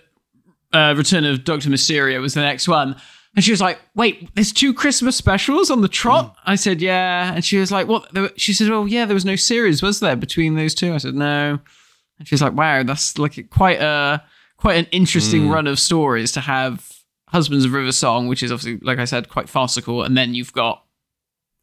uh, 0.73 0.93
Return 0.95 1.25
of 1.25 1.43
Doctor 1.43 1.69
Mysterio 1.69 2.21
was 2.21 2.33
the 2.33 2.41
next 2.41 2.67
one, 2.67 2.95
and 3.36 3.43
she 3.43 3.51
was 3.51 3.62
like, 3.62 3.79
"Wait, 3.95 4.33
there's 4.36 4.51
two 4.51 4.73
Christmas 4.73 5.15
specials 5.15 5.71
on 5.71 5.81
the 5.81 5.88
trot." 5.88 6.36
I 6.45 6.55
said, 6.55 6.81
"Yeah," 6.81 7.33
and 7.33 7.43
she 7.43 7.57
was 7.57 7.71
like, 7.71 7.88
"What?" 7.88 8.10
She 8.39 8.53
said, 8.53 8.69
"Well, 8.69 8.88
yeah, 8.88 9.05
there 9.05 9.15
was 9.15 9.25
no 9.25 9.36
series, 9.36 9.81
was 9.81 9.99
there, 9.99 10.15
between 10.15 10.55
those 10.55 10.75
two? 10.75 10.93
I 10.93 10.97
said, 10.97 11.15
"No," 11.15 11.60
and 12.19 12.27
she 12.27 12.36
was 12.36 12.41
like, 12.41 12.53
"Wow, 12.53 12.83
that's 12.83 13.17
like 13.17 13.49
quite 13.49 13.81
a 13.81 14.23
quite 14.57 14.77
an 14.77 14.86
interesting 14.91 15.49
run 15.49 15.67
of 15.67 15.79
stories 15.79 16.31
to 16.33 16.41
have." 16.41 16.91
Husbands 17.29 17.65
of 17.65 17.73
River 17.73 17.91
Song, 17.91 18.27
which 18.27 18.41
is 18.41 18.51
obviously, 18.51 18.79
like 18.85 18.99
I 18.99 19.05
said, 19.05 19.29
quite 19.29 19.49
farcical, 19.49 20.03
and 20.03 20.17
then 20.17 20.33
you've 20.33 20.53
got 20.53 20.83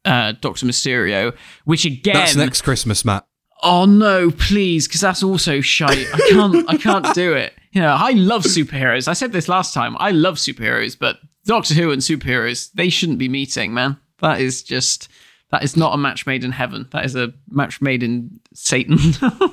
uh, 0.05 0.33
Doctor 0.39 0.65
Mysterio, 0.65 1.35
which 1.65 1.85
again, 1.85 2.13
That's 2.13 2.35
next 2.35 2.61
Christmas, 2.61 3.03
Matt. 3.03 3.25
Oh 3.63 3.85
no, 3.85 4.29
please, 4.31 4.87
because 4.87 5.01
that's 5.01 5.23
also 5.23 5.61
shite. 5.61 6.07
I 6.13 6.19
can't, 6.29 6.69
I 6.69 6.77
can't 6.77 7.13
do 7.15 7.33
it. 7.33 7.53
You 7.71 7.81
know, 7.81 7.95
I 7.99 8.11
love 8.11 8.43
superheroes. 8.43 9.07
I 9.07 9.13
said 9.13 9.31
this 9.31 9.49
last 9.49 9.73
time. 9.73 9.97
I 9.99 10.11
love 10.11 10.35
superheroes, 10.35 10.97
but 10.97 11.17
Doctor 11.45 11.73
Who 11.73 11.91
and 11.91 12.01
superheroes, 12.01 12.71
they 12.73 12.89
shouldn't 12.89 13.17
be 13.17 13.27
meeting, 13.27 13.73
man. 13.73 13.97
That 14.19 14.39
is 14.39 14.61
just, 14.61 15.09
that 15.51 15.63
is 15.63 15.75
not 15.75 15.93
a 15.93 15.97
match 15.97 16.27
made 16.27 16.43
in 16.43 16.51
heaven. 16.51 16.87
That 16.91 17.05
is 17.05 17.15
a 17.15 17.33
match 17.49 17.81
made 17.81 18.03
in 18.03 18.39
Satan. 18.53 18.97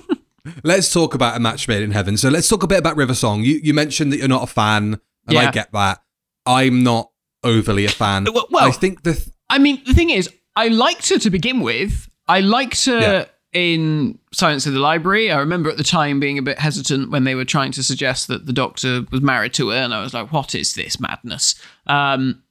Let's 0.64 0.92
talk 0.92 1.14
about 1.14 1.36
a 1.36 1.40
match 1.40 1.68
made 1.68 1.82
in 1.82 1.92
heaven. 1.92 2.16
So 2.16 2.28
let's 2.28 2.48
talk 2.48 2.64
a 2.64 2.66
bit 2.66 2.80
about 2.80 2.96
River 2.96 3.14
Song. 3.14 3.42
You 3.42 3.60
you 3.62 3.72
mentioned 3.72 4.12
that 4.12 4.16
you're 4.18 4.26
not 4.26 4.42
a 4.42 4.48
fan, 4.48 4.98
and 5.28 5.38
I 5.38 5.50
get 5.50 5.72
that. 5.72 6.02
I'm 6.46 6.82
not 6.82 7.10
overly 7.44 7.84
a 7.84 7.88
fan. 7.88 8.26
Well- 8.32 8.46
well- 8.50 8.66
I 8.68 8.70
think 8.72 9.02
the 9.02 9.14
th- 9.14 9.28
I 9.50 9.58
mean, 9.58 9.82
the 9.86 9.94
thing 9.94 10.10
is, 10.10 10.28
I 10.56 10.68
liked 10.68 11.08
her 11.10 11.18
to 11.18 11.30
begin 11.30 11.60
with. 11.60 12.08
I 12.28 12.40
liked 12.40 12.84
her 12.86 13.00
Yeah. 13.00 13.24
in 13.52 14.18
Silence 14.32 14.66
in 14.66 14.72
the 14.74 14.80
Library. 14.80 15.30
I 15.30 15.38
remember 15.38 15.68
at 15.70 15.76
the 15.76 15.84
time 15.84 16.20
being 16.20 16.38
a 16.38 16.42
bit 16.42 16.58
hesitant 16.58 17.10
when 17.10 17.24
they 17.24 17.34
were 17.34 17.44
trying 17.44 17.72
to 17.72 17.82
suggest 17.82 18.28
that 18.28 18.46
the 18.46 18.52
Doctor 18.52 19.04
was 19.10 19.20
married 19.20 19.52
to 19.54 19.68
her, 19.70 19.76
and 19.76 19.92
I 19.92 20.00
was 20.02 20.14
like, 20.14 20.32
"What 20.32 20.54
is 20.54 20.74
this 20.74 20.98
madness?" 21.00 21.54
Um, 21.86 22.42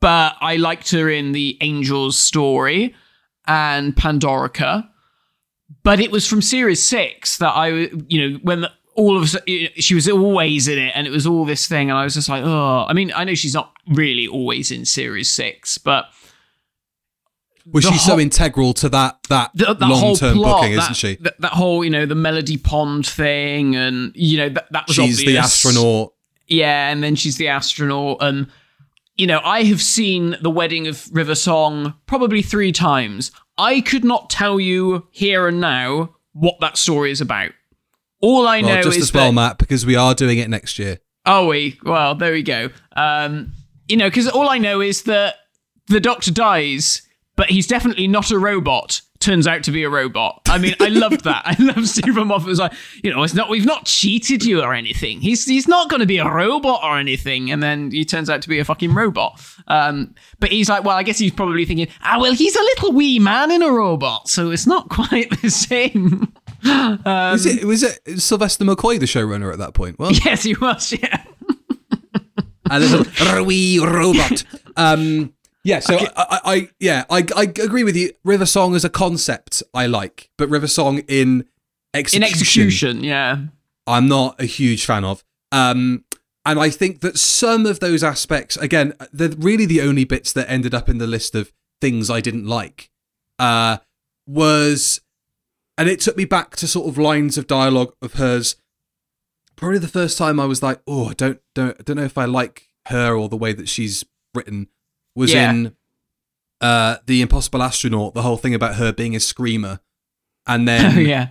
but 0.00 0.36
I 0.40 0.56
liked 0.56 0.90
her 0.92 1.10
in 1.10 1.32
the 1.32 1.58
Angels 1.60 2.18
story 2.18 2.94
and 3.46 3.94
Pandorica. 3.94 4.88
But 5.82 6.00
it 6.00 6.10
was 6.10 6.26
from 6.26 6.40
series 6.42 6.82
six 6.82 7.38
that 7.38 7.50
I, 7.52 7.90
you 8.08 8.30
know, 8.30 8.38
when 8.42 8.62
the, 8.62 8.70
all 8.94 9.16
of 9.16 9.22
a 9.22 9.26
sudden 9.26 9.68
she 9.76 9.94
was 9.94 10.08
always 10.08 10.68
in 10.68 10.78
it, 10.78 10.92
and 10.94 11.06
it 11.06 11.10
was 11.10 11.26
all 11.26 11.44
this 11.44 11.66
thing, 11.66 11.90
and 11.90 11.98
I 11.98 12.04
was 12.04 12.14
just 12.14 12.28
like, 12.28 12.42
oh. 12.44 12.86
I 12.88 12.92
mean, 12.92 13.12
I 13.14 13.24
know 13.24 13.34
she's 13.34 13.54
not 13.54 13.72
really 13.88 14.26
always 14.26 14.70
in 14.70 14.84
series 14.84 15.30
six, 15.30 15.78
but 15.78 16.06
was 17.70 17.84
she 17.84 17.96
so 17.98 18.18
integral 18.18 18.74
to 18.74 18.88
that 18.90 19.22
that, 19.28 19.50
that 19.54 19.80
long 19.80 20.14
term 20.16 20.36
plot, 20.36 20.62
booking, 20.62 20.76
that, 20.76 20.82
isn't 20.82 20.94
she? 20.94 21.16
That, 21.16 21.40
that 21.40 21.52
whole, 21.52 21.84
you 21.84 21.90
know, 21.90 22.06
the 22.06 22.14
Melody 22.14 22.56
Pond 22.56 23.06
thing, 23.06 23.74
and 23.76 24.12
you 24.14 24.38
know 24.38 24.48
that 24.50 24.70
that 24.72 24.86
was 24.86 24.96
She's 24.96 25.18
the 25.18 25.38
astronaut. 25.38 26.12
Yeah, 26.46 26.90
and 26.90 27.02
then 27.02 27.14
she's 27.14 27.38
the 27.38 27.48
astronaut. 27.48 28.18
And, 28.20 28.48
you 29.16 29.26
know, 29.26 29.40
I 29.42 29.62
have 29.64 29.80
seen 29.80 30.36
The 30.42 30.50
Wedding 30.50 30.86
of 30.86 31.08
River 31.10 31.34
Song 31.34 31.94
probably 32.04 32.42
three 32.42 32.70
times. 32.70 33.30
I 33.56 33.80
could 33.80 34.04
not 34.04 34.28
tell 34.28 34.60
you 34.60 35.06
here 35.10 35.48
and 35.48 35.58
now 35.58 36.16
what 36.32 36.60
that 36.60 36.76
story 36.76 37.10
is 37.10 37.22
about. 37.22 37.52
All 38.24 38.48
I 38.48 38.62
know 38.62 38.68
Well, 38.68 38.82
just 38.82 38.96
is 38.96 39.02
as 39.02 39.12
well, 39.12 39.26
that, 39.26 39.34
Matt, 39.34 39.58
because 39.58 39.84
we 39.84 39.96
are 39.96 40.14
doing 40.14 40.38
it 40.38 40.48
next 40.48 40.78
year. 40.78 40.98
Oh, 41.26 41.48
we 41.48 41.78
well, 41.84 42.14
there 42.14 42.32
we 42.32 42.42
go. 42.42 42.70
Um, 42.96 43.52
you 43.86 43.98
know, 43.98 44.08
because 44.08 44.28
all 44.28 44.48
I 44.48 44.56
know 44.56 44.80
is 44.80 45.02
that 45.02 45.36
the 45.88 46.00
Doctor 46.00 46.30
dies, 46.30 47.02
but 47.36 47.50
he's 47.50 47.66
definitely 47.66 48.08
not 48.08 48.30
a 48.30 48.38
robot. 48.38 49.02
Turns 49.20 49.46
out 49.46 49.62
to 49.64 49.70
be 49.70 49.84
a 49.84 49.90
robot. 49.90 50.40
I 50.48 50.56
mean, 50.56 50.74
I 50.80 50.88
loved 50.88 51.24
that. 51.24 51.42
I 51.44 51.56
love 51.62 51.86
Steven 51.86 52.28
Moffat 52.28 52.46
was 52.46 52.58
like, 52.58 52.72
you 53.02 53.10
know, 53.10 53.22
it's 53.22 53.34
not 53.34 53.50
we've 53.50 53.66
not 53.66 53.84
cheated 53.84 54.42
you 54.42 54.62
or 54.62 54.72
anything. 54.72 55.20
He's 55.20 55.44
he's 55.44 55.68
not 55.68 55.90
going 55.90 56.00
to 56.00 56.06
be 56.06 56.16
a 56.16 56.30
robot 56.30 56.80
or 56.82 56.98
anything. 56.98 57.50
And 57.50 57.62
then 57.62 57.90
he 57.90 58.06
turns 58.06 58.30
out 58.30 58.40
to 58.42 58.48
be 58.48 58.58
a 58.58 58.64
fucking 58.64 58.94
robot. 58.94 59.38
Um, 59.66 60.14
but 60.40 60.50
he's 60.50 60.70
like, 60.70 60.84
well, 60.84 60.96
I 60.96 61.02
guess 61.02 61.18
he's 61.18 61.32
probably 61.32 61.66
thinking, 61.66 61.88
ah, 62.02 62.18
well, 62.18 62.32
he's 62.32 62.56
a 62.56 62.62
little 62.62 62.92
wee 62.92 63.18
man 63.18 63.50
in 63.50 63.62
a 63.62 63.70
robot, 63.70 64.28
so 64.28 64.50
it's 64.50 64.66
not 64.66 64.88
quite 64.90 65.30
the 65.42 65.50
same. 65.50 66.32
Um, 66.64 67.34
Is 67.34 67.44
it 67.46 67.64
was 67.64 67.82
it 67.82 68.20
Sylvester 68.20 68.64
McCoy 68.64 68.98
the 68.98 69.06
showrunner 69.06 69.52
at 69.52 69.58
that 69.58 69.74
point? 69.74 69.98
Well, 69.98 70.12
yes, 70.24 70.44
he 70.44 70.54
was. 70.54 70.92
Yeah. 70.92 71.24
a 72.70 72.80
little 72.80 73.44
wee 73.44 73.78
robot. 73.78 74.44
Um, 74.76 75.34
yeah, 75.62 75.80
so 75.80 75.96
I, 75.98 76.08
I, 76.16 76.40
I 76.44 76.68
yeah 76.80 77.04
I, 77.10 77.26
I 77.36 77.42
agree 77.42 77.84
with 77.84 77.96
you. 77.96 78.12
River 78.24 78.46
Song 78.46 78.74
as 78.74 78.84
a 78.84 78.90
concept 78.90 79.62
I 79.72 79.86
like, 79.86 80.30
but 80.38 80.48
River 80.48 80.66
Song 80.66 80.98
in 81.08 81.46
execution, 81.94 82.22
In 82.22 82.28
execution, 82.28 83.04
yeah. 83.04 83.38
I'm 83.86 84.08
not 84.08 84.40
a 84.40 84.46
huge 84.46 84.84
fan 84.84 85.04
of. 85.04 85.24
Um, 85.52 86.04
and 86.46 86.58
I 86.58 86.68
think 86.68 87.00
that 87.00 87.18
some 87.18 87.64
of 87.64 87.80
those 87.80 88.04
aspects, 88.04 88.56
again, 88.56 88.92
they're 89.12 89.30
really 89.30 89.66
the 89.66 89.80
only 89.80 90.04
bits 90.04 90.32
that 90.34 90.50
ended 90.50 90.74
up 90.74 90.88
in 90.88 90.98
the 90.98 91.06
list 91.06 91.34
of 91.34 91.52
things 91.80 92.10
I 92.10 92.20
didn't 92.20 92.46
like. 92.46 92.90
Uh, 93.38 93.78
was, 94.26 95.00
and 95.78 95.88
it 95.88 96.00
took 96.00 96.16
me 96.16 96.24
back 96.24 96.56
to 96.56 96.66
sort 96.66 96.88
of 96.88 96.98
lines 96.98 97.36
of 97.38 97.46
dialogue 97.46 97.94
of 98.02 98.14
hers. 98.14 98.56
Probably 99.56 99.78
the 99.78 99.88
first 99.88 100.18
time 100.18 100.40
I 100.40 100.46
was 100.46 100.62
like, 100.62 100.80
oh, 100.86 101.10
I 101.10 101.12
don't, 101.14 101.40
don't, 101.54 101.76
I 101.78 101.82
don't 101.84 101.96
know 101.96 102.04
if 102.04 102.18
I 102.18 102.24
like 102.24 102.68
her 102.88 103.14
or 103.16 103.28
the 103.28 103.36
way 103.36 103.52
that 103.52 103.68
she's 103.68 104.04
written. 104.34 104.68
Was 105.16 105.32
Yeah. 105.32 105.50
in 105.50 105.76
uh, 106.60 106.96
the 107.06 107.22
Impossible 107.22 107.62
Astronaut, 107.62 108.14
the 108.14 108.22
whole 108.22 108.36
thing 108.36 108.54
about 108.54 108.76
her 108.76 108.92
being 108.92 109.14
a 109.14 109.20
screamer, 109.20 109.80
and 110.46 110.66
then 110.68 110.96
Oh, 110.96 111.00
yeah. 111.00 111.28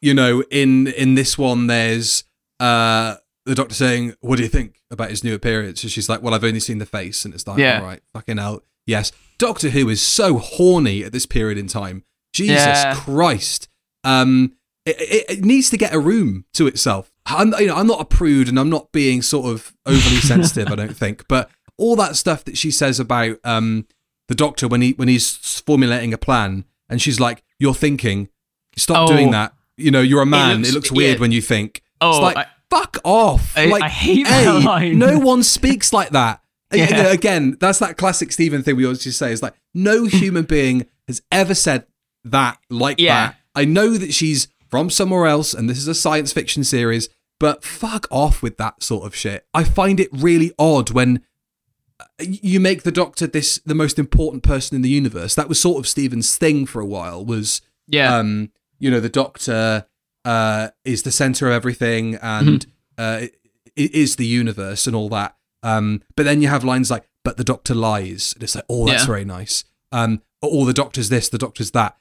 you 0.00 0.14
know, 0.14 0.42
in 0.50 0.88
in 0.88 1.14
this 1.14 1.38
one, 1.38 1.66
there's 1.68 2.24
uh 2.58 3.16
the 3.46 3.54
doctor 3.54 3.74
saying, 3.74 4.14
"What 4.20 4.36
do 4.36 4.42
you 4.42 4.48
think 4.48 4.82
about 4.90 5.10
his 5.10 5.22
new 5.24 5.34
appearance?" 5.34 5.82
And 5.82 5.90
she's 5.92 6.08
like, 6.08 6.22
"Well, 6.22 6.34
I've 6.34 6.44
only 6.44 6.60
seen 6.60 6.78
the 6.78 6.86
face," 6.86 7.24
and 7.24 7.32
it's 7.34 7.46
like, 7.46 7.58
Yeah. 7.58 7.78
"All 7.80 7.86
right, 7.86 8.02
fucking 8.12 8.38
out 8.38 8.64
yes." 8.86 9.12
Doctor 9.38 9.70
Who 9.70 9.88
is 9.88 10.02
so 10.02 10.38
horny 10.38 11.02
at 11.04 11.12
this 11.12 11.24
period 11.26 11.56
in 11.56 11.66
time. 11.68 12.04
Jesus 12.34 12.56
Yeah. 12.56 12.94
Christ, 12.94 13.68
um, 14.04 14.52
it, 14.86 14.96
it, 15.00 15.30
it 15.38 15.44
needs 15.44 15.70
to 15.70 15.76
get 15.76 15.92
a 15.94 15.98
room 16.00 16.44
to 16.54 16.66
itself. 16.66 17.12
I'm, 17.26 17.52
you 17.58 17.66
know, 17.66 17.76
I'm 17.76 17.86
not 17.86 18.00
a 18.00 18.04
prude, 18.04 18.48
and 18.48 18.58
I'm 18.58 18.70
not 18.70 18.92
being 18.92 19.22
sort 19.22 19.46
of 19.46 19.74
overly 19.86 20.16
sensitive. 20.20 20.68
I 20.68 20.74
don't 20.76 20.96
think, 20.96 21.26
but 21.28 21.50
all 21.76 21.96
that 21.96 22.16
stuff 22.16 22.44
that 22.44 22.58
she 22.58 22.70
says 22.70 22.98
about 23.00 23.38
um 23.44 23.86
the 24.28 24.34
doctor 24.34 24.68
when 24.68 24.80
he 24.82 24.92
when 24.92 25.08
he's 25.08 25.60
formulating 25.60 26.12
a 26.14 26.18
plan, 26.18 26.64
and 26.88 27.00
she's 27.00 27.20
like, 27.20 27.42
"You're 27.58 27.74
thinking." 27.74 28.28
Stop 28.76 29.08
Oh. 29.10 29.12
doing 29.12 29.30
that. 29.32 29.52
You 29.76 29.90
know, 29.90 30.00
you're 30.00 30.22
a 30.22 30.26
man. 30.26 30.60
It 30.60 30.72
looks, 30.72 30.74
looks- 30.74 30.92
weird 30.92 31.16
yeah. 31.16 31.20
when 31.20 31.32
you 31.32 31.42
think. 31.42 31.82
Oh, 32.00 32.10
it's 32.10 32.20
like, 32.20 32.36
I- 32.36 32.46
fuck 32.70 32.98
off. 33.04 33.56
I- 33.58 33.66
like, 33.66 33.82
I 33.82 33.88
hate 33.88 34.26
A, 34.26 34.30
that 34.30 34.62
line. 34.64 34.98
No 34.98 35.18
one 35.18 35.42
speaks 35.42 35.92
like 35.92 36.10
that. 36.10 36.40
You 36.72 36.78
Yeah. 36.84 37.02
know, 37.02 37.10
again, 37.10 37.56
that's 37.58 37.80
that 37.80 37.96
classic 37.96 38.30
Steven 38.30 38.62
thing 38.62 38.76
we 38.76 38.84
always 38.84 39.00
just 39.02 39.18
say 39.18 39.32
is 39.32 39.42
like, 39.42 39.54
no 39.74 40.04
human 40.06 40.44
being 40.44 40.86
has 41.08 41.20
ever 41.32 41.52
said 41.52 41.84
that 42.24 42.58
like 42.70 43.00
Yeah. 43.00 43.26
that. 43.26 43.36
I 43.54 43.64
know 43.64 43.96
that 43.96 44.14
she's 44.14 44.48
from 44.68 44.90
somewhere 44.90 45.26
else 45.26 45.52
and 45.54 45.68
this 45.68 45.78
is 45.78 45.88
a 45.88 45.94
science 45.94 46.32
fiction 46.32 46.62
series, 46.64 47.08
but 47.40 47.64
fuck 47.64 48.06
off 48.10 48.42
with 48.42 48.56
that 48.58 48.82
sort 48.82 49.04
of 49.06 49.14
shit. 49.16 49.46
I 49.52 49.64
find 49.64 49.98
it 49.98 50.08
really 50.12 50.52
odd 50.58 50.90
when 50.90 51.22
uh, 51.98 52.04
you 52.20 52.60
make 52.60 52.82
the 52.84 52.92
doctor 52.92 53.26
this 53.26 53.58
the 53.66 53.74
most 53.74 53.98
important 53.98 54.42
person 54.42 54.76
in 54.76 54.82
the 54.82 54.88
universe. 54.88 55.34
That 55.34 55.48
was 55.48 55.60
sort 55.60 55.78
of 55.78 55.88
Steven's 55.88 56.36
thing 56.36 56.66
for 56.66 56.80
a 56.80 56.86
while 56.86 57.24
was 57.24 57.60
Yeah. 57.88 58.16
um 58.16 58.52
you 58.78 58.90
know 58.90 59.00
the 59.00 59.08
doctor 59.08 59.86
uh 60.24 60.68
is 60.84 61.02
the 61.02 61.10
center 61.12 61.46
of 61.48 61.52
everything 61.52 62.14
and 62.16 62.66
Mm-hmm. 62.98 63.24
uh 63.24 63.26
is 63.76 64.16
the 64.16 64.26
universe 64.26 64.86
and 64.86 64.94
all 64.94 65.08
that. 65.08 65.34
Um 65.62 66.02
but 66.16 66.24
then 66.24 66.40
you 66.42 66.48
have 66.48 66.62
lines 66.64 66.90
like 66.90 67.08
but 67.24 67.36
the 67.36 67.44
doctor 67.44 67.74
lies. 67.74 68.32
And 68.34 68.42
it's 68.44 68.54
like 68.54 68.64
oh 68.68 68.86
that's 68.86 69.02
Yeah. 69.02 69.06
very 69.06 69.24
nice. 69.24 69.64
Um 69.92 70.22
or 70.42 70.64
the 70.66 70.72
doctor's 70.72 71.08
this, 71.08 71.28
the 71.28 71.38
doctor's 71.38 71.72
that. 71.72 71.96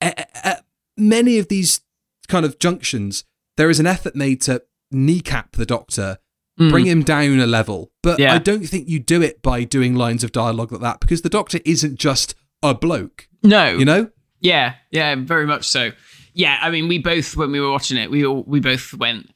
At, 0.00 0.30
at 0.44 0.64
many 0.98 1.38
of 1.38 1.48
these 1.48 1.80
kind 2.28 2.44
of 2.44 2.58
junctions 2.58 3.24
there 3.56 3.70
is 3.70 3.80
an 3.80 3.86
effort 3.86 4.14
made 4.14 4.40
to 4.42 4.62
kneecap 4.90 5.52
the 5.52 5.66
doctor 5.66 6.18
Mm. 6.60 6.70
bring 6.70 6.86
him 6.86 7.02
down 7.04 7.38
a 7.38 7.46
level. 7.46 7.92
But 8.02 8.18
Yeah. 8.18 8.34
I 8.34 8.38
don't 8.38 8.66
think 8.66 8.88
you 8.88 8.98
do 8.98 9.22
it 9.22 9.42
by 9.42 9.62
doing 9.62 9.94
lines 9.94 10.24
of 10.24 10.32
dialogue 10.32 10.72
like 10.72 10.80
that 10.80 10.98
because 10.98 11.22
the 11.22 11.28
Doctor 11.28 11.60
isn't 11.64 12.00
just 12.00 12.34
a 12.64 12.74
bloke, 12.74 13.28
no. 13.44 13.76
you 13.78 13.84
know? 13.84 14.10
Yeah, 14.40 14.74
yeah, 14.90 15.14
very 15.14 15.46
much 15.46 15.68
so. 15.68 15.92
Yeah, 16.34 16.58
I 16.60 16.70
mean, 16.70 16.88
we 16.88 16.98
both 16.98 17.36
when 17.36 17.52
we 17.52 17.60
were 17.60 17.70
watching 17.70 17.96
it, 17.96 18.10
we 18.10 18.26
all 18.26 18.42
we 18.44 18.58
both 18.58 18.92
went 18.94 19.30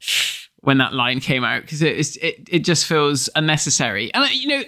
when 0.59 0.79
that 0.79 0.93
line 0.93 1.21
came 1.21 1.45
out 1.45 1.61
because 1.61 1.81
it, 1.81 2.17
it 2.17 2.47
it 2.49 2.59
just 2.65 2.85
feels 2.85 3.29
unnecessary, 3.37 4.13
and 4.13 4.29
you 4.33 4.47
know, 4.49 4.63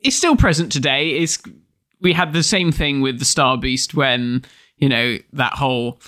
it's 0.00 0.16
still 0.16 0.34
present 0.36 0.72
today. 0.72 1.10
It's 1.10 1.38
we 2.00 2.12
had 2.12 2.32
the 2.32 2.42
same 2.42 2.72
thing 2.72 3.00
with 3.00 3.20
the 3.20 3.24
Star 3.24 3.56
Beast 3.56 3.94
when 3.94 4.44
you 4.76 4.88
know 4.88 5.18
that 5.34 5.52
whole. 5.54 6.00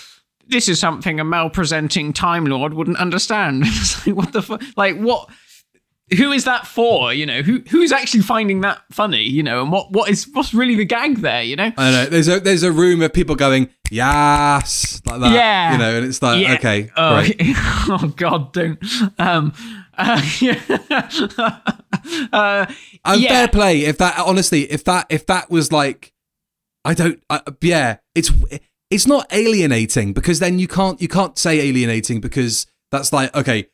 This 0.49 0.69
is 0.69 0.79
something 0.79 1.21
a 1.21 1.25
male-presenting 1.25 2.13
Time 2.13 2.45
Lord 2.47 2.75
wouldn't 2.75 2.99
understand. 2.99 3.63
it's 3.67 4.07
like 4.07 4.17
what 4.17 4.33
the 4.33 4.43
fuck? 4.43 4.63
Like 4.77 4.97
what? 4.99 5.29
Who 6.19 6.33
is 6.33 6.45
that 6.45 6.67
for? 6.67 7.15
You 7.15 7.25
know, 7.25 7.41
who 7.41 7.63
who 7.71 7.81
is 7.81 7.91
actually 7.91 8.21
finding 8.21 8.61
that 8.61 8.83
funny? 8.93 9.23
You 9.23 9.43
know, 9.43 9.63
and 9.63 9.73
what 9.73 9.91
what 9.91 10.11
is 10.11 10.29
what's 10.35 10.53
really 10.53 10.75
the 10.75 10.85
gag 10.85 11.19
there? 11.23 11.43
You 11.43 11.57
know? 11.57 11.73
I 11.79 11.91
don't 11.91 11.93
know. 11.93 12.07
There's 12.07 12.29
a 12.29 12.41
there's 12.41 12.63
a 12.63 12.71
room 12.71 13.01
of 13.01 13.13
people 13.15 13.37
going 13.37 13.71
yes 13.91 15.01
like 15.07 15.21
that. 15.21 15.33
Yeah. 15.33 15.73
you 15.73 15.79
know, 15.79 15.97
and 15.97 16.07
it's 16.07 16.21
like 16.23 16.43
Yeah. 16.43 16.55
okay, 16.55 16.91
Oh, 16.95 17.17
great. 17.21 17.37
oh 17.49 18.13
God, 18.17 18.53
don't. 18.53 18.79
Um, 19.19 19.55
uh, 19.97 20.23
yeah. 20.41 20.61
uh, 22.33 22.67
And 23.05 23.21
yeah. 23.21 23.29
fair 23.29 23.49
play. 23.49 23.81
If 23.85 23.99
that 23.99 24.19
honestly, 24.19 24.71
if 24.71 24.85
that 24.85 25.07
if 25.09 25.27
that 25.27 25.51
was 25.51 25.73
like, 25.73 26.13
I 26.85 26.95
don't. 26.95 27.23
I, 27.31 27.41
yeah, 27.63 27.97
it's 28.15 28.31
it's 28.91 29.07
not 29.07 29.27
alienating 29.33 30.13
because 30.13 30.39
then 30.39 30.59
you 30.59 30.69
can't 30.69 31.01
you 31.01 31.09
can't 31.09 31.39
say 31.39 31.61
alienating 31.61 32.21
because 32.21 32.67
that's 32.91 33.13
like 33.13 33.35
okay, 33.35 33.69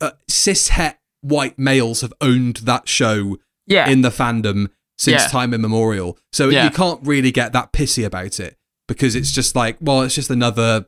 uh, 0.00 0.12
cis 0.28 0.68
het 0.68 0.98
white 1.20 1.58
males 1.58 2.00
have 2.02 2.12
owned 2.20 2.56
that 2.58 2.88
show 2.88 3.36
yeah, 3.66 3.88
in 3.88 4.02
the 4.02 4.10
fandom 4.10 4.70
since 4.98 5.22
Yeah. 5.22 5.28
time 5.28 5.52
immemorial. 5.52 6.16
So 6.32 6.48
Yeah. 6.48 6.64
you 6.64 6.70
can't 6.70 7.00
really 7.04 7.30
get 7.30 7.52
that 7.52 7.72
pissy 7.72 8.04
about 8.04 8.38
it 8.40 8.56
because 8.88 9.14
it's 9.14 9.32
just 9.32 9.54
like, 9.56 9.76
well, 9.80 10.02
it's 10.02 10.14
just 10.14 10.30
another 10.30 10.86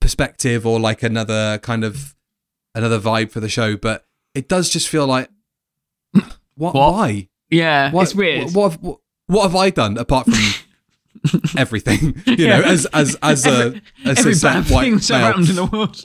perspective 0.00 0.66
or 0.66 0.78
like 0.78 1.02
another 1.02 1.58
kind 1.62 1.84
of 1.84 2.14
another 2.74 3.00
vibe 3.00 3.30
for 3.32 3.40
the 3.40 3.48
show. 3.48 3.76
But 3.76 4.04
it 4.34 4.48
does 4.48 4.68
just 4.70 4.88
feel 4.88 5.06
like, 5.06 5.28
what? 6.12 6.36
What? 6.56 6.74
Why? 6.74 7.28
yeah. 7.50 7.90
What, 7.90 8.02
it's 8.04 8.14
weird. 8.14 8.44
What, 8.44 8.54
what, 8.54 8.70
have, 8.72 8.80
what, 8.82 8.98
what 9.26 9.42
have 9.44 9.56
I 9.56 9.70
done 9.70 9.96
apart 9.98 10.26
from 10.26 10.34
everything? 11.56 12.20
You 12.26 12.48
know, 12.48 12.60
Yeah. 12.60 12.68
as 12.68 12.86
as 12.86 13.16
as 13.22 13.46
a 13.46 13.80
as 14.04 14.18
Every 14.18 14.32
a 14.32 14.36
bad 14.36 14.70
white 14.70 14.82
thing's 14.84 15.10
male. 15.10 15.28
around 15.30 15.48
in 15.48 15.56
the 15.56 15.64
world. 15.66 16.04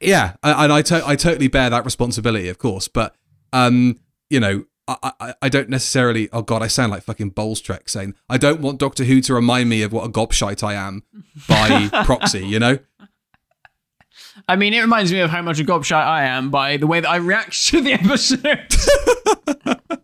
Yeah, 0.00 0.34
I- 0.42 0.64
and 0.64 0.72
I 0.72 0.82
to- 0.82 1.06
I 1.06 1.16
totally 1.16 1.48
bear 1.48 1.70
that 1.70 1.84
responsibility, 1.84 2.48
of 2.48 2.58
course. 2.58 2.88
But 2.88 3.14
um, 3.52 3.98
you 4.30 4.40
know, 4.40 4.64
I, 4.88 5.12
I 5.20 5.34
I 5.42 5.48
don't 5.48 5.68
necessarily. 5.68 6.28
Oh 6.32 6.42
God, 6.42 6.62
I 6.62 6.66
sound 6.66 6.90
like 6.92 7.02
fucking 7.04 7.30
Bowles 7.30 7.60
Trek 7.60 7.88
saying 7.88 8.14
I 8.28 8.36
don't 8.38 8.60
want 8.60 8.78
Doctor 8.78 9.04
Who 9.04 9.20
to 9.22 9.34
remind 9.34 9.68
me 9.68 9.82
of 9.82 9.92
what 9.92 10.04
a 10.04 10.08
gobshite 10.10 10.62
I 10.62 10.74
am 10.74 11.02
by 11.48 11.88
proxy. 12.04 12.46
You 12.46 12.58
know. 12.58 12.78
I 14.48 14.56
mean, 14.56 14.74
it 14.74 14.80
reminds 14.80 15.12
me 15.12 15.20
of 15.20 15.30
how 15.30 15.42
much 15.42 15.60
a 15.60 15.64
gobshite 15.64 15.92
I 16.04 16.24
am 16.24 16.50
by 16.50 16.76
the 16.76 16.86
way 16.88 16.98
that 17.00 17.08
I 17.08 17.16
react 17.16 17.66
to 17.68 17.80
the 17.80 17.92
episode. 17.92 18.74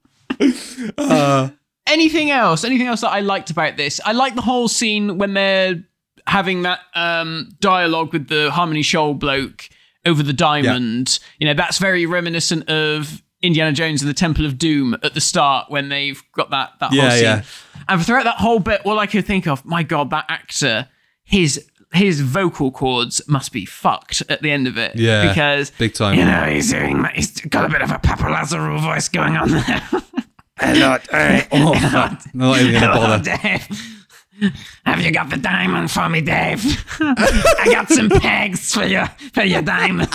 Uh, 0.96 1.50
anything 1.90 2.30
else? 2.30 2.64
Anything 2.64 2.86
else 2.86 3.00
that 3.02 3.10
I 3.10 3.20
liked 3.20 3.50
about 3.50 3.76
this? 3.76 4.00
I 4.04 4.12
like 4.12 4.34
the 4.34 4.42
whole 4.42 4.68
scene 4.68 5.18
when 5.18 5.34
they're 5.34 5.82
having 6.26 6.62
that 6.62 6.80
um, 6.94 7.50
dialogue 7.60 8.12
with 8.12 8.28
the 8.28 8.50
Harmony 8.50 8.82
Shoal 8.82 9.14
bloke 9.14 9.68
over 10.06 10.22
the 10.22 10.32
diamond. 10.32 11.18
You 11.38 11.46
know, 11.46 11.54
that's 11.54 11.78
very 11.78 12.06
reminiscent 12.06 12.68
of 12.70 13.22
Indiana 13.42 13.72
Jones 13.72 14.02
and 14.02 14.08
the 14.08 14.14
Temple 14.14 14.46
of 14.46 14.58
Doom 14.58 14.94
at 15.02 15.14
the 15.14 15.20
start 15.20 15.70
when 15.70 15.88
they've 15.88 16.22
got 16.32 16.50
that 16.50 16.72
that 16.80 16.92
Yeah, 16.92 17.02
whole 17.02 17.10
scene. 17.10 17.22
yeah. 17.22 17.42
And 17.88 18.04
throughout 18.06 18.24
that 18.24 18.36
whole 18.36 18.60
bit, 18.60 18.82
all 18.84 18.98
I 18.98 19.06
could 19.06 19.24
think 19.26 19.46
of, 19.46 19.64
my 19.64 19.82
God, 19.82 20.10
that 20.10 20.26
actor, 20.28 20.88
his 21.24 21.66
his 21.92 22.20
vocal 22.20 22.70
cords 22.70 23.20
must 23.26 23.50
be 23.52 23.64
fucked 23.64 24.22
at 24.28 24.42
the 24.42 24.50
end 24.52 24.68
of 24.68 24.78
it. 24.78 24.94
Yeah, 24.94 25.26
because 25.28 25.70
big 25.72 25.92
time. 25.94 26.16
You 26.18 26.24
know, 26.24 26.44
he's 26.44 26.70
doing. 26.70 27.04
He's 27.14 27.40
got 27.40 27.64
a 27.64 27.68
bit 27.68 27.82
of 27.82 27.90
a 27.90 27.98
Papa 27.98 28.24
Lazarou 28.24 28.80
voice 28.80 29.08
going 29.08 29.36
on 29.36 29.50
there. 29.50 29.82
Hello, 30.62 30.98
Dave. 31.10 31.48
oh, 31.52 31.72
fuck. 31.90 32.12
I'm 32.12 32.18
not 32.34 32.60
even 32.60 32.74
gonna 32.74 32.92
Hello, 32.92 33.06
bother. 33.06 33.24
Dave. 33.42 34.52
Have 34.84 35.00
you 35.00 35.10
got 35.10 35.30
the 35.30 35.38
diamond 35.38 35.90
for 35.90 36.06
me, 36.10 36.20
Dave? 36.20 36.62
I 37.00 37.64
got 37.72 37.88
some 37.88 38.10
pegs 38.10 38.74
for 38.74 38.84
your 38.84 39.06
for 39.32 39.42
your 39.42 39.62
diamond. 39.62 40.10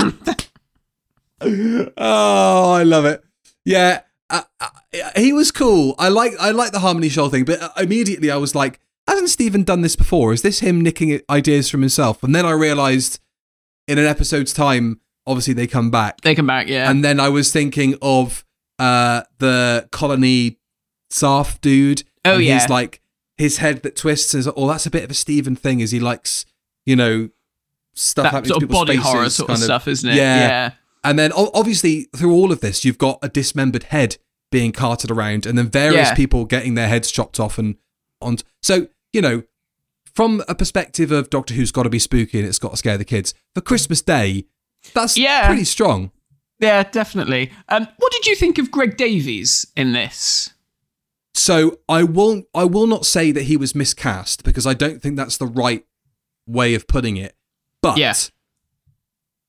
Oh, 1.41 2.73
I 2.73 2.83
love 2.83 3.05
it. 3.05 3.23
Yeah, 3.65 4.01
uh, 4.29 4.43
uh, 4.59 4.69
he 5.15 5.33
was 5.33 5.51
cool. 5.51 5.95
I 5.97 6.09
like 6.09 6.33
I 6.39 6.51
like 6.51 6.71
the 6.71 6.79
Harmony 6.79 7.09
Shoal 7.09 7.29
thing, 7.29 7.45
but 7.45 7.59
uh, 7.59 7.69
immediately 7.77 8.29
I 8.29 8.37
was 8.37 8.53
like, 8.53 8.79
hasn't 9.07 9.31
Steven 9.31 9.63
done 9.63 9.81
this 9.81 9.95
before? 9.95 10.31
Is 10.31 10.43
this 10.43 10.59
him 10.59 10.81
nicking 10.81 11.21
ideas 11.27 11.71
from 11.71 11.81
himself? 11.81 12.21
And 12.21 12.35
then 12.35 12.45
I 12.45 12.51
realized 12.51 13.19
in 13.87 13.97
an 13.97 14.05
episode's 14.05 14.53
time, 14.53 14.99
obviously 15.25 15.55
they 15.55 15.65
come 15.65 15.89
back, 15.89 16.21
they 16.21 16.35
come 16.35 16.47
back, 16.47 16.67
yeah. 16.67 16.89
and 16.89 17.03
then 17.03 17.19
I 17.19 17.29
was 17.29 17.51
thinking 17.51 17.95
of 17.99 18.44
uh 18.79 19.23
the 19.39 19.87
Colony 19.91 20.57
Sarff 21.09 21.59
dude. 21.61 22.03
Oh, 22.25 22.37
yeah. 22.37 22.55
his 22.59 22.69
like 22.69 23.01
his 23.37 23.57
head 23.57 23.83
that 23.83 23.95
twists. 23.95 24.33
Is 24.33 24.47
oh, 24.55 24.67
that's 24.67 24.85
a 24.85 24.91
bit 24.91 25.03
of 25.03 25.11
a 25.11 25.13
Steven 25.13 25.55
thing. 25.55 25.79
Is 25.79 25.91
he 25.91 25.99
likes 25.99 26.45
you 26.85 26.95
know 26.95 27.29
stuff 27.93 28.31
that 28.31 28.45
sort 28.47 28.61
of 28.63 28.69
body 28.69 28.95
horror 28.95 29.29
sort 29.29 29.49
of 29.49 29.55
kind 29.55 29.63
stuff, 29.63 29.87
isn't 29.87 30.09
it? 30.09 30.15
Yeah. 30.15 30.39
yeah. 30.47 30.71
and 31.03 31.17
then 31.17 31.31
obviously 31.33 32.07
through 32.15 32.33
all 32.33 32.51
of 32.51 32.59
this, 32.61 32.83
you've 32.83 32.97
got 32.97 33.19
a 33.21 33.29
dismembered 33.29 33.83
head 33.83 34.17
being 34.51 34.71
carted 34.71 35.11
around, 35.11 35.45
and 35.45 35.57
then 35.57 35.69
various 35.69 36.09
Yeah. 36.09 36.15
people 36.15 36.45
getting 36.45 36.75
their 36.75 36.87
heads 36.87 37.11
chopped 37.11 37.39
off 37.39 37.57
and 37.57 37.75
on. 38.21 38.37
So 38.61 38.87
you 39.13 39.21
know, 39.21 39.43
from 40.13 40.43
a 40.47 40.55
perspective 40.55 41.11
of 41.11 41.29
Doctor 41.29 41.53
Who's 41.53 41.71
got 41.71 41.83
to 41.83 41.89
be 41.89 41.99
spooky 41.99 42.39
and 42.39 42.47
it's 42.47 42.59
got 42.59 42.71
to 42.71 42.77
scare 42.77 42.97
the 42.97 43.05
kids 43.05 43.33
for 43.53 43.61
Christmas 43.61 44.01
Day, 44.01 44.45
that's 44.93 45.17
Yeah. 45.17 45.47
pretty 45.47 45.63
strong. 45.65 46.11
Yeah, 46.59 46.83
definitely. 46.83 47.51
Um, 47.69 47.87
what 47.97 48.11
did 48.11 48.25
you 48.27 48.35
think 48.35 48.57
of 48.57 48.71
Greg 48.71 48.95
Davies 48.97 49.65
in 49.75 49.91
this? 49.93 50.51
So 51.33 51.79
I 51.89 52.03
won't. 52.03 52.45
I 52.55 52.63
will 52.63 52.87
not 52.87 53.05
say 53.05 53.31
that 53.31 53.43
he 53.43 53.57
was 53.57 53.75
miscast 53.75 54.43
because 54.43 54.65
I 54.65 54.73
don't 54.73 55.01
think 55.01 55.17
that's 55.17 55.37
the 55.37 55.45
right 55.47 55.85
way 56.47 56.73
of 56.75 56.87
putting 56.87 57.17
it. 57.17 57.35
But 57.81 57.97
Yeah. 57.97 58.13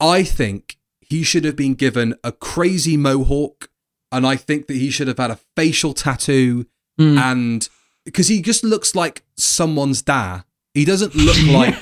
I 0.00 0.24
think 0.24 0.76
he 1.00 1.22
should 1.22 1.44
have 1.44 1.57
been 1.57 1.74
given 1.74 2.14
a 2.24 2.32
crazy 2.32 2.96
mohawk, 2.96 3.70
and 4.11 4.26
I 4.26 4.36
think 4.36 4.66
that 4.66 4.76
he 4.76 4.90
should 4.90 5.09
have 5.09 5.18
had 5.18 5.30
a 5.30 5.38
facial 5.57 5.94
tattoo, 5.94 6.66
Mm. 6.98 7.18
and 7.18 7.68
because 8.04 8.28
he 8.28 8.40
just 8.42 8.64
looks 8.64 8.94
like 8.94 9.22
someone's 9.36 10.02
dad. 10.02 10.42
He 10.74 10.84
doesn't 10.84 11.14
look 11.14 11.36
like 11.46 11.78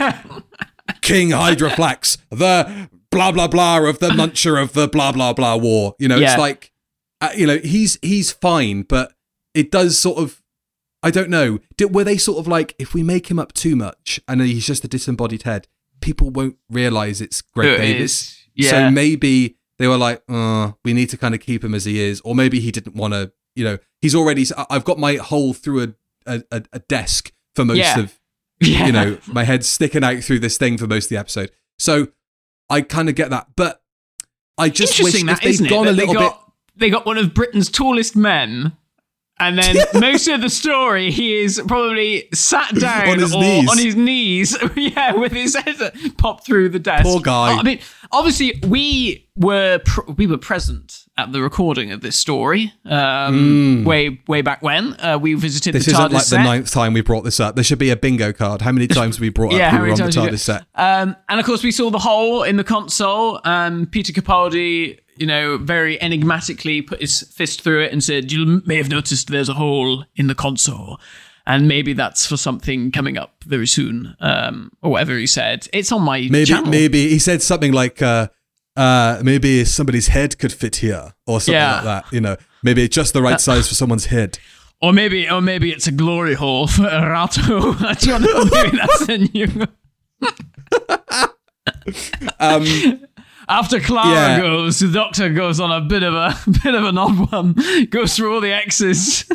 King 1.01 1.31
Hydroflax, 1.31 2.19
the 2.31 2.89
blah 3.15 3.33
blah 3.33 3.49
blah 3.49 3.89
of 3.89 3.99
the 4.01 4.09
muncher 4.21 4.61
of 4.61 4.73
the 4.75 4.89
blah 4.89 5.13
blah 5.13 5.33
blah 5.33 5.57
war. 5.57 5.95
You 5.99 6.09
know, 6.09 6.17
Yeah. 6.19 6.33
it's 6.33 6.39
like, 6.39 6.73
uh, 7.21 7.31
you 7.37 7.47
know, 7.47 7.59
he's 7.59 7.99
he's 8.03 8.33
fine, 8.33 8.83
but 8.83 9.15
it 9.55 9.71
does 9.71 9.99
sort 9.99 10.19
of. 10.19 10.41
I 11.03 11.11
don't 11.11 11.29
know. 11.29 11.59
Did, 11.77 11.95
were 11.95 12.03
they 12.05 12.17
sort 12.17 12.39
of 12.39 12.47
like, 12.49 12.75
if 12.79 12.95
we 12.95 13.03
make 13.03 13.31
him 13.31 13.39
up 13.39 13.53
too 13.53 13.77
much 13.77 14.19
and 14.27 14.41
he's 14.41 14.67
just 14.67 14.85
a 14.85 14.89
disembodied 14.89 15.43
head, 15.43 15.69
people 16.01 16.31
won't 16.31 16.57
realize 16.71 17.21
it's 17.21 17.43
Greg 17.43 17.75
It 17.75 17.77
Davies. 17.77 18.01
is, 18.13 18.39
Yeah. 18.55 18.71
So 18.71 18.91
maybe 18.91 19.57
they 19.79 19.87
were 19.87 19.99
like, 19.99 20.23
uh, 20.31 20.73
we 20.83 20.95
need 20.95 21.11
to 21.11 21.19
kind 21.19 21.35
of 21.35 21.41
keep 21.43 21.63
him 21.63 21.75
as 21.75 21.85
he 21.85 22.01
is, 22.01 22.23
or 22.23 22.35
maybe 22.35 22.59
he 22.59 22.71
didn't 22.71 22.97
want 22.97 23.13
to. 23.13 23.33
You 23.55 23.65
know, 23.65 23.79
he's 24.01 24.15
already. 24.15 24.47
I've 24.71 24.85
got 24.85 24.99
my 24.99 25.17
hole 25.17 25.53
through 25.53 25.95
a 26.27 26.43
a, 26.51 26.63
a, 26.73 26.79
desk 26.79 27.33
for 27.55 27.67
most 27.67 27.77
Yeah. 27.77 27.99
of 28.01 28.19
yeah. 28.61 28.87
you 28.87 28.93
know, 28.93 29.19
my 29.27 29.45
head's 29.45 29.69
sticking 29.69 30.03
out 30.03 30.23
through 30.25 30.39
this 30.39 30.57
thing 30.57 30.79
for 30.79 30.87
most 30.87 31.05
of 31.07 31.09
the 31.11 31.19
episode. 31.19 31.51
So 31.79 32.09
I 32.71 32.81
kind 32.83 33.09
of 33.09 33.15
get 33.15 33.31
that, 33.31 33.49
but 33.57 33.83
I 34.59 34.69
just 34.69 34.99
wish 35.03 35.15
Interesting 35.15 35.29
if 35.29 35.59
they'd 35.59 35.67
it? 35.67 35.71
gone 35.71 35.85
That 35.87 35.93
a 35.93 35.97
they 35.97 36.07
little 36.07 36.23
bit. 36.23 36.33
They 36.77 36.91
got 36.91 37.07
one 37.07 37.19
of 37.19 37.35
Britain's 37.35 37.71
tallest 37.71 38.17
men 38.17 38.73
And 39.39 39.59
then 39.59 39.77
most 39.95 40.27
of 40.29 40.41
the 40.41 40.49
story, 40.51 41.11
he 41.11 41.35
is 41.37 41.61
probably 41.67 42.29
sat 42.33 42.75
down 42.79 43.09
On 43.09 43.19
his 43.19 43.35
or 43.35 43.41
knees. 43.41 43.71
on 43.71 43.79
his 43.79 43.97
knees, 43.97 44.57
yeah, 44.77 45.13
with 45.15 45.33
his 45.33 45.55
head 45.57 45.77
popped 46.19 46.47
through 46.47 46.69
the 46.71 46.79
desk. 46.79 47.05
Poor 47.05 47.21
guy. 47.21 47.53
I 47.59 47.63
mean, 47.63 47.81
obviously, 48.13 48.61
we 48.67 49.29
were 49.37 49.81
pr- 49.85 50.11
we 50.17 50.27
were 50.27 50.39
present 50.39 51.04
at 51.17 51.31
the 51.33 51.41
recording 51.41 51.93
of 51.93 52.01
this 52.01 52.19
story 52.19 52.73
um, 52.87 53.85
way 53.85 54.21
way 54.27 54.43
back 54.43 54.63
when. 54.63 54.95
Uh, 55.01 55.19
we 55.21 55.35
visited. 55.35 55.75
This 55.75 55.87
the 55.87 55.93
isn't 55.93 56.13
like 56.13 56.23
set. 56.25 56.37
the 56.39 56.43
ninth 56.43 56.71
time 56.73 56.93
we 56.93 57.01
brought 57.03 57.23
this 57.25 57.39
up. 57.41 57.55
There 57.55 57.65
should 57.65 57.79
be 57.79 57.91
a 57.91 57.97
bingo 57.97 58.33
card. 58.33 58.63
How 58.63 58.73
many 58.73 58.87
times 58.89 59.17
have 59.17 59.21
we 59.21 59.29
brought 59.29 59.53
Yeah, 59.55 59.69
up 59.69 59.73
how 59.75 59.83
we 59.83 59.89
were 59.89 59.93
on 59.93 59.99
the 59.99 60.05
TARDIS 60.07 60.41
set? 60.41 60.65
Um, 60.75 61.17
and 61.29 61.39
of 61.41 61.47
course, 61.47 61.63
we 61.63 61.71
saw 61.71 61.91
the 61.91 61.99
hole 62.01 62.43
in 62.43 62.57
the 62.57 62.65
console. 62.65 63.41
Um, 63.45 63.87
Peter 63.87 64.13
Capaldi, 64.13 64.99
you 65.17 65.27
know, 65.27 65.57
very 65.59 66.01
enigmatically 66.03 66.83
put 66.83 67.01
his 67.01 67.23
fist 67.23 67.63
through 67.63 67.83
it 67.85 67.93
and 67.93 68.03
said, 68.03 68.33
"You 68.33 68.63
may 68.67 68.77
have 68.77 68.89
noticed 68.89 69.29
there's 69.31 69.49
a 69.49 69.55
hole 69.55 70.05
in 70.17 70.27
the 70.27 70.35
console." 70.35 71.01
And 71.47 71.69
maybe 71.69 71.93
that's 71.93 72.27
for 72.27 72.39
something 72.39 72.91
coming 72.91 73.19
up 73.19 73.45
very 73.47 73.67
soon, 73.67 74.17
um, 74.21 74.73
or 74.81 74.93
whatever 74.93 75.17
he 75.19 75.27
said. 75.27 75.69
It's 75.75 75.93
on 75.93 76.01
my 76.01 76.21
Maybe 76.31 76.47
channel. 76.47 76.71
maybe 76.71 77.09
he 77.11 77.19
said 77.19 77.43
something 77.43 77.71
like 77.73 78.01
uh 78.01 78.29
uh 78.77 79.21
maybe 79.23 79.65
somebody's 79.65 80.09
head 80.09 80.39
could 80.39 80.53
fit 80.53 80.77
here 80.77 81.13
or 81.27 81.41
something 81.41 81.55
Yeah. 81.55 81.73
Uh, 81.73 81.75
like 81.77 81.85
that. 81.85 82.13
You 82.13 82.21
know, 82.21 82.37
maybe 82.63 82.83
it's 82.85 82.95
just 82.95 83.13
the 83.13 83.23
right 83.23 83.41
size 83.41 83.69
for 83.69 83.75
someone's 83.75 84.07
head. 84.07 84.39
or 84.83 84.93
maybe, 84.93 85.29
or 85.31 85.41
maybe 85.41 85.71
it's 85.71 85.87
a 85.87 85.93
glory 85.93 86.35
hole 86.35 86.67
for 86.67 86.83
Erato. 86.83 87.77
I 87.81 87.95
don't 87.95 88.23
know. 88.23 88.45
Maybe 88.53 88.77
that's 88.77 89.09
a. 89.09 89.69
Um 92.41 93.01
After 93.47 93.79
Clara 93.79 94.11
Yeah. 94.11 94.41
goes, 94.41 94.79
the 94.79 94.89
Doctor 94.91 95.29
goes 95.31 95.61
on 95.61 95.71
a 95.71 95.81
bit 95.87 96.03
of 96.03 96.15
a 96.15 96.35
bit 96.65 96.75
of 96.75 96.85
an 96.85 96.97
odd 96.99 97.31
one. 97.31 97.55
Goes 97.91 98.17
through 98.17 98.35
all 98.35 98.41
the 98.41 98.53
X's. 98.53 99.27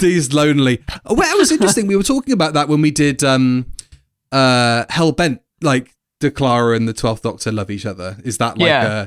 He's 0.00 0.32
lonely. 0.32 0.82
Well, 1.08 1.30
it 1.32 1.38
was 1.38 1.52
interesting. 1.52 1.86
we 1.86 1.94
were 1.96 2.02
talking 2.02 2.32
about 2.32 2.54
that 2.54 2.68
when 2.68 2.80
we 2.82 2.90
did 2.90 3.22
um 3.22 3.66
uh 4.32 4.84
Hell 4.90 5.12
Bent, 5.12 5.40
like 5.62 5.94
do 6.22 6.30
Clara 6.30 6.74
and 6.76 6.88
the 6.88 6.92
Twelfth 6.94 7.22
Doctor 7.22 7.52
love 7.52 7.70
each 7.70 7.84
other? 7.86 8.16
Is 8.24 8.38
that 8.38 8.56
like 8.58 8.66
Yeah. 8.68 8.86
uh 8.86 9.06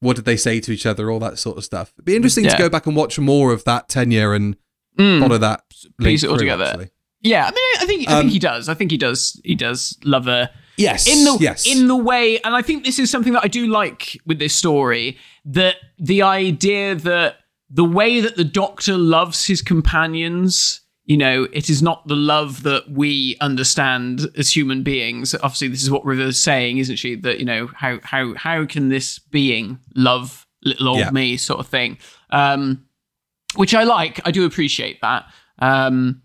what 0.00 0.16
did 0.16 0.24
they 0.24 0.36
say 0.36 0.58
to 0.60 0.72
each 0.72 0.84
other? 0.86 1.10
All 1.12 1.20
that 1.20 1.38
sort 1.38 1.56
of 1.58 1.64
stuff. 1.64 1.92
It'd 1.96 2.04
be 2.04 2.16
interesting 2.16 2.44
to 2.48 2.56
go 2.58 2.68
back 2.68 2.86
and 2.86 2.96
watch 2.96 3.18
more 3.20 3.52
of 3.52 3.62
that 3.64 3.88
tenure 3.88 4.34
and 4.34 4.56
follow 4.98 5.38
that 5.38 5.62
Piece 6.00 6.24
it 6.24 6.30
all 6.30 6.36
together. 6.38 6.64
actually. 6.64 6.90
Yeah, 7.20 7.44
I 7.46 7.50
mean, 7.52 7.64
I 7.80 7.86
think 7.86 8.08
I 8.08 8.12
Um, 8.14 8.20
think 8.22 8.32
he 8.32 8.38
does. 8.40 8.68
I 8.68 8.74
think 8.74 8.90
he 8.90 8.96
does. 8.98 9.40
He 9.44 9.54
does 9.54 9.96
love 10.04 10.24
her 10.24 10.50
Yes. 10.76 11.06
in 11.06 11.22
the 11.24 11.36
yes. 11.40 11.66
in 11.66 11.86
the 11.86 11.94
way, 11.96 12.40
and 12.40 12.52
I 12.56 12.62
think 12.62 12.84
this 12.84 12.98
is 12.98 13.10
something 13.10 13.32
that 13.34 13.44
I 13.44 13.48
do 13.48 13.68
like 13.68 14.18
with 14.26 14.38
this 14.40 14.54
story. 14.54 15.18
That 15.44 15.76
the 16.00 16.22
idea 16.22 16.96
that 16.96 17.36
the 17.70 17.84
way 17.84 18.20
that 18.20 18.36
the 18.36 18.44
Doctor 18.44 18.98
loves 18.98 19.46
his 19.46 19.62
companions. 19.62 20.80
You 21.04 21.16
know, 21.16 21.48
it 21.52 21.68
is 21.68 21.82
not 21.82 22.06
the 22.06 22.14
love 22.14 22.62
that 22.62 22.88
we 22.90 23.36
understand 23.40 24.28
as 24.36 24.54
human 24.54 24.82
beings. 24.84 25.34
Obviously, 25.34 25.68
this 25.68 25.82
is 25.82 25.90
what 25.90 26.04
River's 26.04 26.40
saying, 26.40 26.78
isn't 26.78 26.96
she? 26.96 27.16
That 27.16 27.38
you 27.40 27.44
know, 27.44 27.68
how 27.74 27.98
how 28.04 28.34
how 28.34 28.64
can 28.66 28.88
this 28.88 29.18
being 29.18 29.80
love 29.96 30.46
little 30.64 30.88
old 30.88 30.98
Yeah. 31.00 31.10
me, 31.10 31.36
sort 31.36 31.58
of 31.58 31.66
thing. 31.66 31.98
Um, 32.30 32.84
which 33.56 33.74
I 33.74 33.82
like. 33.82 34.20
I 34.24 34.30
do 34.30 34.44
appreciate 34.44 35.00
that. 35.02 35.26
Um, 35.58 36.22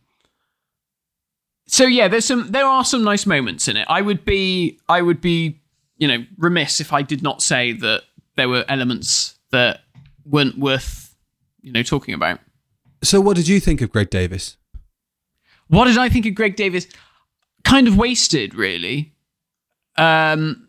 so 1.68 1.86
yeah, 1.86 2.08
there's 2.08 2.26
some 2.26 2.52
there 2.52 2.66
are 2.66 2.86
some 2.86 3.04
nice 3.04 3.26
moments 3.26 3.68
in 3.68 3.78
it. 3.78 3.86
I 3.90 4.02
would 4.02 4.24
be 4.24 4.80
I 4.88 5.02
would 5.02 5.22
be 5.22 5.60
you 5.98 6.08
know 6.08 6.24
remiss 6.38 6.80
if 6.80 6.94
I 6.94 7.02
did 7.02 7.22
not 7.24 7.42
say 7.42 7.74
that 7.74 8.04
there 8.36 8.48
were 8.48 8.64
elements 8.70 9.38
that 9.52 9.82
weren't 10.24 10.58
worth 10.60 11.16
you 11.62 11.72
know 11.72 11.84
talking 11.84 12.14
about. 12.14 12.40
so 13.04 13.20
what 13.20 13.36
did 13.36 13.48
you 13.48 13.60
think 13.60 13.82
of 13.82 13.92
Greg 13.92 14.10
Davies? 14.10 14.56
What 15.68 15.86
did 15.86 15.98
I 15.98 16.10
think 16.10 16.26
of 16.26 16.36
Greg 16.36 16.56
Davies? 16.56 16.88
Kind 17.64 17.88
of 17.88 17.98
wasted, 17.98 18.56
really. 18.56 19.14
Um, 19.98 20.68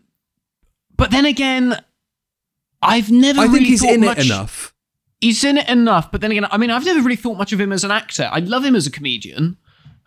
but 0.95 1.11
then 1.11 1.25
again, 1.25 1.79
I've 2.81 3.11
never. 3.11 3.39
I 3.39 3.43
think 3.43 3.53
really 3.55 3.65
he's 3.67 3.83
in 3.83 4.01
much- 4.01 4.19
it 4.19 4.25
enough. 4.25 4.73
he's 5.21 5.43
in 5.43 5.57
it 5.57 5.69
enough, 5.69 6.11
but 6.11 6.21
then 6.21 6.31
again, 6.31 6.45
I 6.51 6.57
mean, 6.57 6.71
I've 6.71 6.85
never 6.85 7.01
really 7.01 7.15
thought 7.15 7.37
much 7.37 7.53
of 7.53 7.59
him 7.61 7.71
as 7.71 7.83
an 7.83 7.91
actor. 7.91 8.29
I 8.31 8.39
love 8.39 8.63
him 8.65 8.75
as 8.75 8.87
a 8.87 8.91
comedian, 8.91 9.57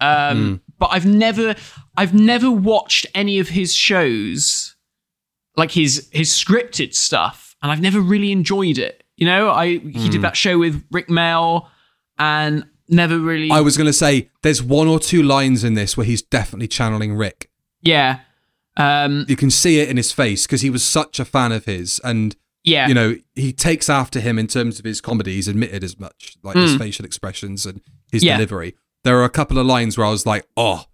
um, 0.01 0.61
but 0.79 0.91
I've 0.93 1.07
never, 1.07 1.55
I've 1.97 2.13
never 2.15 2.51
watched 2.51 3.07
any 3.15 3.39
of 3.39 3.49
his 3.51 3.75
shows, 3.75 4.75
like 5.57 5.71
his 5.71 6.09
his 6.13 6.31
scripted 6.31 6.95
stuff, 6.95 7.57
and 7.63 7.71
I've 7.71 7.81
never 7.81 8.01
really 8.01 8.33
enjoyed 8.33 8.79
it. 8.79 9.05
You 9.17 9.27
know, 9.27 9.51
I 9.51 9.79
he 9.79 10.09
did 10.09 10.23
that 10.23 10.37
show 10.37 10.59
with 10.59 10.83
Rik 10.91 11.09
Mayall, 11.09 11.69
and 12.19 12.67
never 12.93 13.19
really, 13.19 13.51
I 13.51 13.61
was 13.61 13.77
going 13.77 13.87
to 13.89 13.93
say 13.93 14.31
there's 14.43 14.63
one 14.63 14.87
or 14.87 15.01
two 15.01 15.23
lines 15.23 15.65
in 15.65 15.75
this 15.75 15.97
where 15.97 16.07
he's 16.07 16.23
definitely 16.23 16.69
channeling 16.69 17.15
Rik. 17.15 17.51
yeah, 17.81 18.21
um, 18.77 19.25
You 19.29 19.37
can 19.37 19.51
see 19.51 19.81
it 19.81 19.89
in 19.89 19.97
his 19.97 20.13
face 20.13 20.47
because 20.47 20.61
he 20.61 20.71
was 20.71 20.85
such 20.85 21.19
a 21.19 21.25
fan 21.25 21.51
of 21.53 21.65
his, 21.65 22.01
and 22.05 22.37
yeah, 22.65 22.87
you 22.89 22.95
know 22.95 23.17
he 23.35 23.53
takes 23.53 23.91
after 23.91 24.21
him 24.21 24.39
in 24.39 24.47
terms 24.47 24.79
of 24.79 24.85
his 24.85 25.01
comedy. 25.01 25.35
He's 25.35 25.49
admitted 25.49 25.83
as 25.83 25.99
much, 25.99 26.37
like 26.43 26.57
his 26.57 26.77
facial 26.77 27.05
expressions 27.05 27.67
and 27.67 27.81
his 28.13 28.23
Hmm. 28.23 28.29
Yeah. 28.29 28.37
delivery. 28.37 28.75
There 29.05 29.19
are 29.19 29.25
a 29.25 29.31
couple 29.31 29.59
of 29.59 29.67
lines 29.67 29.99
where 29.99 30.07
I 30.07 30.11
was 30.11 30.25
like, 30.27 30.47
"Oh, 30.57 30.85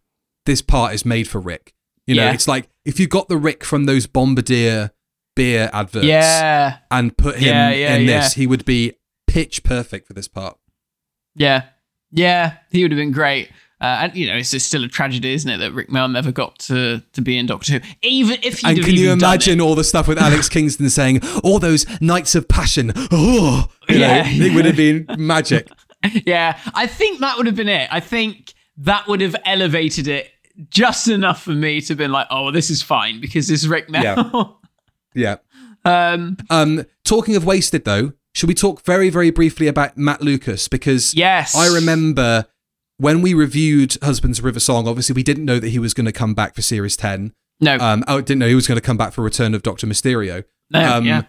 this 0.47 0.63
part 0.63 0.95
is 0.95 1.05
made 1.05 1.29
for 1.29 1.41
Rik." 1.41 1.75
You 2.07 2.15
know, 2.15 2.25
Yeah. 2.25 2.33
it's 2.33 2.49
like 2.49 2.69
if 2.87 2.99
you 2.99 3.07
got 3.07 3.29
the 3.29 3.37
Rik 3.37 3.65
from 3.65 3.85
those 3.85 4.07
Bombardier 4.07 4.93
beer 5.37 5.69
adverts 5.75 6.07
yeah, 6.07 6.79
and 6.91 7.17
put 7.17 7.37
him 7.37 7.55
in 7.55 8.07
this, 8.07 8.33
he 8.33 8.47
would 8.47 8.65
be 8.65 8.95
pitch 9.27 9.63
perfect 9.63 10.07
for 10.09 10.15
this 10.15 10.27
part. 10.27 10.57
yeah, 11.37 11.65
yeah. 12.11 12.57
He 12.71 12.83
would 12.83 12.91
have 12.93 12.99
been 12.99 13.13
great. 13.13 13.51
Uh, 13.81 14.01
and 14.03 14.17
you 14.17 14.27
know, 14.27 14.35
it's 14.37 14.51
just 14.51 14.67
still 14.67 14.83
a 14.83 14.89
tragedy, 14.89 15.33
isn't 15.35 15.49
it, 15.51 15.59
that 15.59 15.73
Rik 15.73 15.89
Mayall 15.89 16.11
never 16.11 16.33
got 16.33 16.59
to, 16.61 17.01
to 17.13 17.21
be 17.23 17.39
in 17.39 17.47
Doctor 17.47 17.75
Who, 17.75 17.81
even 18.03 18.39
if 18.43 18.59
he 18.59 18.67
And 18.69 18.85
can 18.85 18.95
you 18.95 19.13
imagine 19.13 19.61
all 19.61 19.77
the 19.77 19.85
stuff 19.85 20.09
with 20.09 20.19
Alex 20.19 20.49
Kingston 20.55 20.91
saying 20.91 21.21
all 21.45 21.61
those 21.61 21.87
nights 22.01 22.35
of 22.35 22.49
passion? 22.49 22.93
Oh, 23.13 23.69
you 23.89 23.99
Yeah. 23.99 24.23
know, 24.23 24.29
it 24.47 24.55
would 24.55 24.65
have 24.65 24.77
been 24.77 25.07
magic. 25.17 25.69
Yeah, 26.27 26.57
I 26.75 26.87
think 26.87 27.19
that 27.21 27.37
would 27.37 27.47
have 27.47 27.57
been 27.57 27.69
it. 27.69 27.89
I 27.93 27.99
think 27.99 28.55
that 28.77 29.09
would 29.09 29.21
have 29.21 29.35
elevated 29.45 30.07
it 30.07 30.31
just 30.71 31.09
enough 31.09 31.43
for 31.43 31.51
me 31.51 31.81
to 31.81 31.89
have 31.89 31.99
been 31.99 32.13
like, 32.13 32.29
oh, 32.31 32.45
well, 32.45 32.53
this 32.53 32.71
is 32.71 32.83
fine 32.83 33.21
because 33.21 33.49
this 33.49 33.63
is 33.63 33.69
Rik 33.69 33.89
Mayall. 33.89 34.59
Yeah. 35.15 35.37
um, 35.85 36.37
Um, 36.51 36.85
talking 37.05 37.35
of 37.35 37.45
wasted, 37.45 37.85
though, 37.85 38.13
should 38.39 38.49
we 38.49 38.55
talk 38.55 38.83
very, 38.85 39.11
very 39.11 39.31
briefly 39.31 39.67
about 39.67 39.99
Matt 39.99 40.23
Lucas? 40.23 40.69
Because 40.69 41.13
yes, 41.13 41.57
I 41.57 41.67
remember 41.75 42.47
when 42.97 43.21
we 43.21 43.35
reviewed 43.35 43.97
Husband's 44.01 44.41
River 44.41 44.61
Song, 44.61 44.87
obviously 44.87 45.13
we 45.15 45.25
didn't 45.25 45.45
know 45.45 45.59
that 45.59 45.71
he 45.71 45.81
was 45.81 45.93
going 45.93 46.07
to 46.07 46.13
come 46.13 46.35
back 46.35 46.55
for 46.55 46.63
Series 46.63 46.97
10. 46.97 47.33
No, 47.61 47.77
Um, 47.81 48.05
I 48.07 48.15
didn't 48.21 48.39
know 48.39 48.47
he 48.47 48.55
was 48.55 48.69
going 48.69 48.77
to 48.79 48.87
come 48.87 48.97
back 48.97 49.13
for 49.13 49.23
Return 49.23 49.55
of 49.55 49.63
Doctor 49.63 49.89
Mysterio. 49.89 50.45
no, 50.71 50.97
um, 50.97 51.05
yeah, 51.05 51.23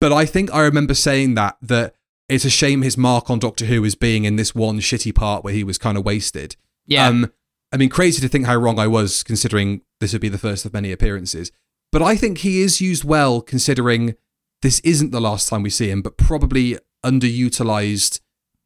But 0.00 0.12
I 0.12 0.26
think 0.26 0.54
I 0.54 0.60
remember 0.60 0.94
saying 0.94 1.34
that, 1.34 1.56
that 1.60 1.96
it's 2.28 2.44
a 2.44 2.50
shame 2.50 2.82
his 2.82 2.96
mark 2.96 3.30
on 3.30 3.40
Doctor 3.40 3.64
Who 3.64 3.82
is 3.82 3.96
being 3.96 4.24
in 4.24 4.36
this 4.36 4.54
one 4.54 4.78
shitty 4.78 5.12
part 5.12 5.42
where 5.42 5.54
he 5.54 5.64
was 5.64 5.76
kind 5.76 5.98
of 5.98 6.04
wasted. 6.04 6.54
yeah, 6.86 7.08
Um, 7.08 7.32
I 7.72 7.76
mean, 7.78 7.88
crazy 7.88 8.20
to 8.20 8.28
think 8.28 8.46
how 8.46 8.54
wrong 8.56 8.78
I 8.78 8.86
was 8.86 9.24
considering 9.24 9.80
this 9.98 10.12
would 10.12 10.22
be 10.22 10.28
the 10.28 10.38
first 10.38 10.64
of 10.64 10.72
many 10.72 10.92
appearances. 10.92 11.50
But 11.90 12.02
I 12.02 12.14
think 12.14 12.38
he 12.38 12.60
is 12.62 12.80
used 12.80 13.02
well 13.02 13.40
considering 13.40 14.14
this 14.62 14.80
isn't 14.80 15.10
the 15.12 15.20
last 15.20 15.48
time 15.48 15.62
we 15.62 15.70
see 15.70 15.88
him, 15.90 16.02
but 16.02 16.16
probably 16.16 16.76
underutilized 17.04 18.20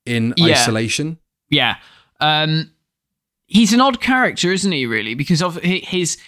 in 0.07 0.35
Yeah. 0.37 0.47
isolation. 0.55 1.19
yeah. 1.51 1.77
Um, 2.21 2.71
he's 3.47 3.73
an 3.73 3.81
odd 3.81 4.01
character, 4.01 4.53
isn't 4.53 4.71
he? 4.73 4.87
Really, 4.87 5.15
because 5.15 5.43
of 5.43 5.57
his 5.57 6.19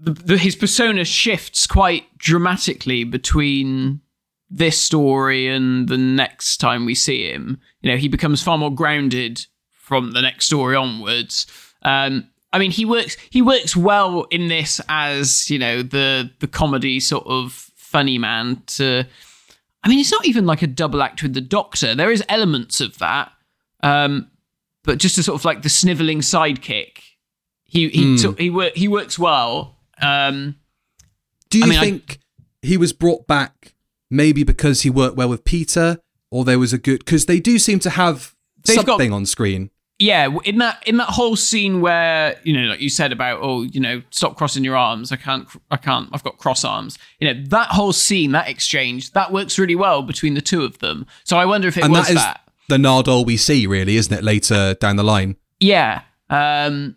the, 0.00 0.12
the, 0.12 0.38
his 0.38 0.56
persona 0.56 1.04
shifts 1.04 1.66
quite 1.66 2.04
dramatically 2.18 3.04
between 3.04 4.00
this 4.50 4.78
story 4.80 5.46
and 5.48 5.88
the 5.88 5.98
next 5.98 6.56
time 6.58 6.84
we 6.86 6.94
see 6.94 7.30
him. 7.30 7.60
You 7.82 7.90
know, 7.90 7.96
he 7.96 8.08
becomes 8.08 8.42
far 8.42 8.56
more 8.58 8.74
grounded 8.74 9.44
from 9.70 10.12
the 10.12 10.22
next 10.22 10.46
story 10.46 10.74
onwards. 10.74 11.46
Um, 11.82 12.28
I 12.52 12.58
mean, 12.58 12.70
he 12.70 12.84
works 12.86 13.16
he 13.30 13.42
works 13.42 13.76
well 13.76 14.22
in 14.30 14.48
this 14.48 14.80
as 14.88 15.50
you 15.50 15.58
know 15.58 15.82
the 15.82 16.30
the 16.40 16.48
comedy 16.48 16.98
sort 16.98 17.26
of 17.26 17.70
funny 17.94 18.18
man. 18.18 18.60
To 18.76 19.04
I 19.84 19.88
mean, 19.88 20.00
it's 20.00 20.10
not 20.12 20.26
even 20.26 20.44
like 20.46 20.62
a 20.62 20.66
double 20.66 21.00
act 21.02 21.22
with 21.22 21.34
the 21.34 21.40
Doctor. 21.40 21.94
There 21.94 22.10
is 22.10 22.22
elements 22.28 22.80
of 22.80 22.98
that, 22.98 23.30
um, 23.82 24.30
but 24.82 24.98
just 24.98 25.16
a 25.18 25.22
sort 25.22 25.38
of 25.40 25.44
like 25.44 25.62
the 25.62 25.68
sniveling 25.68 26.20
sidekick. 26.20 26.98
He 27.64 27.88
he 27.88 28.18
sort- 28.18 28.38
he 28.40 28.50
wor- 28.50 28.72
he 28.74 28.88
works 28.88 29.18
well. 29.18 29.78
Um, 30.00 30.56
Do 31.50 31.58
you 31.58 31.64
I 31.64 31.68
mean, 31.68 31.78
I- 31.78 31.84
think 31.84 32.18
he 32.62 32.76
was 32.76 32.92
brought 32.92 33.26
back 33.26 33.74
maybe 34.10 34.42
because 34.44 34.82
he 34.82 34.90
worked 34.90 35.16
well 35.16 35.28
with 35.28 35.44
Peter, 35.44 35.98
or 36.30 36.44
there 36.44 36.58
was 36.58 36.72
a 36.72 36.78
good 36.78 36.98
because 37.00 37.26
they 37.26 37.38
do 37.40 37.58
seem 37.58 37.78
to 37.80 37.90
have 37.90 38.34
They've 38.64 38.76
got- 38.76 38.86
something 38.86 39.12
on 39.12 39.26
screen. 39.26 39.70
Yeah, 39.98 40.28
in 40.44 40.58
that 40.58 40.82
in 40.86 40.96
that 40.96 41.10
whole 41.10 41.36
scene 41.36 41.80
where 41.80 42.36
you 42.42 42.52
know, 42.52 42.68
like 42.68 42.80
you 42.80 42.88
said 42.90 43.12
about 43.12 43.38
oh, 43.42 43.62
you 43.62 43.80
know, 43.80 44.02
stop 44.10 44.36
crossing 44.36 44.64
your 44.64 44.76
arms. 44.76 45.12
I 45.12 45.16
can't, 45.16 45.46
I 45.70 45.76
can't. 45.76 46.08
I've 46.12 46.24
got 46.24 46.38
cross 46.38 46.64
arms. 46.64 46.98
You 47.20 47.32
know, 47.32 47.44
that 47.48 47.68
whole 47.68 47.92
scene, 47.92 48.32
that 48.32 48.48
exchange, 48.48 49.12
that 49.12 49.32
works 49.32 49.58
really 49.58 49.76
well 49.76 50.02
between 50.02 50.34
the 50.34 50.40
two 50.40 50.64
of 50.64 50.78
them. 50.80 51.06
So 51.22 51.36
I 51.36 51.44
wonder 51.44 51.68
if 51.68 51.76
it 51.76 51.84
And 51.84 51.92
was 51.92 52.06
that 52.06 52.10
is 52.10 52.16
that. 52.16 52.40
the 52.68 52.76
Nardole 52.76 53.24
we 53.24 53.36
see, 53.36 53.66
really, 53.66 53.96
isn't 53.96 54.12
it? 54.12 54.24
Later 54.24 54.74
down 54.74 54.96
the 54.96 55.04
line. 55.04 55.36
Yeah. 55.60 56.02
Um, 56.28 56.96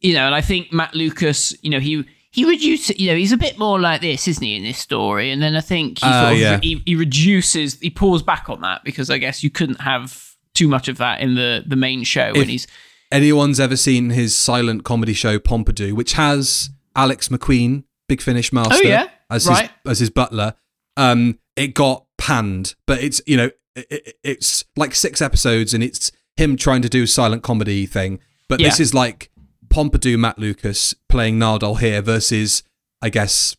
you 0.00 0.14
know, 0.14 0.26
and 0.26 0.34
I 0.34 0.40
think 0.40 0.72
Matt 0.72 0.94
Lucas, 0.94 1.54
you 1.62 1.70
know, 1.70 1.80
he 1.80 2.04
he 2.30 2.44
reduces, 2.44 2.98
you 2.98 3.08
know, 3.10 3.16
he's 3.16 3.32
a 3.32 3.36
bit 3.36 3.58
more 3.58 3.78
like 3.80 4.00
this, 4.00 4.26
isn't 4.28 4.42
he, 4.42 4.56
in 4.56 4.62
this 4.62 4.78
story? 4.78 5.30
And 5.30 5.42
then 5.42 5.54
I 5.56 5.60
think 5.60 5.98
he 5.98 6.06
Uh, 6.06 6.22
sort 6.22 6.32
of 6.34 6.38
yeah. 6.38 6.58
he, 6.62 6.82
he 6.86 6.94
reduces, 6.94 7.78
he 7.80 7.90
pulls 7.90 8.22
back 8.22 8.48
on 8.48 8.60
that 8.62 8.84
because 8.84 9.10
I 9.10 9.18
guess 9.18 9.42
you 9.42 9.50
couldn't 9.50 9.80
have 9.80 10.31
too 10.54 10.68
much 10.68 10.88
of 10.88 10.98
that 10.98 11.20
in 11.20 11.34
the 11.34 11.62
the 11.66 11.76
main 11.76 12.04
show 12.04 12.28
If- 12.30 12.36
when 12.36 12.48
he's 12.48 12.66
Anyone's 13.10 13.60
ever 13.60 13.76
seen 13.76 14.08
his 14.08 14.34
silent 14.34 14.84
comedy 14.84 15.12
show 15.12 15.38
Pompidou, 15.38 15.92
which 15.92 16.14
has 16.14 16.70
Alex 16.96 17.28
MacQueen, 17.28 17.84
Big 18.08 18.22
Finish 18.22 18.54
master, 18.54 18.74
Oh, 18.74 18.88
yeah? 18.88 19.08
as 19.28 19.46
Right. 19.46 19.70
his 19.84 19.90
as 19.90 19.98
his 19.98 20.08
butler. 20.10 20.54
Um, 20.96 21.38
it 21.54 21.74
got 21.74 22.06
panned, 22.16 22.74
but 22.86 23.02
it's 23.02 23.20
you 23.26 23.36
know 23.36 23.50
it, 23.76 23.86
it, 23.90 24.16
it's 24.24 24.64
like 24.76 24.94
six 24.94 25.20
episodes, 25.20 25.74
and 25.74 25.84
it's 25.84 26.10
him 26.36 26.56
trying 26.56 26.80
to 26.82 26.88
do 26.88 27.02
a 27.02 27.06
silent 27.06 27.42
comedy 27.42 27.84
thing. 27.84 28.18
But 28.48 28.60
this 28.60 28.80
is 28.80 28.94
like 28.94 29.30
Pompidou 29.68 30.18
Matt 30.18 30.38
Lucas 30.38 30.94
playing 31.10 31.38
Nardole 31.38 31.80
here 31.80 32.00
versus, 32.00 32.62
I 33.02 33.10
guess, 33.10 33.56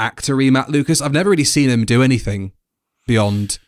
actory 0.00 0.50
Matt 0.50 0.70
Lucas. 0.70 1.00
I've 1.02 1.12
never 1.12 1.30
really 1.30 1.44
seen 1.44 1.68
him 1.68 1.84
do 1.84 2.02
anything 2.02 2.52
beyond, 3.06 3.58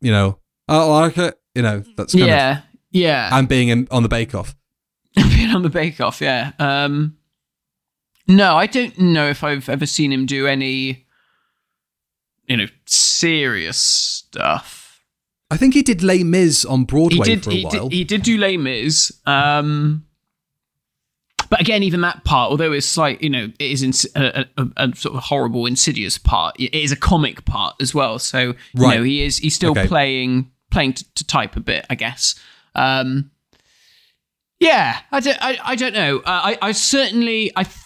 you 0.00 0.10
know, 0.12 0.38
I 0.68 0.82
like 0.84 1.16
it. 1.18 1.39
You 1.54 1.62
know, 1.62 1.82
that's 1.96 2.12
kind 2.12 2.22
of 2.24 2.28
yeah, 2.28 2.60
yeah. 2.92 3.30
and 3.36 3.48
being 3.48 3.68
in, 3.68 3.88
on 3.90 4.02
the 4.02 4.08
Bake 4.08 4.34
Off. 4.34 4.54
being 5.16 5.50
on 5.50 5.62
the 5.62 5.68
Bake 5.70 6.00
Off, 6.00 6.20
yeah. 6.20 6.52
Um, 6.58 7.16
no, 8.28 8.56
I 8.56 8.66
don't 8.66 8.96
know 8.98 9.28
if 9.28 9.42
I've 9.42 9.68
ever 9.68 9.86
seen 9.86 10.12
him 10.12 10.26
do 10.26 10.46
any, 10.46 11.06
you 12.46 12.56
know, 12.56 12.66
serious 12.86 13.76
stuff. 13.78 15.02
I 15.50 15.56
think 15.56 15.74
he 15.74 15.82
did 15.82 16.04
Les 16.04 16.22
Mis 16.22 16.64
on 16.64 16.84
Broadway 16.84 17.16
He 17.16 17.22
did, 17.34 17.42
for 17.44 17.50
a 17.50 17.54
he 17.54 17.64
while. 17.64 17.88
did, 17.88 17.92
he 17.92 18.04
did 18.04 18.22
do 18.22 18.38
Les 18.38 18.56
Mis. 18.56 19.12
Um, 19.26 20.06
but 21.48 21.60
again, 21.60 21.82
even 21.82 22.02
that 22.02 22.22
part, 22.22 22.52
although 22.52 22.70
it's 22.72 22.96
like 22.96 23.20
you 23.20 23.30
know, 23.30 23.46
it 23.58 23.70
is 23.72 23.82
ins- 23.82 24.06
a, 24.14 24.46
a, 24.56 24.66
a 24.76 24.94
sort 24.94 25.16
of 25.16 25.24
horrible, 25.24 25.66
insidious 25.66 26.16
part. 26.18 26.54
It 26.60 26.72
is 26.72 26.92
a 26.92 26.96
comic 26.96 27.44
part 27.44 27.74
as 27.80 27.92
well. 27.92 28.20
So 28.20 28.38
you 28.40 28.54
Right. 28.76 28.98
know, 28.98 29.02
he 29.02 29.22
is 29.22 29.38
he's 29.38 29.56
still 29.56 29.72
Okay. 29.72 29.88
playing 29.88 30.52
playing 30.70 30.94
to, 30.94 31.14
to 31.14 31.24
type 31.26 31.56
a 31.56 31.60
bit, 31.60 31.86
I 31.90 31.94
guess. 31.94 32.34
Um, 32.74 33.30
yeah, 34.58 35.00
I 35.10 35.20
don't, 35.20 35.38
I, 35.40 35.58
I 35.64 35.76
don't 35.76 35.94
know. 35.94 36.18
Uh, 36.18 36.22
I, 36.26 36.58
I 36.62 36.72
certainly, 36.72 37.50
I 37.56 37.64
th- 37.64 37.76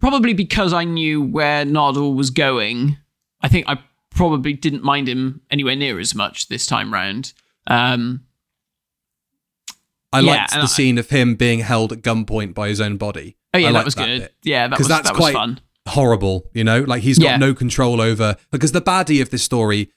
probably 0.00 0.34
because 0.34 0.72
I 0.72 0.84
knew 0.84 1.22
where 1.22 1.64
Nardole 1.64 2.14
was 2.16 2.30
going, 2.30 2.98
I 3.40 3.48
think 3.48 3.68
I 3.68 3.78
probably 4.10 4.52
didn't 4.52 4.82
mind 4.82 5.08
him 5.08 5.40
anywhere 5.50 5.76
near 5.76 5.98
as 6.00 6.14
much 6.14 6.48
this 6.48 6.66
time 6.66 6.92
round. 6.92 7.32
Um, 7.66 8.24
I 10.12 10.20
yeah, 10.20 10.30
liked 10.32 10.52
the 10.52 10.60
I- 10.60 10.66
scene 10.66 10.98
of 10.98 11.10
him 11.10 11.34
being 11.34 11.60
held 11.60 11.92
at 11.92 12.02
gunpoint 12.02 12.54
by 12.54 12.68
his 12.68 12.80
own 12.80 12.96
body. 12.96 13.36
oh 13.52 13.58
yeah, 13.58 13.72
that 13.72 13.84
was 13.84 13.94
good. 13.94 14.20
bit. 14.22 14.34
Yeah, 14.42 14.68
that 14.68 14.78
was 14.78 14.88
that's 14.88 15.08
that 15.08 15.14
was 15.14 15.20
quite- 15.20 15.34
fun. 15.34 15.60
Horrible, 15.86 16.48
you 16.54 16.64
know, 16.64 16.80
like 16.80 17.02
he's 17.02 17.18
got 17.18 17.24
Yeah. 17.26 17.36
no 17.36 17.52
control 17.52 18.00
over 18.00 18.36
because 18.50 18.72
the 18.72 18.80
baddie 18.80 19.20
of 19.20 19.28
this 19.28 19.42
story, 19.42 19.90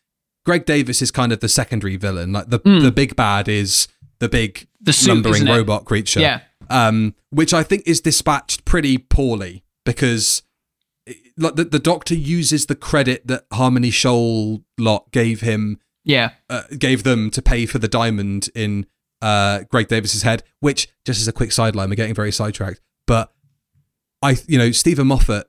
Greg 0.47 0.65
Davies 0.65 1.01
is 1.01 1.11
kind 1.11 1.33
of 1.33 1.41
the 1.41 1.49
secondary 1.49 1.97
villain. 1.97 2.31
Like 2.31 2.49
the 2.49 2.59
the 2.59 2.91
big 2.91 3.15
bad 3.17 3.47
is 3.49 3.87
the 4.19 4.29
big. 4.29 4.67
The 4.79 4.93
suit, 4.93 5.09
lumbering 5.09 5.45
robot 5.45 5.83
creature. 5.83 6.21
Yeah. 6.21 6.39
um, 6.69 7.13
which 7.31 7.53
I 7.53 7.61
think 7.63 7.83
is 7.85 7.99
dispatched 7.99 8.63
pretty 8.63 8.97
poorly 8.97 9.63
because 9.85 10.43
like 11.37 11.55
the, 11.55 11.65
the 11.65 11.79
doctor 11.79 12.15
uses 12.15 12.67
the 12.67 12.75
credit 12.75 13.27
that 13.27 13.45
Harmony 13.51 13.91
Shoal 13.91 14.63
lot 14.77 15.11
gave 15.11 15.41
him 15.41 15.79
Yeah, 16.05 16.31
uh, 16.49 16.63
gave 16.77 17.03
them 17.03 17.29
to 17.31 17.41
pay 17.41 17.65
for 17.65 17.79
the 17.79 17.89
diamond 17.89 18.49
in 18.55 18.85
uh, 19.21 19.63
Greg 19.69 19.89
Davies's 19.89 20.21
head. 20.23 20.43
Which, 20.61 20.87
just 21.05 21.19
as 21.19 21.27
a 21.27 21.33
quick 21.33 21.51
sideline, 21.51 21.89
we're 21.89 21.95
getting 21.95 22.15
very 22.15 22.31
sidetracked. 22.31 22.79
But 23.05 23.33
I, 24.21 24.37
you 24.47 24.57
know, 24.57 24.71
Steven 24.71 25.07
Moffat, 25.07 25.47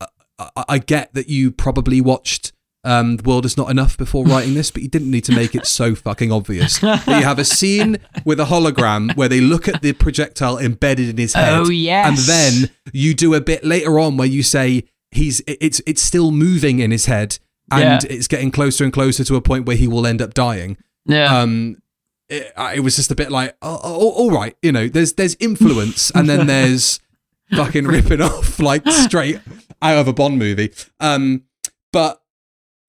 I, 0.00 0.06
I, 0.38 0.64
I 0.68 0.78
get 0.78 1.14
that 1.14 1.28
you 1.30 1.50
probably 1.50 2.00
watched 2.02 2.52
um, 2.84 3.16
"The 3.16 3.22
World 3.28 3.44
Is 3.46 3.56
Not 3.56 3.70
Enough" 3.70 3.96
before 3.96 4.24
writing 4.24 4.54
this, 4.54 4.70
but 4.70 4.82
you 4.82 4.88
didn't 4.88 5.10
need 5.10 5.24
to 5.24 5.32
make 5.32 5.54
it 5.54 5.66
so 5.66 5.94
fucking 5.94 6.30
obvious. 6.30 6.78
that 6.80 7.06
you 7.06 7.14
have 7.24 7.38
a 7.38 7.44
scene 7.44 7.96
with 8.24 8.38
a 8.40 8.44
hologram 8.44 9.14
where 9.16 9.28
they 9.28 9.40
look 9.40 9.66
at 9.68 9.82
the 9.82 9.92
projectile 9.92 10.58
embedded 10.58 11.08
in 11.08 11.16
his 11.16 11.34
head, 11.34 11.52
Oh, 11.54 11.68
yes. 11.70 12.06
and 12.08 12.18
then 12.18 12.70
you 12.92 13.14
do 13.14 13.34
a 13.34 13.40
bit 13.40 13.64
later 13.64 13.98
on 13.98 14.16
where 14.16 14.28
you 14.28 14.42
say 14.42 14.84
he's 15.10 15.40
it's 15.46 15.80
it's 15.86 16.02
still 16.02 16.30
moving 16.30 16.78
in 16.80 16.90
his 16.90 17.06
head. 17.06 17.38
And 17.70 18.02
Yeah. 18.02 18.16
it's 18.16 18.28
getting 18.28 18.50
closer 18.50 18.84
and 18.84 18.92
closer 18.92 19.24
to 19.24 19.36
a 19.36 19.40
point 19.40 19.64
where 19.66 19.76
he 19.76 19.88
will 19.88 20.06
end 20.06 20.20
up 20.20 20.34
dying 20.34 20.76
yeah, 21.06 21.40
um 21.40 21.76
it, 22.28 22.52
it 22.74 22.80
was 22.80 22.96
just 22.96 23.10
a 23.10 23.14
bit 23.14 23.30
like 23.30 23.56
oh, 23.62 23.80
oh, 23.82 24.10
all 24.10 24.30
right 24.30 24.54
you 24.60 24.70
know 24.70 24.86
there's 24.86 25.14
there's 25.14 25.34
influence 25.40 26.10
and 26.10 26.28
then 26.28 26.46
there's 26.46 27.00
fucking 27.56 27.86
ripping 27.86 28.20
off 28.20 28.58
like 28.60 28.86
straight 28.88 29.40
out 29.80 29.96
of 29.96 30.06
a 30.08 30.12
bond 30.12 30.38
movie 30.38 30.72
um 31.00 31.42
but 31.90 32.20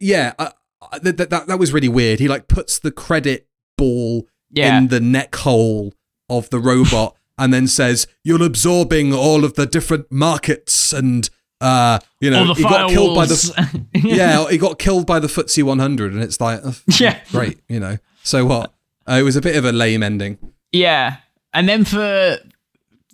yeah 0.05 0.33
uh, 0.39 0.49
uh, 0.81 0.99
that, 0.99 1.17
that 1.17 1.47
that 1.47 1.59
was 1.59 1.73
really 1.73 1.89
weird 1.89 2.19
he 2.19 2.27
like 2.27 2.47
puts 2.47 2.79
the 2.79 2.91
credit 2.91 3.47
ball 3.77 4.27
yeah. 4.51 4.77
in 4.77 4.87
the 4.87 4.99
neck 4.99 5.35
hole 5.35 5.93
of 6.29 6.49
the 6.49 6.59
robot 6.59 7.15
and 7.37 7.53
then 7.53 7.67
says 7.67 8.07
you're 8.23 8.43
absorbing 8.43 9.13
all 9.13 9.43
of 9.43 9.55
the 9.55 9.65
different 9.65 10.11
markets 10.11 10.93
and 10.93 11.29
uh 11.61 11.99
you 12.19 12.29
know 12.29 12.53
he 12.53 12.63
got 12.63 12.89
killed 12.89 13.15
by 13.15 13.25
the 13.25 13.85
yeah, 14.03 14.47
he 14.49 14.57
got 14.57 14.77
killed 14.79 15.05
by 15.05 15.19
the 15.19 15.27
FTSE 15.27 15.63
100, 15.63 16.13
and 16.13 16.21
it's 16.21 16.39
like, 16.41 16.59
oh, 16.63 16.75
Yeah. 16.99 17.19
great, 17.31 17.59
you 17.67 17.79
know. 17.79 17.97
So 18.23 18.45
what? 18.45 18.73
Uh, 19.07 19.13
it 19.13 19.23
was 19.23 19.35
a 19.35 19.41
bit 19.41 19.55
of 19.55 19.65
a 19.65 19.71
lame 19.71 20.03
ending. 20.03 20.37
Yeah, 20.71 21.17
and 21.53 21.69
then 21.69 21.85
for 21.85 22.37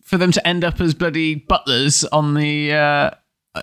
for 0.03 0.17
them 0.17 0.31
to 0.31 0.47
end 0.47 0.63
up 0.63 0.81
as 0.81 0.93
bloody 0.93 1.35
butlers 1.35 2.03
on 2.05 2.33
the 2.33 2.73
uh, 2.73 3.11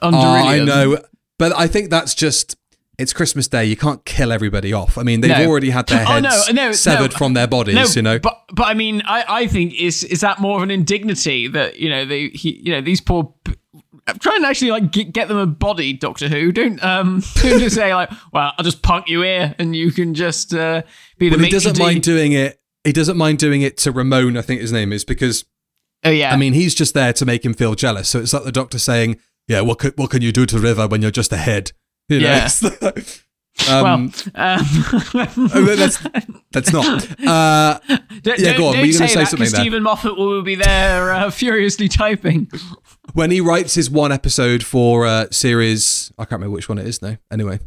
on 0.02 0.14
Oh, 0.14 0.20
I 0.20 0.60
know, 0.60 0.98
but 1.38 1.52
I 1.56 1.66
think 1.66 1.90
that's 1.90 2.14
just 2.14 2.56
it's 2.99 3.12
Christmas 3.12 3.46
Day. 3.49 3.64
You 3.64 3.76
can't 3.76 4.05
kill 4.05 4.32
everybody 4.32 4.72
off. 4.72 4.99
I 4.99 5.03
mean, 5.05 5.20
they've 5.20 5.30
No. 5.30 5.46
already 5.49 5.70
had 5.70 5.86
their 5.86 6.03
Oh, 6.03 6.20
heads 6.20 6.53
no, 6.53 6.66
no, 6.66 6.72
severed 6.72 7.12
from 7.14 7.34
their 7.34 7.46
bodies. 7.46 7.94
You 7.96 8.03
know, 8.03 8.18
but 8.18 8.42
but 8.53 8.64
I 8.66 8.74
mean, 8.74 9.03
I, 9.07 9.24
I 9.28 9.46
think 9.46 9.74
is 9.80 10.05
is 10.05 10.20
that 10.20 10.40
more 10.40 10.57
of 10.59 10.62
an 10.62 10.70
indignity 10.70 11.46
that 11.49 11.78
you 11.78 11.88
know 11.88 12.05
they 12.05 12.28
he, 12.28 12.61
you 12.64 12.72
know 12.72 12.80
these 12.80 13.01
poor. 13.01 13.34
I'm 14.07 14.18
trying 14.18 14.40
to 14.40 14.49
actually 14.49 14.70
like 14.70 14.90
get, 14.90 15.12
get 15.12 15.28
them 15.28 15.36
a 15.36 15.46
body, 15.46 15.92
Doctor 15.92 16.28
Who. 16.28 16.51
Don't 16.51 16.82
um 16.82 17.22
don't 17.42 17.59
just 17.61 17.76
say 17.76 17.94
like, 17.94 18.11
well, 18.32 18.53
I'll 18.59 18.64
just 18.64 18.82
punk 18.82 19.09
you 19.09 19.22
here 19.22 19.55
and 19.59 19.76
you 19.76 19.92
can 19.92 20.14
just 20.14 20.55
uh, 20.55 20.82
be 21.18 21.28
the. 21.28 21.36
but 21.36 21.44
he 21.44 21.51
doesn't 21.51 21.78
mind 21.78 22.03
doing 22.03 22.32
it. 22.32 22.61
He 22.84 22.92
doesn't 22.92 23.16
mind 23.18 23.38
doing 23.38 23.61
it 23.62 23.76
to 23.78 23.92
Ramon. 23.92 24.36
I 24.36 24.42
think 24.42 24.61
his 24.62 24.72
name 24.72 24.92
is 24.92 25.05
because 25.05 25.44
Oh 26.05 26.11
yeah, 26.11 26.32
I 26.32 26.36
mean 26.36 26.53
he's 26.55 26.74
just 26.74 26.94
there 26.94 27.12
to 27.12 27.26
make 27.26 27.44
him 27.44 27.55
feel 27.55 27.74
jealous. 27.74 28.09
So 28.09 28.20
it's 28.20 28.32
like 28.32 28.44
the 28.44 28.53
doctor 28.53 28.78
saying, 28.78 29.18
"Yeah, 29.46 29.61
what 29.62 29.78
could, 29.78 29.99
what 29.99 30.11
can 30.11 30.22
you 30.22 30.32
do 30.32 30.46
to 30.46 30.59
River 30.59 30.86
when 30.88 31.03
you're 31.03 31.11
just 31.11 31.32
a 31.32 31.36
head?" 31.36 31.72
You 32.18 32.20
know? 32.20 32.26
Yeah. 32.26 32.46
it's- 32.46 33.22
well, 33.66 33.86
um, 33.86 34.12
um, 34.34 34.61
oh, 35.14 35.74
that's 35.76 35.98
that's 36.52 36.72
not. 36.72 37.06
Uh, 37.26 37.78
don't, 38.22 38.38
yeah, 38.38 38.56
go 38.56 38.68
on, 38.68 38.78
were 38.78 38.84
you 38.84 38.92
gonna 38.96 39.09
say 39.09 39.24
say 39.24 39.24
that 39.24 39.36
there? 39.36 39.46
Steven 39.46 39.82
Moffat 39.82 40.16
will 40.16 40.42
be 40.42 40.54
there 40.54 41.12
uh, 41.12 41.30
furiously 41.30 41.88
typing. 41.88 42.48
when 43.14 43.30
he 43.30 43.40
writes 43.40 43.74
his 43.74 43.90
one 43.90 44.12
episode 44.12 44.62
for 44.62 45.06
uh, 45.06 45.26
series, 45.30 46.12
I 46.18 46.22
can't 46.24 46.32
remember 46.40 46.54
which 46.54 46.68
one 46.68 46.78
it 46.78 46.86
is 46.86 47.02
now. 47.02 47.16
Anyway, 47.32 47.59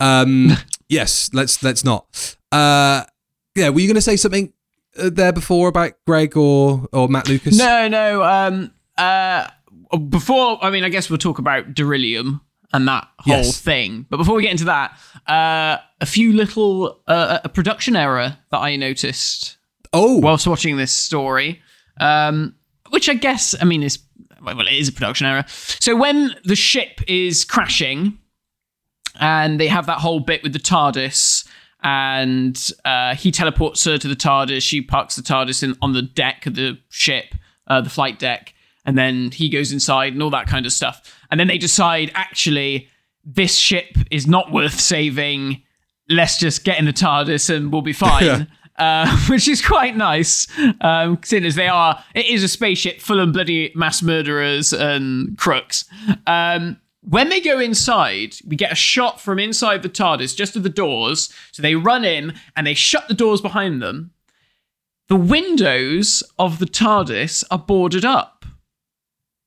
um, 0.00 0.52
yes, 0.88 1.30
let's 1.32 1.62
let's 1.62 1.84
not. 1.84 2.36
Uh, 2.52 3.04
yeah, 3.56 3.68
were 3.70 3.80
you 3.80 3.88
going 3.88 3.96
to 3.96 4.00
say 4.00 4.16
something 4.16 4.52
uh, 4.96 5.10
there 5.12 5.32
before 5.32 5.68
about 5.68 5.92
Greg 6.06 6.36
or 6.36 6.86
or 6.92 7.08
Matt 7.08 7.28
Lucas? 7.28 7.58
No, 7.58 7.88
no. 7.88 8.22
Um, 8.22 8.72
uh, 8.96 9.48
before 10.08 10.64
I 10.64 10.70
mean, 10.70 10.84
I 10.84 10.88
guess 10.88 11.10
we'll 11.10 11.18
talk 11.18 11.38
about 11.38 11.74
Darillium 11.74 12.40
and 12.74 12.86
that 12.88 13.08
whole 13.20 13.36
Yes. 13.38 13.58
thing. 13.60 14.04
But 14.10 14.18
before 14.18 14.34
we 14.34 14.42
get 14.42 14.50
into 14.50 14.64
that, 14.66 14.98
uh, 15.26 15.78
a 16.00 16.06
few 16.06 16.32
little 16.34 17.00
uh, 17.06 17.38
a 17.44 17.48
production 17.48 17.96
error 17.96 18.36
that 18.50 18.58
I 18.58 18.76
noticed 18.76 19.56
Oh, 19.92 20.18
whilst 20.18 20.46
watching 20.46 20.76
this 20.76 20.90
story, 20.92 21.62
um, 22.00 22.56
which 22.90 23.08
I 23.08 23.14
guess 23.14 23.54
I 23.60 23.64
mean 23.64 23.82
is 23.82 24.00
well, 24.42 24.60
it 24.66 24.72
is 24.74 24.88
a 24.88 24.92
production 24.92 25.26
error. 25.26 25.44
So 25.48 25.96
when 25.96 26.34
the 26.44 26.56
ship 26.56 27.00
is 27.08 27.44
crashing, 27.46 28.18
and 29.20 29.58
they 29.60 29.68
have 29.68 29.86
that 29.86 29.98
whole 30.00 30.20
bit 30.20 30.42
with 30.42 30.52
the 30.52 30.58
TARDIS, 30.58 31.46
and 31.82 32.70
uh, 32.84 33.14
he 33.14 33.30
teleports 33.30 33.84
her 33.84 33.96
to 33.98 34.08
the 34.08 34.16
TARDIS. 34.16 34.62
She 34.62 34.82
parks 34.82 35.14
the 35.16 35.22
TARDIS 35.22 35.62
in, 35.62 35.76
on 35.80 35.92
the 35.92 36.02
deck 36.02 36.46
of 36.46 36.56
the 36.56 36.78
ship, 36.88 37.34
uh, 37.68 37.80
the 37.80 37.90
flight 37.90 38.18
deck, 38.18 38.52
and 38.84 38.98
then 38.98 39.30
he 39.30 39.48
goes 39.48 39.72
inside 39.72 40.12
and 40.12 40.22
all 40.22 40.30
that 40.30 40.46
kind 40.46 40.66
of 40.66 40.72
stuff. 40.72 41.16
And 41.30 41.40
then 41.40 41.48
they 41.48 41.58
decide 41.58 42.10
actually 42.14 42.88
this 43.24 43.56
ship 43.56 43.96
is 44.10 44.26
not 44.26 44.52
worth 44.52 44.78
saving. 44.78 45.62
Let's 46.08 46.38
just 46.38 46.64
get 46.64 46.78
in 46.78 46.84
the 46.84 46.92
TARDIS 46.92 47.54
and 47.54 47.72
we'll 47.72 47.82
be 47.82 47.92
fine. 47.94 48.48
Uh, 48.76 49.16
which 49.28 49.46
is 49.46 49.64
quite 49.64 49.96
nice, 49.96 50.48
um, 50.80 51.16
seeing 51.22 51.44
as 51.44 51.54
they 51.54 51.68
are. 51.68 52.02
It 52.12 52.26
is 52.26 52.42
a 52.42 52.48
spaceship 52.48 53.00
full 53.00 53.20
of 53.20 53.32
bloody 53.32 53.70
mass 53.76 54.02
murderers 54.02 54.72
and 54.72 55.38
crooks. 55.38 55.84
Um, 56.26 56.80
when 57.02 57.28
they 57.28 57.40
go 57.40 57.60
inside, 57.60 58.34
we 58.46 58.56
get 58.56 58.72
a 58.72 58.76
shot 58.76 59.20
from 59.20 59.38
inside 59.38 59.82
the 59.82 59.88
TARDIS, 59.88 60.34
just 60.34 60.56
of 60.56 60.62
the 60.62 60.70
doors. 60.70 61.32
So 61.52 61.62
they 61.62 61.76
run 61.76 62.04
in 62.04 62.34
and 62.56 62.66
they 62.66 62.74
shut 62.74 63.06
the 63.08 63.14
doors 63.14 63.40
behind 63.40 63.80
them. 63.80 64.10
The 65.08 65.16
windows 65.16 66.22
of 66.38 66.58
the 66.58 66.66
TARDIS 66.66 67.44
are 67.50 67.58
boarded 67.58 68.06
up. 68.06 68.33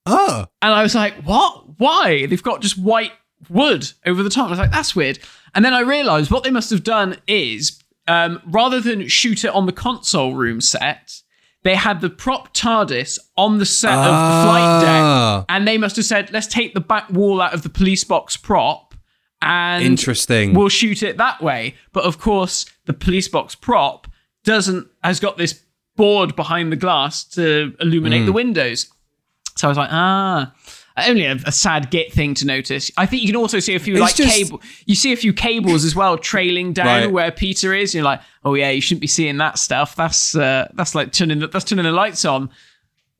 Oh, 0.07 0.45
And 0.61 0.73
I 0.73 0.83
was 0.83 0.95
like, 0.95 1.13
what? 1.23 1.79
Why? 1.79 2.25
They've 2.25 2.41
got 2.41 2.61
just 2.61 2.77
white 2.77 3.11
wood 3.49 3.91
over 4.05 4.23
the 4.23 4.29
top. 4.29 4.47
I 4.47 4.49
was 4.51 4.59
like, 4.59 4.71
that's 4.71 4.95
weird. 4.95 5.19
And 5.53 5.63
then 5.63 5.73
I 5.73 5.81
realized 5.81 6.31
what 6.31 6.43
they 6.43 6.51
must 6.51 6.69
have 6.69 6.83
done 6.83 7.17
is 7.27 7.81
um, 8.07 8.41
rather 8.45 8.79
than 8.79 9.07
shoot 9.07 9.43
it 9.43 9.51
on 9.53 9.65
the 9.65 9.71
console 9.71 10.33
room 10.33 10.61
set, 10.61 11.21
they 11.63 11.75
had 11.75 11.99
the 12.01 12.09
prop 12.09 12.53
TARDIS 12.53 13.19
on 13.35 13.57
the 13.57 13.65
set 13.65 13.91
of 13.93 14.05
the 14.05 14.43
flight 14.45 14.81
deck. 14.81 15.01
Ah, 15.03 15.45
And 15.49 15.67
they 15.67 15.77
must 15.77 15.95
have 15.97 16.05
said, 16.05 16.31
let's 16.31 16.47
take 16.47 16.73
the 16.73 16.79
back 16.79 17.09
wall 17.09 17.41
out 17.41 17.53
of 17.53 17.63
the 17.63 17.69
police 17.69 18.03
box 18.03 18.37
prop 18.37 18.95
and 19.41 19.83
Interesting. 19.83 20.53
we'll 20.53 20.69
shoot 20.69 21.03
it 21.03 21.17
that 21.17 21.41
way. 21.41 21.75
But 21.91 22.05
of 22.05 22.17
course, 22.19 22.65
the 22.85 22.93
police 22.93 23.27
box 23.27 23.53
prop 23.55 24.07
doesn't 24.43 24.87
has 25.03 25.19
got 25.19 25.37
this 25.37 25.61
board 25.95 26.35
behind 26.35 26.71
the 26.71 26.75
glass 26.75 27.23
to 27.25 27.75
illuminate 27.79 28.21
Hmm. 28.21 28.25
the 28.27 28.31
windows. 28.33 28.89
So 29.57 29.67
I 29.67 29.69
was 29.69 29.77
like, 29.77 29.89
ah, 29.91 30.53
only 31.05 31.25
a, 31.25 31.35
a 31.45 31.51
sad 31.51 31.91
git 31.91 32.11
thing 32.13 32.33
to 32.35 32.45
notice. 32.45 32.89
I 32.97 33.05
think 33.05 33.21
you 33.21 33.27
can 33.29 33.35
also 33.35 33.59
see 33.59 33.75
a 33.75 33.79
few 33.79 33.93
It's 33.95 34.01
like 34.01 34.15
just- 34.15 34.35
cable. 34.35 34.61
You 34.85 34.95
see 34.95 35.13
a 35.13 35.15
few 35.17 35.33
cables 35.33 35.83
as 35.85 35.95
well 35.95 36.17
trailing 36.17 36.73
down 36.73 36.85
Right. 36.85 37.11
where 37.11 37.31
Peter 37.31 37.73
is. 37.73 37.93
You're 37.93 38.03
like, 38.03 38.21
oh 38.45 38.53
yeah, 38.55 38.69
you 38.71 38.81
shouldn't 38.81 39.01
be 39.01 39.07
seeing 39.07 39.37
that 39.37 39.57
stuff. 39.59 39.95
That's 39.95 40.35
uh, 40.35 40.67
that's 40.73 40.95
like 40.95 41.11
turning 41.11 41.39
the, 41.39 41.47
that's 41.47 41.65
turning 41.65 41.85
the 41.85 41.91
lights 41.91 42.25
on. 42.25 42.49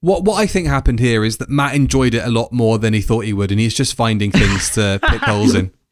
What 0.01 0.23
what 0.23 0.35
I 0.39 0.45
think 0.47 0.67
happened 0.67 0.99
here 0.99 1.23
is 1.25 1.37
that 1.37 1.49
Matt 1.49 1.73
enjoyed 1.75 2.13
it 2.13 2.23
a 2.23 2.29
lot 2.29 2.51
more 2.53 2.77
than 2.77 2.93
he 2.93 3.01
thought 3.01 3.25
he 3.25 3.33
would, 3.33 3.51
and 3.51 3.59
he's 3.59 3.73
just 3.73 3.95
finding 3.95 4.31
things 4.31 4.69
to 4.71 4.99
pick 5.09 5.21
holes 5.21 5.55
in. 5.55 5.71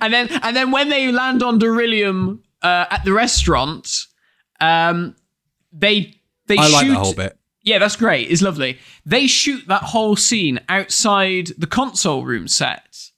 and 0.00 0.12
then 0.12 0.28
and 0.42 0.54
then 0.56 0.70
when 0.70 0.88
they 0.88 1.10
land 1.10 1.42
on 1.42 1.58
Darillium 1.58 2.40
uh, 2.62 2.86
at 2.90 3.04
the 3.04 3.12
restaurant, 3.12 3.88
um, 4.60 5.16
they 5.72 6.14
they 6.46 6.56
I 6.56 6.66
shoot. 6.66 6.72
like 6.72 6.86
that 6.88 6.94
whole 6.94 7.14
bit. 7.14 7.38
Yeah, 7.64 7.78
that's 7.78 7.96
great. 7.96 8.30
It's 8.30 8.42
lovely. 8.42 8.78
They 9.04 9.26
shoot 9.26 9.66
that 9.68 9.82
whole 9.82 10.16
scene 10.16 10.60
outside 10.68 11.48
the 11.58 11.66
console 11.66 12.24
room 12.24 12.46
set. 12.46 13.10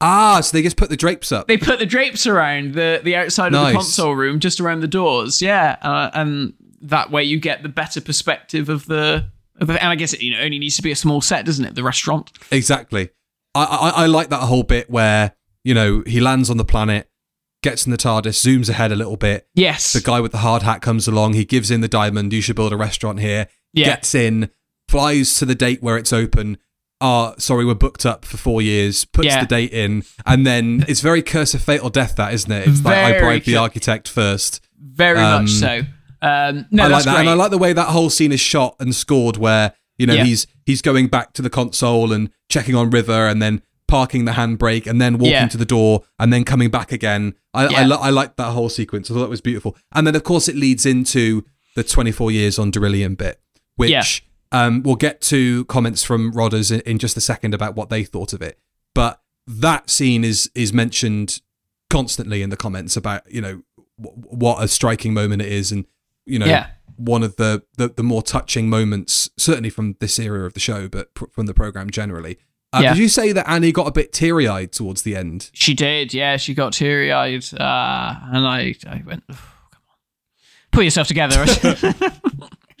Ah, 0.00 0.40
so 0.40 0.56
they 0.56 0.62
just 0.62 0.76
put 0.76 0.90
the 0.90 0.96
drapes 0.96 1.32
up. 1.32 1.48
They 1.48 1.56
put 1.56 1.80
the 1.80 1.86
drapes 1.86 2.26
around 2.26 2.74
the 2.74 3.00
the 3.02 3.16
outside 3.16 3.52
of 3.54 3.66
the 3.66 3.72
console 3.72 4.12
room, 4.14 4.38
just 4.38 4.60
around 4.60 4.80
the 4.80 4.86
doors. 4.88 5.42
Yeah, 5.42 5.76
uh, 5.82 6.10
and 6.14 6.52
that 6.82 7.10
way 7.10 7.24
you 7.24 7.40
get 7.40 7.62
the 7.62 7.68
better 7.68 8.00
perspective 8.00 8.68
of 8.68 8.86
the. 8.86 9.26
Of 9.60 9.66
the 9.66 9.82
and 9.82 9.90
I 9.90 9.96
guess 9.96 10.12
it 10.12 10.22
you 10.22 10.32
know 10.32 10.40
only 10.40 10.60
needs 10.60 10.76
to 10.76 10.82
be 10.82 10.92
a 10.92 10.96
small 10.96 11.20
set, 11.20 11.44
doesn't 11.44 11.64
it? 11.64 11.74
The 11.74 11.82
restaurant. 11.82 12.30
Exactly. 12.52 13.10
I, 13.56 13.64
I 13.64 14.02
I 14.02 14.06
like 14.06 14.28
that 14.28 14.42
whole 14.42 14.62
bit 14.62 14.88
where 14.88 15.32
you 15.64 15.74
know 15.74 16.04
he 16.06 16.20
lands 16.20 16.48
on 16.48 16.58
the 16.58 16.64
planet, 16.64 17.08
gets 17.62 17.84
in 17.86 17.90
the 17.92 17.98
TARDIS, 17.98 18.44
zooms 18.44 18.68
ahead 18.68 18.92
a 18.92 18.96
little 18.96 19.16
bit. 19.16 19.48
Yes. 19.54 19.92
The 19.92 20.00
guy 20.00 20.20
with 20.20 20.32
the 20.32 20.38
hard 20.38 20.62
hat 20.62 20.80
comes 20.82 21.08
along. 21.08 21.32
He 21.34 21.44
gives 21.44 21.70
in 21.70 21.80
the 21.80 21.88
diamond. 21.88 22.32
You 22.32 22.40
should 22.40 22.56
build 22.56 22.72
a 22.72 22.76
restaurant 22.76 23.20
here. 23.20 23.48
Yeah. 23.72 23.86
Gets 23.86 24.14
in, 24.14 24.50
flies 24.88 25.34
to 25.38 25.44
the 25.44 25.54
date 25.54 25.82
where 25.82 25.96
it's 25.96 26.12
open. 26.12 26.58
Ah, 27.00 27.34
sorry, 27.38 27.64
we're 27.64 27.74
booked 27.74 28.04
up 28.04 28.24
for 28.24 28.36
four 28.36 28.60
years. 28.60 29.04
Puts 29.04 29.26
Yeah. 29.26 29.40
the 29.40 29.46
date 29.46 29.72
in, 29.72 30.02
and 30.26 30.44
then 30.46 30.84
it's 30.88 31.00
very 31.00 31.22
curse 31.22 31.54
of 31.54 31.62
fatal 31.62 31.90
death. 31.90 32.16
That 32.16 32.32
isn't 32.34 32.50
it? 32.50 32.66
It's 32.66 32.84
like 32.84 32.96
I 32.96 33.10
Very 33.12 33.20
bribed 33.20 33.46
the 33.46 33.56
architect 33.56 34.08
first. 34.08 34.60
Very 34.80 35.18
Um, 35.20 35.42
much 35.42 35.50
so. 35.52 35.82
Um, 36.20 36.66
no, 36.72 36.84
I 36.84 36.86
like 36.86 36.90
that's 36.90 37.04
that, 37.04 37.10
great. 37.12 37.20
and 37.20 37.28
I 37.30 37.34
like 37.34 37.50
the 37.52 37.58
way 37.58 37.72
that 37.72 37.86
whole 37.88 38.10
scene 38.10 38.32
is 38.32 38.40
shot 38.40 38.74
and 38.80 38.92
scored, 38.94 39.36
where 39.36 39.74
you 39.96 40.06
know 40.06 40.14
Yeah. 40.14 40.24
he's 40.24 40.48
he's 40.66 40.82
going 40.82 41.06
back 41.06 41.32
to 41.34 41.42
the 41.42 41.50
console 41.50 42.12
and 42.12 42.30
checking 42.48 42.74
on 42.74 42.90
River, 42.90 43.28
and 43.28 43.40
then 43.40 43.62
parking 43.88 44.24
the 44.26 44.32
handbrake, 44.32 44.86
and 44.86 45.00
then 45.00 45.14
walking 45.14 45.32
Yeah. 45.32 45.48
to 45.48 45.56
the 45.56 45.64
door, 45.64 46.04
and 46.18 46.32
then 46.32 46.44
coming 46.44 46.70
back 46.70 46.92
again. 46.92 47.34
I 47.54 47.64
I, 47.66 47.70
Yeah. 47.70 47.86
li- 47.86 47.98
I 48.00 48.10
like 48.10 48.36
that 48.36 48.52
whole 48.52 48.68
sequence. 48.68 49.10
I 49.10 49.14
thought 49.14 49.24
it 49.24 49.30
was 49.30 49.40
beautiful, 49.40 49.76
and 49.92 50.06
then 50.06 50.14
of 50.14 50.22
course 50.24 50.46
it 50.48 50.54
leads 50.56 50.86
into 50.86 51.44
the 51.74 51.82
24 51.82 52.30
years 52.30 52.58
on 52.58 52.70
Darillium 52.70 53.16
bit, 53.16 53.40
which 53.76 53.90
Yeah. 53.90 54.04
um, 54.52 54.82
we'll 54.82 54.96
get 54.96 55.20
to 55.22 55.64
comments 55.64 56.04
from 56.04 56.32
Rodders 56.32 56.70
in, 56.70 56.80
in 56.80 56.98
just 56.98 57.16
a 57.16 57.20
second 57.20 57.54
about 57.54 57.74
what 57.76 57.88
they 57.90 58.04
thought 58.04 58.32
of 58.32 58.42
it. 58.42 58.58
But 58.94 59.20
that 59.46 59.88
scene 59.90 60.22
is 60.24 60.50
is 60.54 60.72
mentioned 60.72 61.40
constantly 61.90 62.42
in 62.42 62.50
the 62.50 62.56
comments 62.56 62.96
about 62.96 63.22
you 63.32 63.40
know 63.40 63.62
w- 64.00 64.22
what 64.28 64.62
a 64.62 64.68
striking 64.68 65.14
moment 65.14 65.42
it 65.42 65.50
is, 65.50 65.72
and 65.72 65.86
you 66.26 66.38
know 66.38 66.46
Yeah. 66.46 66.66
one 66.96 67.22
of 67.22 67.36
the, 67.36 67.62
the 67.78 67.88
the 67.88 68.02
more 68.02 68.22
touching 68.22 68.68
moments, 68.68 69.30
certainly 69.38 69.70
from 69.70 69.96
this 70.00 70.18
era 70.18 70.44
of 70.44 70.52
the 70.54 70.60
show, 70.60 70.88
but 70.88 71.14
pr- 71.14 71.26
from 71.32 71.46
the 71.46 71.54
program 71.54 71.88
generally. 71.90 72.36
Uh, 72.72 72.80
Yeah. 72.82 72.92
Did 72.94 72.98
you 73.00 73.08
say 73.08 73.32
that 73.32 73.48
Annie 73.48 73.72
got 73.72 73.86
a 73.86 73.92
bit 73.92 74.12
teary 74.12 74.46
eyed 74.46 74.72
towards 74.72 75.02
the 75.02 75.16
end? 75.16 75.50
She 75.54 75.72
did, 75.74 76.12
yeah. 76.12 76.36
She 76.36 76.52
got 76.54 76.72
teary 76.74 77.10
eyed, 77.12 77.44
uh, 77.54 78.16
and 78.32 78.46
I, 78.46 78.74
I 78.86 79.02
went, 79.06 79.22
"Oh, 79.30 79.34
"Come 79.70 79.82
on, 79.88 79.96
put 80.70 80.84
yourself 80.84 81.08
together." 81.08 81.46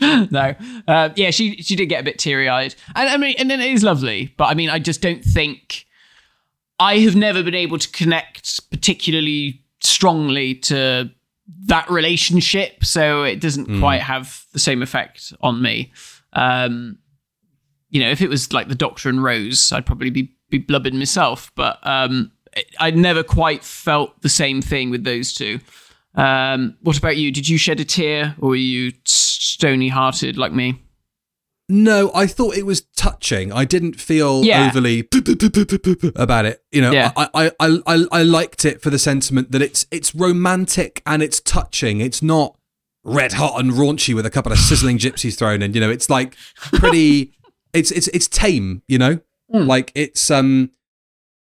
no, 0.30 0.54
uh, 0.86 1.08
yeah, 1.16 1.30
she 1.30 1.56
she 1.62 1.74
did 1.74 1.86
get 1.86 2.00
a 2.00 2.04
bit 2.04 2.18
teary 2.18 2.48
eyed, 2.48 2.74
and 2.94 3.08
I 3.08 3.16
mean, 3.16 3.34
and 3.38 3.50
then 3.50 3.60
it 3.60 3.72
is 3.72 3.82
lovely, 3.82 4.34
but 4.36 4.44
I 4.44 4.54
mean, 4.54 4.68
I 4.70 4.78
just 4.78 5.00
don't 5.00 5.24
think 5.24 5.86
I 6.78 6.98
have 6.98 7.16
never 7.16 7.42
been 7.42 7.54
able 7.54 7.78
to 7.78 7.90
connect 7.90 8.70
particularly 8.70 9.62
strongly 9.80 10.54
to 10.54 11.10
that 11.66 11.88
relationship, 11.90 12.84
so 12.84 13.22
it 13.22 13.40
doesn't 13.40 13.80
quite 13.80 14.02
have 14.02 14.44
the 14.52 14.58
same 14.58 14.82
effect 14.82 15.32
on 15.40 15.62
me. 15.62 15.92
Um, 16.34 16.98
you 17.90 18.00
know, 18.00 18.10
if 18.10 18.20
it 18.20 18.28
was 18.28 18.52
like 18.52 18.68
the 18.68 18.74
Doctor 18.74 19.08
and 19.08 19.22
Rose, 19.22 19.72
I'd 19.72 19.86
probably 19.86 20.10
be 20.10 20.34
be 20.50 20.58
blubbing 20.58 20.98
myself. 20.98 21.50
But 21.54 21.78
um, 21.86 22.32
I 22.80 22.90
never 22.90 23.22
quite 23.22 23.62
felt 23.64 24.20
the 24.22 24.28
same 24.28 24.60
thing 24.62 24.90
with 24.90 25.04
those 25.04 25.32
two. 25.34 25.60
Um, 26.14 26.76
what 26.82 26.98
about 26.98 27.16
you? 27.16 27.30
Did 27.30 27.48
you 27.48 27.58
shed 27.58 27.80
a 27.80 27.84
tear, 27.84 28.34
or 28.38 28.50
were 28.50 28.56
you 28.56 28.92
stony 29.04 29.88
hearted 29.88 30.36
like 30.36 30.52
me? 30.52 30.82
No, 31.70 32.10
I 32.14 32.26
thought 32.26 32.56
it 32.56 32.64
was 32.64 32.80
touching. 32.96 33.52
I 33.52 33.66
didn't 33.66 34.00
feel 34.00 34.42
Yeah. 34.42 34.68
overly 34.70 35.06
about 36.16 36.46
it. 36.46 36.62
You 36.72 36.80
know, 36.80 36.92
Yeah. 36.92 37.12
I, 37.14 37.28
I, 37.34 37.50
I, 37.60 37.78
I, 37.86 38.04
I 38.10 38.22
liked 38.22 38.64
it 38.64 38.80
for 38.80 38.88
the 38.88 38.98
sentiment 38.98 39.52
that 39.52 39.60
it's 39.60 39.84
it's 39.90 40.14
romantic 40.14 41.02
and 41.04 41.22
it's 41.22 41.40
touching. 41.40 42.00
It's 42.00 42.22
not 42.22 42.56
red 43.04 43.34
hot 43.34 43.60
and 43.60 43.72
raunchy 43.72 44.14
with 44.14 44.24
a 44.24 44.30
couple 44.30 44.50
of 44.50 44.58
sizzling 44.58 44.96
gypsies 44.96 45.36
thrown 45.38 45.60
in. 45.60 45.74
You 45.74 45.80
know, 45.80 45.90
it's 45.90 46.08
like 46.10 46.36
pretty. 46.72 47.34
it's 47.72 47.90
it's 47.90 48.08
it's 48.08 48.28
tame. 48.28 48.82
You 48.88 48.98
know, 48.98 49.20
like 49.50 49.92
it's 49.94 50.30
um, 50.30 50.70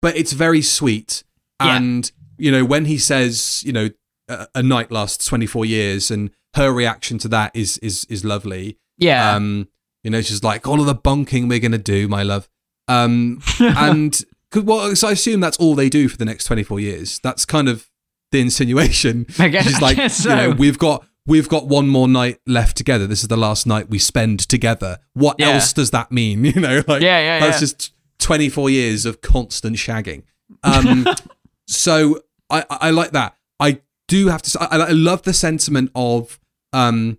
but 0.02 0.16
it's 0.16 0.32
very 0.32 0.62
sweet. 0.62 1.24
Yeah. 1.62 1.76
And 1.76 2.10
you 2.38 2.50
know, 2.50 2.64
when 2.64 2.84
he 2.86 2.98
says, 2.98 3.62
you 3.64 3.72
know, 3.72 3.90
a, 4.28 4.46
a 4.56 4.62
night 4.62 4.90
lasts 4.90 5.24
twenty 5.26 5.46
four 5.46 5.64
years, 5.64 6.10
and 6.10 6.30
her 6.54 6.72
reaction 6.72 7.18
to 7.18 7.28
that 7.28 7.54
is 7.54 7.78
is 7.78 8.04
is 8.10 8.24
lovely. 8.24 8.78
Yeah, 8.98 9.34
Um, 9.34 9.68
you 10.04 10.10
know, 10.10 10.20
she's 10.20 10.44
like, 10.44 10.68
all 10.68 10.78
of 10.80 10.86
the 10.86 10.94
bonking 10.94 11.48
we're 11.48 11.58
gonna 11.58 11.78
do, 11.78 12.06
my 12.08 12.22
love. 12.22 12.48
Um, 12.88 13.40
and 13.60 14.20
well, 14.54 14.94
so 14.94 15.08
I 15.08 15.12
assume 15.12 15.40
that's 15.40 15.56
all 15.58 15.74
they 15.74 15.88
do 15.88 16.08
for 16.08 16.16
the 16.16 16.24
next 16.24 16.44
twenty 16.44 16.62
four 16.62 16.78
years. 16.80 17.18
That's 17.20 17.44
kind 17.44 17.68
of 17.68 17.88
the 18.32 18.40
insinuation. 18.40 19.26
I 19.38 19.48
guess- 19.48 19.64
she's 19.64 19.76
I 19.76 19.80
like, 19.80 19.96
guess 19.96 20.24
you 20.24 20.30
know, 20.30 20.50
we've 20.50 20.78
got 20.78 21.06
we've 21.26 21.48
got 21.48 21.66
one 21.66 21.88
more 21.88 22.08
night 22.08 22.40
left 22.46 22.76
together. 22.76 23.06
This 23.06 23.22
is 23.22 23.28
the 23.28 23.36
last 23.36 23.66
night 23.66 23.88
we 23.88 23.98
spend 23.98 24.40
together. 24.40 24.98
What 25.14 25.36
Yeah. 25.38 25.50
else 25.50 25.72
does 25.72 25.90
that 25.92 26.12
mean? 26.12 26.44
You 26.54 26.60
know, 26.60 26.82
like 26.86 27.02
Yeah, 27.02 27.18
yeah, 27.20 27.40
that's 27.40 27.56
yeah. 27.56 27.60
just 27.60 27.92
twenty 28.18 28.48
four 28.48 28.70
years 28.70 29.06
of 29.06 29.20
constant 29.20 29.76
shagging. 29.76 30.22
Um, 30.62 31.06
so 31.66 32.20
I, 32.50 32.64
I 32.70 32.90
like 32.90 33.12
that. 33.12 33.36
I 33.58 33.80
do 34.08 34.28
have 34.28 34.42
to 34.42 34.50
say 34.50 34.58
I, 34.60 34.76
I 34.78 34.90
love 34.90 35.22
the 35.22 35.32
sentiment 35.32 35.90
of 35.94 36.38
um 36.72 37.18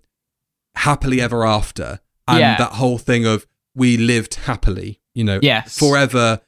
happily 0.76 1.22
ever 1.22 1.46
after 1.46 2.00
and 2.28 2.40
Yeah. 2.40 2.58
that 2.58 2.74
whole 2.74 2.98
thing 2.98 3.26
of 3.26 3.46
we 3.76 3.98
lived 3.98 4.36
happily, 4.36 5.00
you 5.14 5.24
know, 5.24 5.40
Yes. 5.42 5.78
forever 5.78 6.42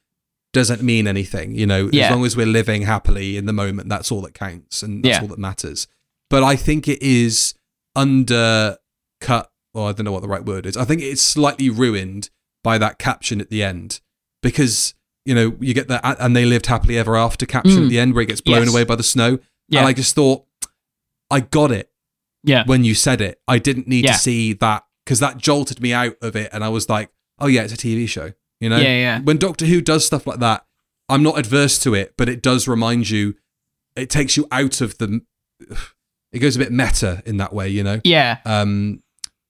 doesn't 0.53 0.81
mean 0.81 1.07
anything, 1.07 1.53
you 1.55 1.65
know, 1.65 1.87
as 1.89 2.09
long 2.11 2.25
as 2.25 2.35
we're 2.37 2.45
living 2.45 2.83
happily 2.83 3.37
in 3.37 3.45
the 3.45 3.53
moment, 3.53 3.89
that's 3.89 4.11
all 4.11 4.21
that 4.21 4.33
counts 4.33 4.81
and 4.81 5.03
that's 5.03 5.19
all 5.21 5.27
that 5.27 5.37
matters. 5.39 5.87
But 6.29 6.43
I 6.43 6.55
think 6.55 6.87
it 6.87 7.01
is 7.01 7.53
undercut, 7.95 9.51
or 9.73 9.89
I 9.89 9.91
don't 9.93 10.03
know 10.05 10.11
what 10.11 10.21
the 10.21 10.27
right 10.27 10.43
word 10.45 10.65
is. 10.65 10.77
I 10.77 10.85
think 10.85 11.01
it's 11.01 11.21
slightly 11.21 11.69
ruined 11.69 12.29
by 12.63 12.77
that 12.77 12.99
caption 12.99 13.39
at 13.41 13.49
the 13.49 13.63
end 13.63 14.01
because, 14.43 14.93
you 15.25 15.33
know, 15.35 15.55
you 15.59 15.73
get 15.73 15.87
that 15.87 16.03
and 16.19 16.35
they 16.35 16.45
lived 16.45 16.65
happily 16.65 16.97
ever 16.97 17.15
after 17.15 17.45
caption 17.45 17.79
Mm. 17.81 17.83
at 17.83 17.89
the 17.89 17.99
end 17.99 18.13
where 18.13 18.23
it 18.23 18.27
gets 18.27 18.41
blown 18.41 18.63
Yes. 18.63 18.69
away 18.71 18.83
by 18.83 18.95
the 18.95 19.03
snow. 19.03 19.39
Yeah. 19.69 19.79
And 19.79 19.87
I 19.87 19.93
just 19.93 20.15
thought, 20.15 20.45
I 21.29 21.39
got 21.41 21.71
it 21.71 21.91
yeah, 22.43 22.63
when 22.65 22.83
you 22.83 22.95
said 22.95 23.21
it. 23.21 23.41
I 23.47 23.59
didn't 23.59 23.87
need 23.87 24.05
Yeah. 24.05 24.13
to 24.13 24.19
see 24.19 24.53
that 24.53 24.85
because 25.05 25.19
that 25.19 25.37
jolted 25.37 25.81
me 25.81 25.93
out 25.93 26.15
of 26.21 26.35
it, 26.35 26.49
and 26.53 26.63
I 26.63 26.69
was 26.69 26.87
like, 26.89 27.09
"Oh 27.39 27.47
yeah, 27.47 27.63
it's 27.63 27.73
a 27.73 27.77
TV 27.77 28.07
show." 28.07 28.33
You 28.59 28.69
know, 28.69 28.77
Yeah, 28.77 28.97
yeah. 28.97 29.19
When 29.21 29.37
Doctor 29.37 29.65
Who 29.65 29.81
does 29.81 30.05
stuff 30.05 30.25
like 30.27 30.39
that, 30.39 30.65
I'm 31.09 31.23
not 31.23 31.37
adverse 31.37 31.79
to 31.79 31.93
it, 31.93 32.13
but 32.17 32.27
it 32.29 32.41
does 32.41 32.67
remind 32.67 33.09
you. 33.09 33.35
It 33.95 34.09
takes 34.09 34.35
you 34.37 34.47
out 34.51 34.81
of 34.81 34.97
the. 34.97 35.21
It 36.31 36.39
goes 36.39 36.55
a 36.55 36.59
bit 36.59 36.71
meta 36.71 37.23
in 37.25 37.37
that 37.37 37.53
way, 37.53 37.69
you 37.69 37.83
know. 37.83 38.01
yeah. 38.03 38.39
Um, 38.45 39.01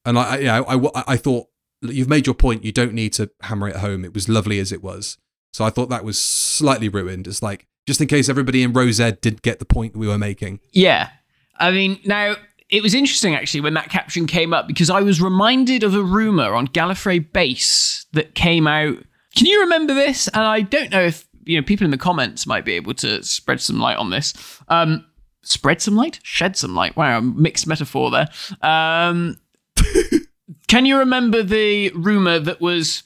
and 0.04 0.18
I, 0.18 0.22
I, 0.22 0.38
you 0.38 0.44
know, 0.44 0.90
I, 0.94 1.04
I, 1.08 1.16
thought 1.16 1.48
you've 1.82 2.08
made 2.08 2.26
your 2.26 2.34
point. 2.34 2.64
You 2.64 2.72
don't 2.72 2.94
need 2.94 3.12
to 3.14 3.30
hammer 3.42 3.68
it 3.68 3.76
home. 3.76 4.04
It 4.04 4.14
was 4.14 4.28
lovely 4.28 4.58
as 4.58 4.72
it 4.72 4.82
was. 4.82 5.18
So 5.52 5.64
I 5.64 5.70
thought 5.70 5.88
that 5.90 6.04
was 6.04 6.20
slightly 6.20 6.88
ruined. 6.88 7.26
It's 7.26 7.42
like 7.42 7.66
just 7.86 8.00
in 8.00 8.06
case 8.06 8.28
everybody 8.28 8.62
in 8.62 8.72
Rosed 8.72 9.20
did 9.20 9.42
get 9.42 9.58
the 9.58 9.64
point 9.64 9.96
we 9.96 10.06
were 10.06 10.18
making. 10.18 10.60
Yeah. 10.72 11.10
I 11.58 11.70
mean, 11.70 11.98
now 12.04 12.36
it 12.68 12.82
was 12.82 12.94
interesting 12.94 13.34
actually 13.34 13.62
when 13.62 13.74
that 13.74 13.88
caption 13.88 14.26
came 14.26 14.52
up 14.52 14.66
because 14.66 14.90
I 14.90 15.00
was 15.00 15.20
reminded 15.20 15.82
of 15.82 15.94
a 15.94 16.02
rumor 16.02 16.54
on 16.54 16.68
Gallifrey 16.68 17.32
base 17.32 18.06
that 18.12 18.34
came 18.34 18.66
out. 18.66 18.98
Can 19.34 19.46
you 19.46 19.60
remember 19.62 19.94
this? 19.94 20.28
And 20.28 20.42
I 20.42 20.60
don't 20.60 20.90
know 20.90 21.02
if 21.02 21.26
you 21.44 21.58
know 21.58 21.64
people 21.64 21.84
in 21.84 21.90
the 21.90 21.98
comments 21.98 22.46
might 22.46 22.64
be 22.64 22.74
able 22.74 22.94
to 22.94 23.22
spread 23.22 23.60
some 23.60 23.78
light 23.78 23.96
on 23.96 24.10
this. 24.10 24.34
Um, 24.68 25.04
spread 25.42 25.80
some 25.80 25.96
light, 25.96 26.20
shed 26.22 26.56
some 26.56 26.74
light. 26.74 26.96
Wow, 26.96 27.20
mixed 27.20 27.66
metaphor 27.66 28.10
there. 28.10 28.28
Um, 28.62 29.38
can 30.68 30.86
you 30.86 30.98
remember 30.98 31.42
the 31.42 31.90
rumor 31.90 32.38
that 32.38 32.60
was 32.60 33.04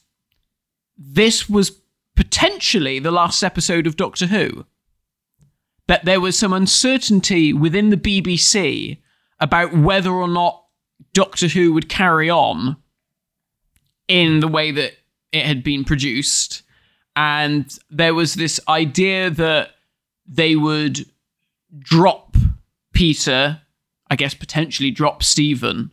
this 0.97 1.49
was 1.49 1.81
potentially 2.15 2.99
the 2.99 3.11
last 3.11 3.43
episode 3.43 3.87
of 3.87 3.97
Doctor 3.97 4.27
Who? 4.27 4.67
That 5.89 6.05
there 6.05 6.21
was 6.21 6.39
some 6.39 6.53
uncertainty 6.53 7.53
within 7.53 7.91
the 7.91 7.97
BBC 7.97 8.99
about 9.41 9.77
whether 9.77 10.11
or 10.11 10.29
not 10.29 10.65
Doctor 11.13 11.49
Who 11.49 11.73
would 11.73 11.89
carry 11.89 12.31
on 12.31 12.77
in 14.09 14.41
the 14.41 14.49
way 14.49 14.71
that 14.71 14.93
it 15.33 15.45
had 15.45 15.65
been 15.65 15.85
produced. 15.85 16.63
And 17.17 17.67
there 17.91 18.15
was 18.15 18.35
this 18.35 18.61
idea 18.69 19.31
that 19.31 19.71
they 20.27 20.57
would 20.57 21.07
drop 21.79 22.37
Peter, 22.93 23.61
I 24.11 24.17
guess 24.17 24.35
potentially 24.35 24.91
drop 24.91 25.23
Steven, 25.23 25.91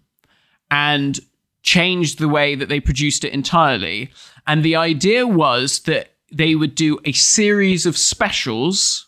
and 0.69 1.19
change 1.61 2.17
the 2.17 2.30
way 2.30 2.55
that 2.55 2.69
they 2.69 2.80
produced 2.80 3.23
it 3.23 3.34
entirely. 3.34 4.11
And 4.47 4.63
the 4.63 4.75
idea 4.75 5.27
was 5.27 5.82
that 5.82 6.13
they 6.32 6.55
would 6.55 6.75
do 6.75 6.99
a 7.05 7.11
series 7.11 7.86
of 7.86 7.97
specials, 7.97 9.07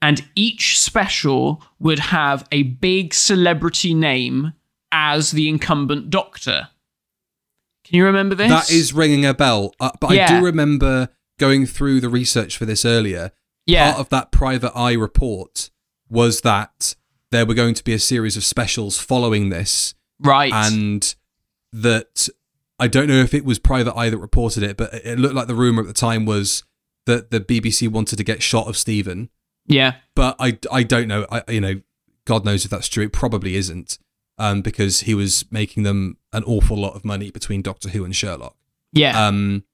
and 0.00 0.26
each 0.34 0.78
special 0.78 1.62
would 1.78 1.98
have 1.98 2.46
a 2.52 2.62
big 2.64 3.14
celebrity 3.14 3.94
name 3.94 4.52
as 4.92 5.32
the 5.32 5.48
incumbent 5.48 6.10
doctor. 6.10 6.68
Can 7.84 7.96
you 7.96 8.04
remember 8.04 8.34
this? 8.34 8.48
That 8.48 8.70
is 8.70 8.92
ringing 8.92 9.24
a 9.24 9.34
bell. 9.34 9.72
Uh, 9.78 9.90
but 10.00 10.10
I 10.10 10.26
do 10.26 10.44
remember 10.44 11.08
going 11.38 11.66
through 11.66 12.00
the 12.00 12.08
research 12.08 12.56
for 12.56 12.64
this 12.64 12.84
earlier. 12.84 13.32
yeah. 13.66 13.92
Part 13.92 14.00
of 14.00 14.08
that 14.08 14.32
private 14.32 14.72
eye 14.74 14.94
report 14.94 15.70
was 16.08 16.42
that 16.42 16.94
there 17.30 17.46
were 17.46 17.54
going 17.54 17.74
to 17.74 17.84
be 17.84 17.92
a 17.92 17.98
series 17.98 18.36
of 18.36 18.44
specials 18.44 18.98
following 18.98 19.48
this, 19.48 19.94
right. 20.20 20.52
and 20.52 21.14
that 21.72 22.28
I 22.78 22.88
don't 22.88 23.08
know 23.08 23.20
if 23.20 23.34
it 23.34 23.44
was 23.44 23.58
Private 23.58 23.96
Eye 23.96 24.10
that 24.10 24.18
reported 24.18 24.62
it, 24.62 24.76
but 24.76 24.92
it 24.94 25.18
looked 25.18 25.34
like 25.34 25.46
the 25.46 25.54
rumor 25.54 25.82
at 25.82 25.88
the 25.88 25.94
time 25.94 26.26
was 26.26 26.62
that 27.06 27.30
the 27.30 27.40
BBC 27.40 27.88
wanted 27.88 28.16
to 28.16 28.24
get 28.24 28.42
shot 28.42 28.68
of 28.68 28.76
Steven. 28.76 29.30
yeah. 29.66 29.96
But 30.14 30.36
I, 30.38 30.58
I 30.70 30.82
don't 30.82 31.08
know. 31.08 31.26
I 31.30 31.42
you 31.48 31.60
know, 31.60 31.80
God 32.24 32.44
knows 32.44 32.64
if 32.64 32.70
that's 32.70 32.88
true. 32.88 33.04
It 33.04 33.12
probably 33.12 33.56
isn't, 33.56 33.98
um, 34.38 34.62
because 34.62 35.00
he 35.00 35.14
was 35.14 35.44
making 35.50 35.82
them 35.84 36.18
an 36.32 36.44
awful 36.44 36.76
lot 36.76 36.94
of 36.94 37.04
money 37.04 37.30
between 37.30 37.62
Doctor 37.62 37.90
Who 37.90 38.04
and 38.04 38.14
Sherlock. 38.14 38.56
Yeah. 38.92 39.26
Um, 39.26 39.64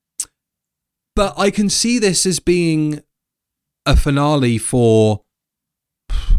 but 1.15 1.35
I 1.39 1.51
can 1.51 1.69
see 1.69 1.99
this 1.99 2.25
as 2.25 2.41
being 2.41 3.03
a 3.85 3.97
finale 3.97 4.59
for, 4.59 5.25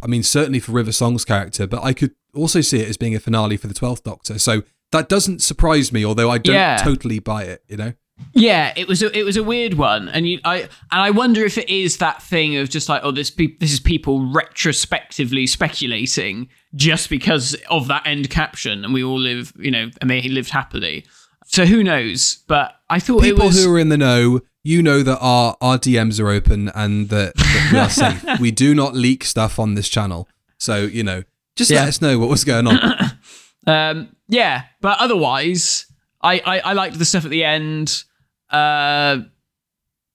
I 0.03 0.07
mean, 0.07 0.23
certainly 0.23 0.59
for 0.59 0.71
River 0.73 0.91
Song's 0.91 1.23
character, 1.25 1.65
but 1.65 1.83
I 1.83 1.93
could 1.93 2.11
also 2.35 2.61
see 2.61 2.79
it 2.81 2.89
as 2.89 2.97
being 2.97 3.15
a 3.15 3.19
finale 3.19 3.57
for 3.57 3.67
the 3.67 3.73
Twelfth 3.73 4.03
Doctor. 4.03 4.37
So 4.39 4.63
that 4.91 5.09
doesn't 5.09 5.41
surprise 5.41 5.91
me, 5.91 6.05
although 6.05 6.29
I 6.29 6.37
don't 6.37 6.55
Yeah. 6.55 6.77
totally 6.77 7.19
buy 7.19 7.43
it. 7.43 7.63
You 7.67 7.77
know, 7.77 7.93
Yeah, 8.33 8.73
it 8.75 8.87
was 8.87 9.01
a, 9.01 9.17
it 9.17 9.23
was 9.23 9.37
a 9.37 9.43
weird 9.43 9.73
one, 9.75 10.07
and 10.09 10.27
you, 10.27 10.39
I 10.45 10.61
and 10.91 11.01
I 11.01 11.09
wonder 11.09 11.43
if 11.43 11.57
it 11.57 11.67
is 11.69 11.97
that 11.97 12.21
thing 12.21 12.57
of 12.57 12.69
just 12.69 12.87
like 12.89 13.01
oh 13.03 13.11
this 13.11 13.31
pe- 13.31 13.57
this 13.59 13.73
is 13.73 13.79
people 13.79 14.31
retrospectively 14.31 15.47
speculating 15.47 16.49
just 16.75 17.09
because 17.09 17.55
of 17.69 17.87
that 17.87 18.05
end 18.05 18.29
caption, 18.29 18.83
and 18.85 18.93
we 18.93 19.03
all 19.03 19.19
live 19.19 19.51
you 19.57 19.71
know 19.71 19.89
and 20.01 20.09
they 20.09 20.21
lived 20.23 20.49
happily. 20.51 21.05
So 21.45 21.65
who 21.65 21.83
knows? 21.83 22.43
But 22.47 22.75
I 22.89 22.99
thought 22.99 23.21
people 23.23 23.41
it 23.43 23.45
was 23.45 23.63
who 23.63 23.73
are 23.73 23.79
in 23.79 23.89
the 23.89 23.97
know, 23.97 24.41
you 24.63 24.81
know 24.81 25.03
that 25.03 25.17
our 25.19 25.55
our 25.61 25.77
DMs 25.77 26.19
are 26.19 26.29
open 26.29 26.69
and 26.69 27.09
that, 27.09 27.35
that 27.35 27.69
we 27.71 27.77
are 27.79 27.89
safe. 28.01 28.39
we 28.39 28.51
do 28.51 28.73
not 28.73 28.95
leak 28.95 29.23
stuff 29.23 29.59
on 29.59 29.75
this 29.75 29.89
channel, 29.89 30.27
so 30.57 30.83
you 30.83 31.03
know, 31.03 31.23
just 31.55 31.69
Yeah. 31.71 31.79
let 31.81 31.89
us 31.89 32.01
know 32.01 32.17
what 32.19 32.29
was 32.29 32.43
going 32.43 32.67
on. 32.67 32.77
um 33.67 34.15
yeah, 34.27 34.63
but 34.81 34.97
otherwise 34.99 35.85
I, 36.21 36.39
I 36.45 36.59
I 36.59 36.73
liked 36.73 36.97
the 36.97 37.05
stuff 37.05 37.25
at 37.25 37.31
the 37.31 37.43
end. 37.43 38.03
Uh 38.49 39.19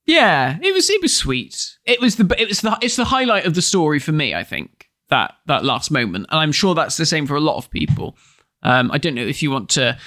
yeah, 0.06 0.56
it 0.62 0.72
was 0.72 0.88
it 0.88 1.02
was 1.02 1.14
sweet. 1.14 1.76
It 1.84 2.00
was 2.00 2.16
the 2.16 2.34
it 2.40 2.48
was 2.48 2.62
the 2.62 2.78
it's 2.80 2.96
the 2.96 3.04
highlight 3.04 3.44
of 3.44 3.54
the 3.54 3.62
story 3.62 3.98
for 3.98 4.12
me. 4.12 4.34
I 4.34 4.42
think 4.44 4.88
that 5.10 5.34
that 5.46 5.64
last 5.64 5.90
moment, 5.90 6.26
and 6.30 6.40
I'm 6.40 6.52
sure 6.52 6.74
that's 6.74 6.96
the 6.96 7.04
same 7.06 7.26
for 7.26 7.36
a 7.36 7.40
lot 7.40 7.56
of 7.58 7.70
people. 7.70 8.16
Um, 8.62 8.90
I 8.90 8.98
don't 8.98 9.14
know 9.14 9.22
if 9.26 9.42
you 9.42 9.50
want 9.50 9.68
to 9.70 9.98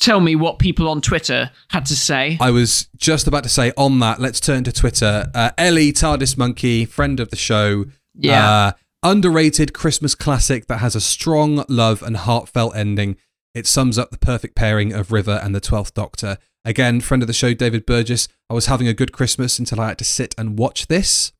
tell 0.00 0.20
me 0.20 0.34
what 0.34 0.58
people 0.58 0.88
on 0.88 1.00
Twitter 1.00 1.50
had 1.68 1.86
to 1.86 1.94
say. 1.94 2.36
I 2.40 2.50
was 2.50 2.88
just 2.96 3.26
about 3.26 3.44
to 3.44 3.48
say 3.48 3.72
on 3.76 4.00
that. 4.00 4.20
Let's 4.20 4.40
turn 4.40 4.64
to 4.64 4.72
Twitter. 4.72 5.30
Uh, 5.34 5.50
Ellie 5.56 5.92
TARDIS 5.92 6.36
Monkey, 6.36 6.84
friend 6.84 7.20
of 7.20 7.30
the 7.30 7.36
show. 7.36 7.84
Yeah. 8.14 8.50
Uh, 8.50 8.72
underrated 9.02 9.72
Christmas 9.72 10.14
classic 10.14 10.66
that 10.66 10.78
has 10.78 10.94
a 10.94 11.00
strong 11.00 11.64
love 11.68 12.02
and 12.02 12.16
heartfelt 12.16 12.74
ending. 12.74 13.16
It 13.54 13.66
sums 13.66 13.98
up 13.98 14.10
the 14.10 14.18
perfect 14.18 14.54
pairing 14.54 14.92
of 14.92 15.12
River 15.12 15.40
and 15.42 15.54
the 15.54 15.60
Twelfth 15.60 15.94
Doctor. 15.94 16.38
Again, 16.64 17.00
friend 17.00 17.22
of 17.22 17.26
the 17.26 17.32
show, 17.32 17.54
David 17.54 17.86
Burgess. 17.86 18.28
I 18.48 18.54
was 18.54 18.66
having 18.66 18.88
a 18.88 18.94
good 18.94 19.12
Christmas 19.12 19.58
until 19.58 19.80
I 19.80 19.88
had 19.88 19.98
to 19.98 20.04
sit 20.04 20.34
and 20.36 20.58
watch 20.58 20.86
this. 20.88 21.32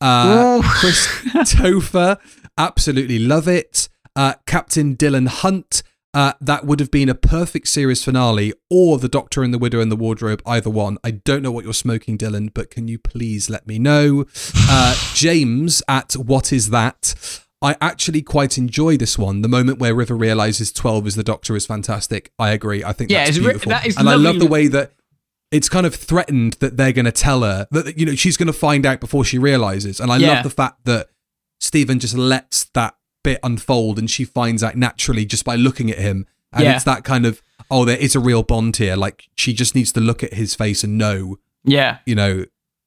Uh. 0.00 0.60
Chris 0.80 1.06
Topher, 1.32 2.18
absolutely 2.58 3.18
love 3.18 3.48
it. 3.48 3.88
Uh, 4.14 4.34
Captain 4.46 4.96
Dylan 4.96 5.28
Hunt, 5.28 5.82
uh, 6.16 6.32
that 6.40 6.64
would 6.64 6.80
have 6.80 6.90
been 6.90 7.08
a 7.08 7.14
perfect 7.14 7.68
series 7.68 8.02
finale, 8.02 8.52
or 8.70 8.98
The 8.98 9.08
Doctor 9.08 9.42
and 9.42 9.52
the 9.52 9.58
Widow 9.58 9.80
and 9.80 9.92
the 9.92 9.96
Wardrobe, 9.96 10.40
either 10.46 10.70
one. 10.70 10.96
I 11.04 11.10
don't 11.10 11.42
know 11.42 11.52
what 11.52 11.64
you're 11.64 11.74
smoking, 11.74 12.16
Dylan, 12.16 12.52
but 12.54 12.70
can 12.70 12.88
you 12.88 12.98
please 12.98 13.50
let 13.50 13.66
me 13.66 13.78
know? 13.78 14.24
Uh, 14.68 14.94
James 15.14 15.82
at 15.88 16.14
What 16.14 16.52
Is 16.52 16.70
That? 16.70 17.40
I 17.62 17.76
actually 17.80 18.22
quite 18.22 18.56
enjoy 18.58 18.96
this 18.96 19.18
one. 19.18 19.42
The 19.42 19.48
moment 19.48 19.78
where 19.78 19.94
River 19.94 20.14
realizes 20.16 20.72
12 20.72 21.06
is 21.08 21.14
the 21.16 21.22
Doctor 21.22 21.56
is 21.56 21.66
fantastic. 21.66 22.30
I 22.38 22.50
agree. 22.50 22.82
I 22.84 22.92
think 22.92 23.10
Yeah, 23.10 23.24
that's 23.24 23.38
beautiful. 23.38 23.70
that 23.70 23.86
is 23.86 23.96
and 23.96 24.08
I 24.08 24.14
love 24.14 24.38
the 24.38 24.46
way 24.46 24.68
that 24.68 24.92
it's 25.52 25.68
kind 25.68 25.86
of 25.86 25.94
threatened 25.94 26.54
that 26.60 26.76
they're 26.76 26.92
going 26.92 27.04
to 27.06 27.12
tell 27.12 27.42
her 27.42 27.66
that 27.70 27.96
you 27.98 28.04
know 28.06 28.14
she's 28.14 28.36
going 28.36 28.48
to 28.48 28.52
find 28.52 28.84
out 28.84 29.00
before 29.00 29.24
she 29.24 29.38
realizes 29.38 30.00
and 30.00 30.10
i 30.10 30.16
Yeah. 30.16 30.34
love 30.34 30.42
the 30.42 30.50
fact 30.50 30.84
that 30.86 31.08
steven 31.60 32.00
just 32.00 32.16
lets 32.16 32.64
that 32.74 32.95
bit 33.30 33.38
unfold 33.42 33.98
and 34.00 34.08
she 34.10 34.24
finds 34.24 34.62
out 34.66 34.76
naturally 34.76 35.24
just 35.34 35.44
by 35.44 35.56
looking 35.66 35.90
at 35.90 35.98
him. 36.08 36.18
And 36.52 36.64
Yeah. 36.64 36.74
it's 36.76 36.84
that 36.84 37.02
kind 37.12 37.24
of 37.26 37.42
oh 37.70 37.84
there 37.84 37.98
is 38.06 38.14
a 38.14 38.20
real 38.30 38.42
bond 38.52 38.76
here. 38.76 38.96
Like 38.96 39.18
she 39.34 39.52
just 39.62 39.74
needs 39.74 39.92
to 39.92 40.00
look 40.08 40.20
at 40.22 40.32
his 40.42 40.54
face 40.54 40.84
and 40.84 40.96
know 41.04 41.36
yeah, 41.64 41.98
you 42.06 42.14
know 42.14 42.34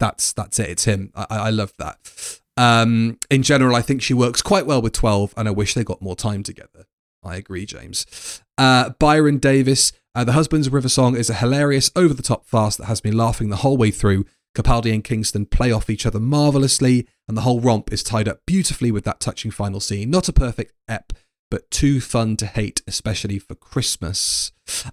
that's 0.03 0.31
that's 0.39 0.57
it. 0.59 0.69
It's 0.73 0.85
him. 0.85 1.11
I, 1.15 1.25
I 1.47 1.49
love 1.61 1.73
that. 1.83 1.95
Um 2.57 3.17
in 3.29 3.41
general 3.43 3.75
i 3.75 3.81
think 3.87 4.01
she 4.01 4.13
works 4.13 4.41
quite 4.41 4.65
well 4.65 4.81
with 4.81 4.93
12 4.93 5.33
and 5.37 5.47
i 5.47 5.51
wish 5.51 5.73
they 5.73 5.83
got 5.83 6.01
more 6.01 6.15
time 6.15 6.43
together. 6.43 6.81
I 7.23 7.35
agree 7.37 7.65
james. 7.65 8.05
Uh 8.57 8.85
byron 8.99 9.37
davis 9.39 9.91
uh, 10.15 10.23
the 10.23 10.33
husbands 10.39 10.67
river 10.69 10.89
song 10.89 11.15
is 11.15 11.29
a 11.29 11.35
hilarious 11.35 11.91
over 11.95 12.13
the 12.13 12.23
top 12.31 12.45
farce 12.45 12.75
that 12.77 12.85
has 12.91 13.03
me 13.05 13.11
laughing 13.11 13.49
the 13.49 13.57
whole 13.63 13.77
way 13.77 13.91
through 13.91 14.25
capaldi 14.55 14.93
and 14.93 15.03
kingston 15.03 15.45
play 15.45 15.71
off 15.71 15.89
each 15.89 16.05
other 16.05 16.19
marvelously 16.19 17.07
and 17.27 17.37
the 17.37 17.41
whole 17.41 17.59
romp 17.59 17.93
is 17.93 18.01
tied 18.03 18.27
up 18.27 18.39
beautifully 18.45 18.91
with 18.91 19.03
that 19.03 19.19
touching 19.19 19.51
final 19.51 19.79
scene 19.79 20.09
not 20.09 20.27
a 20.27 20.33
perfect 20.33 20.73
ep 20.87 21.13
but 21.51 21.71
too 21.71 21.99
fun 21.99 22.37
to 22.37 22.45
hate, 22.45 22.83
especially 22.85 23.39
for 23.39 23.55
Christmas. 23.55 24.51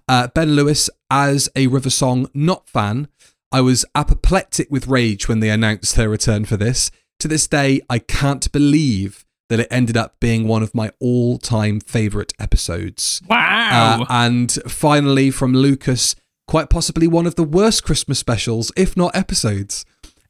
Uh, 0.09 0.27
ben 0.29 0.55
Lewis, 0.55 0.89
as 1.11 1.49
a 1.55 1.67
River 1.67 1.91
Song 1.91 2.31
not 2.33 2.67
fan, 2.67 3.09
I 3.51 3.61
was 3.61 3.85
apoplectic 3.93 4.67
with 4.71 4.87
rage 4.87 5.27
when 5.27 5.39
they 5.39 5.51
announced 5.51 5.97
her 5.97 6.09
return 6.09 6.45
for 6.45 6.57
this. 6.57 6.89
To 7.19 7.27
this 7.27 7.47
day, 7.47 7.81
I 7.91 7.99
can't 7.99 8.51
believe 8.51 9.23
that 9.49 9.59
it 9.59 9.67
ended 9.69 9.95
up 9.97 10.19
being 10.19 10.47
one 10.47 10.63
of 10.63 10.73
my 10.73 10.91
all 10.99 11.37
time 11.37 11.79
favourite 11.79 12.33
episodes. 12.39 13.21
wow, 13.29 14.01
Uh, 14.01 14.05
and 14.09 14.51
finally, 14.67 15.29
from 15.29 15.53
Lucas, 15.53 16.15
quite 16.47 16.69
possibly 16.69 17.07
one 17.07 17.25
of 17.27 17.35
the 17.35 17.43
worst 17.43 17.83
Christmas 17.83 18.19
specials, 18.19 18.71
if 18.75 18.95
not 18.97 19.15
episodes. 19.15 19.85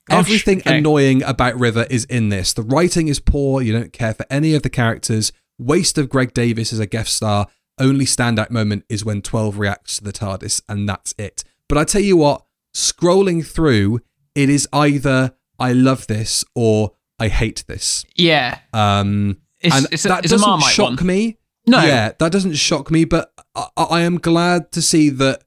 Gosh, 0.10 0.20
Everything 0.20 0.60
okay. 0.60 0.78
annoying 0.78 1.22
about 1.24 1.60
River 1.60 1.86
is 1.90 2.06
in 2.06 2.30
this. 2.30 2.54
The 2.54 2.62
writing 2.64 3.08
is 3.08 3.20
poor, 3.20 3.62
you 3.62 3.74
don't 3.74 3.92
care 3.94 4.14
for 4.14 4.26
any 4.30 4.54
of 4.56 4.64
the 4.64 4.70
characters. 4.70 5.32
Waste 5.60 5.98
of 5.98 6.08
Greg 6.10 6.34
Davies 6.34 6.72
as 6.72 6.80
a 6.80 6.86
guest 6.86 7.14
star. 7.14 7.48
Only 7.80 8.06
standout 8.06 8.50
moment 8.50 8.86
is 8.90 9.04
when 9.06 9.22
12 9.22 9.60
reacts 9.60 9.98
to 9.98 10.04
the 10.04 10.14
TARDIS, 10.14 10.62
and 10.70 10.88
that's 10.88 11.14
it. 11.18 11.44
But 11.68 11.78
I 11.78 11.84
tell 11.84 12.02
you 12.02 12.18
what, 12.18 12.44
scrolling 12.74 13.46
through, 13.46 14.00
it 14.34 14.50
is 14.50 14.68
either 14.72 15.34
I 15.60 15.74
love 15.74 16.08
this 16.08 16.44
or 16.56 16.94
I 17.20 17.28
hate 17.28 17.64
this. 17.68 18.06
yeah. 18.16 18.60
Um, 18.74 19.38
It's, 19.60 19.76
and 19.76 19.88
it's 19.92 20.06
a, 20.06 20.10
that 20.10 20.24
doesn't 20.24 20.62
shock 20.62 21.00
one. 21.00 21.06
me. 21.08 21.38
No. 21.66 21.84
Yeah, 21.84 22.14
that 22.20 22.32
doesn't 22.32 22.54
shock 22.54 22.90
me, 22.92 23.04
but 23.06 23.34
I, 23.56 23.68
I 23.78 24.02
am 24.02 24.20
glad 24.20 24.72
to 24.74 24.82
see 24.82 25.10
that 25.10 25.44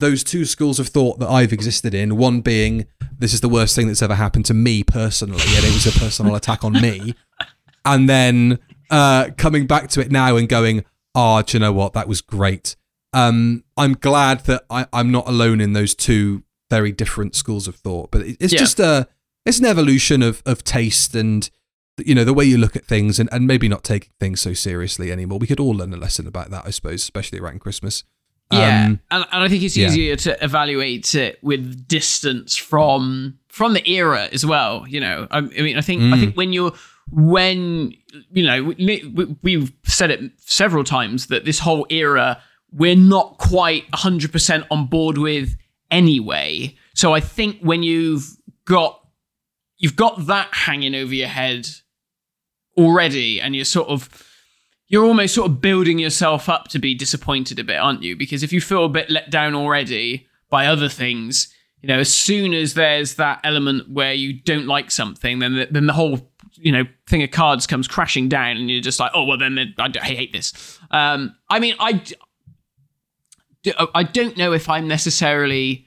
those 0.00 0.24
two 0.24 0.44
schools 0.44 0.78
of 0.80 0.88
thought 0.88 1.18
that 1.20 1.28
I've 1.28 1.52
existed 1.52 1.94
in. 1.94 2.16
One 2.16 2.40
being 2.40 2.86
this 3.18 3.32
is 3.32 3.40
the 3.40 3.48
worst 3.48 3.74
thing 3.76 3.86
that's 3.86 4.02
ever 4.02 4.14
happened 4.16 4.44
to 4.46 4.54
me 4.54 4.82
personally, 4.82 5.40
and 5.40 5.64
it 5.64 5.72
was 5.72 5.86
a 5.86 5.98
personal 5.98 6.34
attack 6.40 6.64
on 6.64 6.72
me. 6.72 7.14
And 7.84 8.08
then 8.08 8.58
uh, 8.90 9.30
coming 9.36 9.66
back 9.66 9.88
to 9.90 10.00
it 10.00 10.10
now 10.10 10.36
and 10.36 10.48
going, 10.48 10.84
oh, 11.14 11.42
do 11.42 11.56
you 11.56 11.60
know 11.60 11.72
what? 11.72 11.92
That 11.92 12.08
was 12.08 12.20
great. 12.20 12.76
Um, 13.12 13.62
I'm 13.76 13.92
glad 13.94 14.40
that 14.46 14.64
I, 14.68 14.86
I'm 14.92 15.12
not 15.12 15.28
alone 15.28 15.60
in 15.60 15.72
those 15.74 15.94
two 15.94 16.42
very 16.70 16.90
different 16.90 17.36
schools 17.36 17.68
of 17.68 17.76
thought. 17.76 18.10
But 18.10 18.22
it, 18.22 18.36
it's 18.40 18.52
Yeah. 18.52 18.58
just 18.58 18.80
a 18.80 19.06
it's 19.46 19.58
an 19.60 19.66
evolution 19.66 20.22
of 20.22 20.42
of 20.46 20.64
taste 20.64 21.14
and 21.14 21.48
you 22.04 22.14
know 22.14 22.24
the 22.24 22.34
way 22.34 22.44
you 22.44 22.58
look 22.58 22.74
at 22.74 22.84
things 22.86 23.20
and, 23.20 23.28
and 23.30 23.46
maybe 23.46 23.68
not 23.68 23.84
taking 23.84 24.10
things 24.18 24.40
so 24.40 24.52
seriously 24.54 25.12
anymore. 25.12 25.38
We 25.38 25.46
could 25.46 25.60
all 25.60 25.70
learn 25.76 25.94
a 25.94 25.96
lesson 25.96 26.26
about 26.26 26.50
that, 26.50 26.64
I 26.66 26.70
suppose, 26.70 27.02
especially 27.02 27.38
around 27.38 27.60
Christmas. 27.60 28.02
Yeah, 28.58 28.86
Um, 28.86 29.00
and, 29.10 29.24
and 29.32 29.42
I 29.44 29.48
think 29.48 29.62
it's 29.62 29.76
yeah. 29.76 29.86
easier 29.88 30.16
to 30.16 30.44
evaluate 30.44 31.14
it 31.14 31.38
with 31.42 31.86
distance 31.88 32.56
from 32.56 33.38
from 33.48 33.72
the 33.74 33.88
era 33.88 34.28
as 34.32 34.44
well. 34.44 34.84
You 34.88 35.00
know, 35.00 35.28
I, 35.30 35.38
I 35.38 35.40
mean, 35.40 35.76
I 35.76 35.80
think 35.80 36.02
I 36.02 36.16
Mm. 36.16 36.20
think 36.20 36.36
when 36.36 36.52
you're 36.52 36.72
when 37.10 37.92
you 38.32 38.42
know 38.44 38.64
we- 38.64 39.36
we've 39.42 39.72
said 39.84 40.10
it 40.10 40.20
several 40.38 40.84
times 40.84 41.26
that 41.28 41.44
this 41.44 41.58
whole 41.60 41.86
era 41.90 42.40
we're 42.72 42.96
not 42.96 43.38
quite 43.38 43.88
100% 43.92 44.64
on 44.70 44.86
board 44.86 45.16
with 45.18 45.56
anyway. 45.92 46.74
So 46.94 47.12
I 47.14 47.20
think 47.20 47.60
when 47.60 47.82
you've 47.84 48.24
got 48.64 49.00
you've 49.78 49.94
got 49.96 50.26
that 50.26 50.48
hanging 50.52 50.94
over 50.94 51.14
your 51.14 51.28
head 51.28 51.68
already 52.76 53.40
and 53.40 53.54
you're 53.54 53.64
sort 53.64 53.88
of 53.88 54.08
you're 54.88 55.04
almost 55.04 55.34
sort 55.34 55.50
of 55.50 55.60
building 55.60 55.98
yourself 55.98 56.48
up 56.48 56.68
to 56.68 56.78
be 56.78 56.94
disappointed 56.94 57.58
a 57.58 57.64
bit, 57.64 57.76
aren't 57.76 58.02
you? 58.02 58.16
Because 58.16 58.42
if 58.42 58.52
you 58.52 58.60
feel 58.60 58.84
a 58.84 58.88
bit 58.88 59.10
let 59.10 59.30
down 59.30 59.54
already 59.54 60.26
by 60.50 60.66
other 60.66 60.88
things, 60.88 61.52
you 61.80 61.88
know, 61.88 61.98
as 61.98 62.14
soon 62.14 62.54
as 62.54 62.74
there's 62.74 63.16
that 63.16 63.40
element 63.44 63.90
where 63.90 64.14
you 64.14 64.32
don't 64.32 64.66
like 64.66 64.90
something, 64.90 65.38
then 65.38 65.54
the, 65.54 65.68
then 65.70 65.86
the 65.86 65.92
whole 65.92 66.30
you 66.54 66.70
know 66.70 66.84
thing 67.08 67.22
of 67.22 67.30
cards 67.30 67.66
comes 67.66 67.88
crashing 67.88 68.28
down, 68.28 68.56
and 68.56 68.70
you're 68.70 68.80
just 68.80 69.00
like, 69.00 69.12
oh 69.14 69.24
well, 69.24 69.38
then 69.38 69.74
I, 69.78 69.90
I 70.00 70.04
hate 70.04 70.32
this. 70.32 70.78
Um, 70.90 71.34
I 71.50 71.60
mean, 71.60 71.74
I 71.78 72.02
I 73.94 74.02
don't 74.02 74.36
know 74.36 74.52
if 74.52 74.68
I'm 74.68 74.88
necessarily 74.88 75.86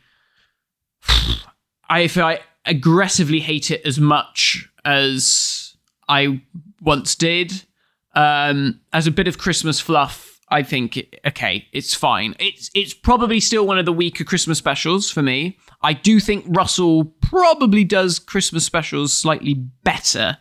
I 1.89 2.01
if 2.01 2.17
I 2.17 2.41
aggressively 2.65 3.39
hate 3.39 3.71
it 3.71 3.85
as 3.85 3.99
much 3.99 4.69
as 4.85 5.75
I 6.07 6.41
once 6.81 7.15
did. 7.15 7.63
Um, 8.17 8.79
as 8.93 9.05
a 9.05 9.11
bit 9.11 9.27
of 9.27 9.37
Christmas 9.37 9.79
fluff, 9.79 10.39
I 10.49 10.63
think 10.63 10.97
okay, 11.25 11.67
it's 11.71 11.93
fine. 11.93 12.35
It's 12.39 12.71
it's 12.73 12.93
probably 12.93 13.39
still 13.39 13.67
one 13.67 13.77
of 13.77 13.85
the 13.85 13.93
weaker 13.93 14.23
Christmas 14.23 14.57
specials 14.57 15.11
for 15.11 15.21
me. 15.21 15.57
I 15.83 15.93
do 15.93 16.19
think 16.19 16.45
Russell 16.47 17.05
probably 17.21 17.83
does 17.83 18.17
Christmas 18.17 18.65
specials 18.65 19.13
slightly 19.13 19.53
better. 19.53 20.37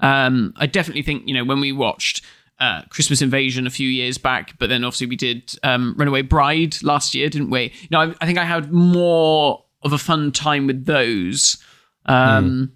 Um, 0.00 0.52
I 0.56 0.66
definitely 0.66 1.02
think 1.02 1.28
you 1.28 1.34
know 1.34 1.44
when 1.44 1.60
we 1.60 1.70
watched 1.70 2.24
uh, 2.58 2.82
Christmas 2.90 3.22
Invasion 3.22 3.66
a 3.66 3.70
few 3.70 3.88
years 3.88 4.18
back, 4.18 4.58
but 4.58 4.68
then 4.68 4.82
obviously 4.82 5.06
we 5.06 5.16
did 5.16 5.54
um, 5.62 5.94
Runaway 5.96 6.22
Bride 6.22 6.82
last 6.82 7.14
year, 7.14 7.28
didn't 7.28 7.50
we? 7.50 7.72
No, 7.90 8.00
I, 8.00 8.14
I 8.20 8.26
think 8.26 8.38
I 8.38 8.44
had 8.44 8.72
more 8.72 9.64
of 9.82 9.92
a 9.92 9.98
fun 9.98 10.32
time 10.32 10.66
with 10.66 10.86
those. 10.86 11.58
Um, 12.06 12.72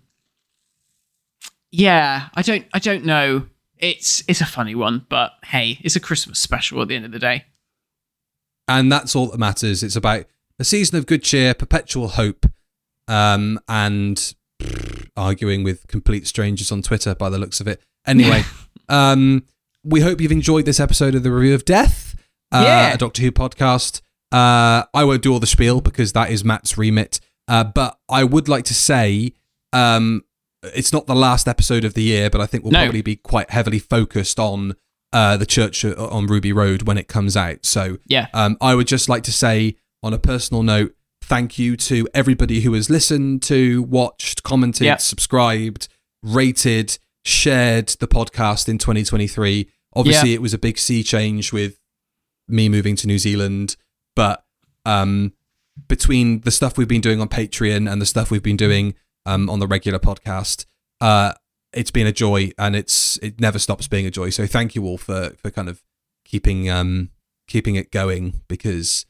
Yeah, 1.70 2.28
I 2.34 2.42
don't, 2.42 2.64
I 2.72 2.78
don't 2.78 3.05
know. 3.05 3.47
It's 3.79 4.22
it's 4.29 4.41
a 4.41 4.47
funny 4.47 4.74
one, 4.74 5.07
but 5.09 5.33
hey, 5.45 5.79
it's 5.83 5.97
a 5.97 6.01
Christmas 6.01 6.39
special 6.39 6.81
at 6.83 6.89
the 6.89 6.97
end 6.97 7.05
of 7.05 7.12
the 7.12 7.18
day. 7.18 7.45
and 8.68 8.91
that's 8.91 9.14
all 9.14 9.27
that 9.29 9.39
matters. 9.39 9.83
It's 9.83 9.97
about 9.97 10.24
a 10.59 10.64
season 10.64 10.99
of 10.99 11.07
good 11.07 11.22
cheer, 11.22 11.55
perpetual 11.55 12.09
hope, 12.09 12.47
um, 13.09 13.61
and 13.68 14.35
arguing 15.16 15.62
with 15.62 15.87
complete 15.87 16.27
strangers 16.27 16.72
on 16.72 16.83
Twitter 16.83 17.14
by 17.14 17.29
the 17.29 17.39
looks 17.39 17.61
of 17.61 17.68
it. 17.68 17.81
Anyway, 18.07 18.43
um, 18.89 19.45
we 19.85 20.01
hope 20.01 20.20
you've 20.20 20.33
enjoyed 20.33 20.64
this 20.64 20.81
episode 20.81 21.14
of 21.14 21.22
the 21.22 21.31
Review 21.31 21.55
of 21.55 21.64
Death, 21.64 22.16
uh, 22.53 22.62
Yeah. 22.66 22.95
a 22.95 22.99
Doctor 22.99 23.22
Who 23.22 23.31
podcast. 23.33 24.01
Uh, 24.33 24.85
I 24.93 25.05
won't 25.05 25.22
do 25.22 25.33
all 25.33 25.39
the 25.41 25.47
spiel 25.47 25.81
because 25.81 26.12
that 26.14 26.31
is 26.31 26.45
Matt's 26.45 26.77
remit, 26.77 27.20
uh, 27.47 27.62
but 27.64 27.99
I 28.09 28.24
would 28.24 28.49
like 28.49 28.64
to 28.64 28.74
say 28.74 29.33
um, 29.72 30.24
it's 30.75 30.93
not 30.93 31.07
the 31.07 31.14
last 31.14 31.47
episode 31.49 31.85
of 31.85 31.95
the 31.95 32.03
year, 32.03 32.31
but 32.31 32.41
I 32.41 32.47
think 32.47 32.64
we'll 32.64 32.73
No. 32.73 32.85
probably 32.85 33.03
be 33.03 33.17
quite 33.17 33.51
heavily 33.51 33.79
focused 33.79 34.39
on 34.39 34.75
uh, 35.12 35.37
the 35.37 35.47
church 35.47 35.85
uh, 35.85 35.95
on 36.11 36.27
Ruby 36.27 36.53
Road 36.53 36.83
when 36.83 36.99
it 36.99 37.09
comes 37.09 37.37
out. 37.37 37.64
So 37.64 37.99
Yeah, 38.07 38.27
um, 38.35 38.57
I 38.61 38.75
would 38.75 38.87
just 38.87 39.09
like 39.09 39.23
to 39.25 39.33
say, 39.33 39.77
on 40.03 40.12
a 40.12 40.19
personal 40.19 40.62
note, 40.62 40.95
thank 41.23 41.59
you 41.59 41.77
to 41.79 42.07
everybody 42.14 42.61
who 42.61 42.73
has 42.75 42.91
listened 42.91 43.43
to, 43.45 43.83
watched, 43.85 44.43
commented, 44.43 44.85
Yeah. 44.85 44.97
subscribed, 44.99 45.89
rated, 46.23 46.99
shared 47.25 47.89
the 48.01 48.07
podcast 48.09 48.69
in 48.69 48.79
2023. 48.79 49.69
Obviously, 49.95 50.35
it 50.35 50.43
was 50.43 50.53
a 50.53 50.59
big 50.59 50.79
sea 50.79 51.03
change 51.03 51.53
with 51.53 51.79
me 52.49 52.69
moving 52.69 52.95
to 52.97 53.07
New 53.07 53.19
Zealand, 53.19 53.77
but 54.14 54.45
um, 54.85 55.33
between 55.89 56.41
the 56.41 56.51
stuff 56.51 56.77
we've 56.79 56.87
been 56.89 57.01
doing 57.01 57.21
on 57.21 57.29
Patreon 57.29 57.91
and 57.91 58.01
the 58.01 58.07
stuff 58.07 58.31
we've 58.31 58.43
been 58.43 58.57
doing 58.57 58.95
um, 59.27 59.51
on 59.51 59.59
the 59.59 59.66
regular 59.66 59.99
podcast, 59.99 60.64
uh, 61.01 61.35
it's 61.72 61.91
been 61.91 62.07
a 62.07 62.12
joy, 62.12 62.53
and 62.57 62.74
it's 62.74 63.18
it 63.18 63.41
never 63.41 63.59
stops 63.59 63.87
being 63.89 64.07
a 64.07 64.11
joy. 64.11 64.31
So 64.31 64.47
thank 64.47 64.74
you 64.74 64.85
all 64.87 64.97
for 64.97 65.31
for 65.43 65.51
kind 65.51 65.68
of 65.68 65.83
keeping 66.24 66.70
um 66.70 67.11
keeping 67.47 67.77
it 67.77 67.91
going 67.93 68.41
because 68.49 69.05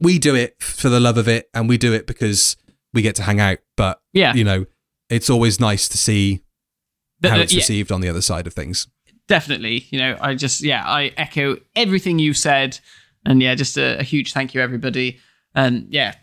we 0.00 0.18
do 0.18 0.34
it 0.34 0.60
for 0.60 0.88
the 0.88 0.98
love 0.98 1.18
of 1.18 1.28
it, 1.28 1.48
and 1.54 1.68
we 1.68 1.78
do 1.78 1.92
it 1.92 2.06
because 2.06 2.56
we 2.92 3.02
get 3.02 3.14
to 3.16 3.22
hang 3.22 3.38
out. 3.38 3.58
But 3.76 4.00
yeah, 4.12 4.34
you 4.34 4.42
know, 4.42 4.66
it's 5.08 5.30
always 5.30 5.60
nice 5.60 5.88
to 5.88 5.98
see 5.98 6.40
how 7.22 7.36
it's 7.36 7.52
yeah, 7.52 7.58
received 7.58 7.92
on 7.92 8.00
the 8.00 8.08
other 8.08 8.22
side 8.22 8.46
of 8.46 8.54
things. 8.54 8.88
definitely. 9.28 9.86
You 9.90 9.98
know, 10.00 10.16
I 10.20 10.34
just 10.34 10.62
yeah, 10.62 10.82
I 10.84 11.12
echo 11.16 11.58
everything 11.76 12.18
you 12.18 12.34
said, 12.34 12.80
and 13.24 13.40
yeah, 13.42 13.54
just 13.54 13.76
a, 13.76 14.00
a 14.00 14.02
huge 14.02 14.32
thank 14.32 14.54
you 14.54 14.60
everybody, 14.60 15.20
and 15.54 15.86
yeah, 15.90 16.14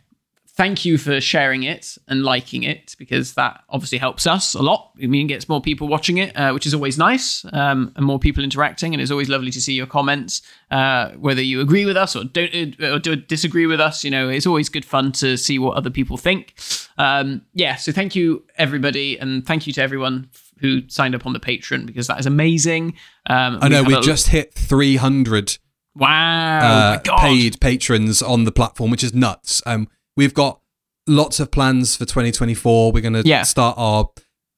thank 0.58 0.84
you 0.84 0.98
for 0.98 1.22
sharing 1.22 1.62
it 1.62 2.00
and 2.08 2.24
liking 2.24 2.64
it 2.64 2.96
because 2.98 3.36
that 3.36 3.64
obviously 3.70 4.00
helps 4.00 4.26
us 4.26 4.56
a 4.56 4.62
lot. 4.62 4.92
I 5.02 5.06
mean, 5.06 5.28
it 5.28 5.30
gets 5.30 5.48
more 5.48 5.62
people 5.62 5.88
watching 5.88 6.18
it, 6.18 6.36
uh, 6.36 6.52
which 6.52 6.66
is 6.66 6.74
always 6.74 6.98
nice, 6.98 7.46
um, 7.54 7.94
and 7.96 8.04
more 8.04 8.18
people 8.18 8.44
interacting, 8.44 8.94
and 8.94 9.02
it's 9.02 9.12
always 9.12 9.30
lovely 9.30 9.52
to 9.52 9.62
see 9.62 9.74
your 9.74 9.86
comments, 9.86 10.42
uh, 10.72 11.12
whether 11.12 11.44
you 11.44 11.62
agree 11.62 11.86
with 11.86 11.96
us 11.96 12.16
or 12.16 12.24
don't 12.24 12.82
uh, 12.82 12.96
or 12.96 13.00
do 13.00 13.16
disagree 13.16 13.68
with 13.68 13.80
us. 13.80 14.04
You 14.04 14.10
know, 14.10 14.30
it's 14.30 14.48
always 14.48 14.68
good 14.68 14.84
fun 14.84 15.12
to 15.14 15.38
see 15.38 15.60
what 15.60 15.78
other 15.78 15.92
people 15.92 16.18
think. 16.18 16.56
Um, 16.98 17.44
yeah, 17.54 17.76
so 17.76 17.92
thank 17.92 18.16
you 18.16 18.44
everybody, 18.58 19.18
and 19.20 19.46
thank 19.46 19.68
you 19.68 19.74
to 19.74 19.82
everyone 19.82 20.30
who 20.60 20.82
signed 20.90 21.14
up 21.14 21.28
on 21.28 21.34
the 21.34 21.40
Patreon 21.40 21.86
because 21.86 22.08
that 22.08 22.20
is 22.20 22.26
amazing. 22.26 22.96
Um, 23.28 23.60
I 23.62 23.68
know 23.70 23.84
we 23.84 24.00
just 24.02 24.30
hit 24.30 24.56
300 24.56 25.60
wow, 25.96 26.96
uh, 26.96 27.20
paid 27.20 27.60
patrons 27.62 28.24
on 28.24 28.46
the 28.46 28.52
platform, 28.52 28.90
which 28.90 29.04
is 29.04 29.14
nuts. 29.14 29.62
Um, 29.68 29.88
we've 30.18 30.34
got 30.34 30.60
lots 31.08 31.40
of 31.40 31.52
plans 31.52 31.96
for 31.96 32.04
2024. 32.06 32.92
We're 32.92 33.00
going 33.02 33.14
to 33.14 33.24
Yeah. 33.26 33.44
start 33.44 33.76
our 33.78 34.10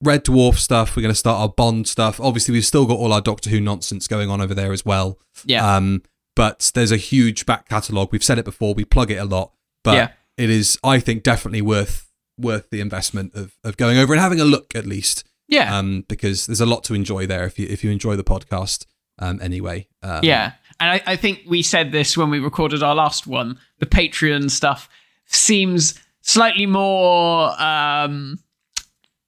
Red 0.04 0.26
Dwarf 0.26 0.56
stuff. 0.58 0.96
We're 0.96 1.02
going 1.04 1.14
to 1.14 1.20
start 1.20 1.40
our 1.40 1.50
Bond 1.50 1.88
stuff. 1.88 2.20
Obviously, 2.20 2.54
we've 2.54 2.66
still 2.66 2.86
got 2.86 2.96
all 2.98 3.14
our 3.14 3.22
Doctor 3.22 3.50
Who 3.50 3.60
nonsense 3.60 4.08
going 4.08 4.30
on 4.30 4.42
over 4.42 4.54
there 4.56 4.72
as 4.74 4.84
well. 4.86 5.20
Yeah, 5.46 5.76
Um, 5.76 6.02
but 6.36 6.72
there's 6.74 6.92
a 6.92 6.98
huge 6.98 7.46
back 7.46 7.68
catalogue. 7.70 8.10
We've 8.12 8.24
said 8.24 8.40
it 8.40 8.46
before. 8.46 8.74
We 8.74 8.86
plug 8.86 9.12
it 9.12 9.18
a 9.18 9.26
lot, 9.26 9.52
but 9.84 9.96
Yeah. 9.96 10.08
it 10.38 10.50
is, 10.50 10.80
I 10.84 11.00
think, 11.00 11.22
definitely 11.24 11.62
worth 11.62 12.06
worth 12.40 12.70
the 12.70 12.80
investment 12.80 13.36
of 13.36 13.58
of 13.66 13.76
going 13.76 13.98
over 13.98 14.14
and 14.14 14.22
having 14.22 14.40
a 14.40 14.46
look 14.46 14.74
at 14.74 14.86
least. 14.86 15.26
yeah. 15.50 15.78
Um, 15.78 16.06
because 16.08 16.46
there's 16.46 16.62
a 16.62 16.66
lot 16.66 16.84
to 16.86 16.94
enjoy 16.94 17.26
there 17.28 17.44
if 17.46 17.60
you 17.60 17.68
if 17.70 17.84
you 17.84 17.92
enjoy 17.92 18.16
the 18.16 18.24
podcast. 18.24 18.86
Um, 19.22 19.40
anyway. 19.42 19.90
Um, 20.02 20.22
Yeah. 20.24 20.54
And 20.80 20.90
I, 20.92 21.02
I 21.06 21.16
think 21.18 21.42
we 21.46 21.62
said 21.62 21.92
this 21.92 22.16
when 22.16 22.30
we 22.30 22.40
recorded 22.40 22.82
our 22.82 22.96
last 22.96 23.28
one. 23.28 23.60
The 23.80 23.86
Patreon 23.86 24.50
stuff 24.50 24.88
seems 25.30 26.00
slightly 26.22 26.66
more 26.66 27.50
um 27.62 28.38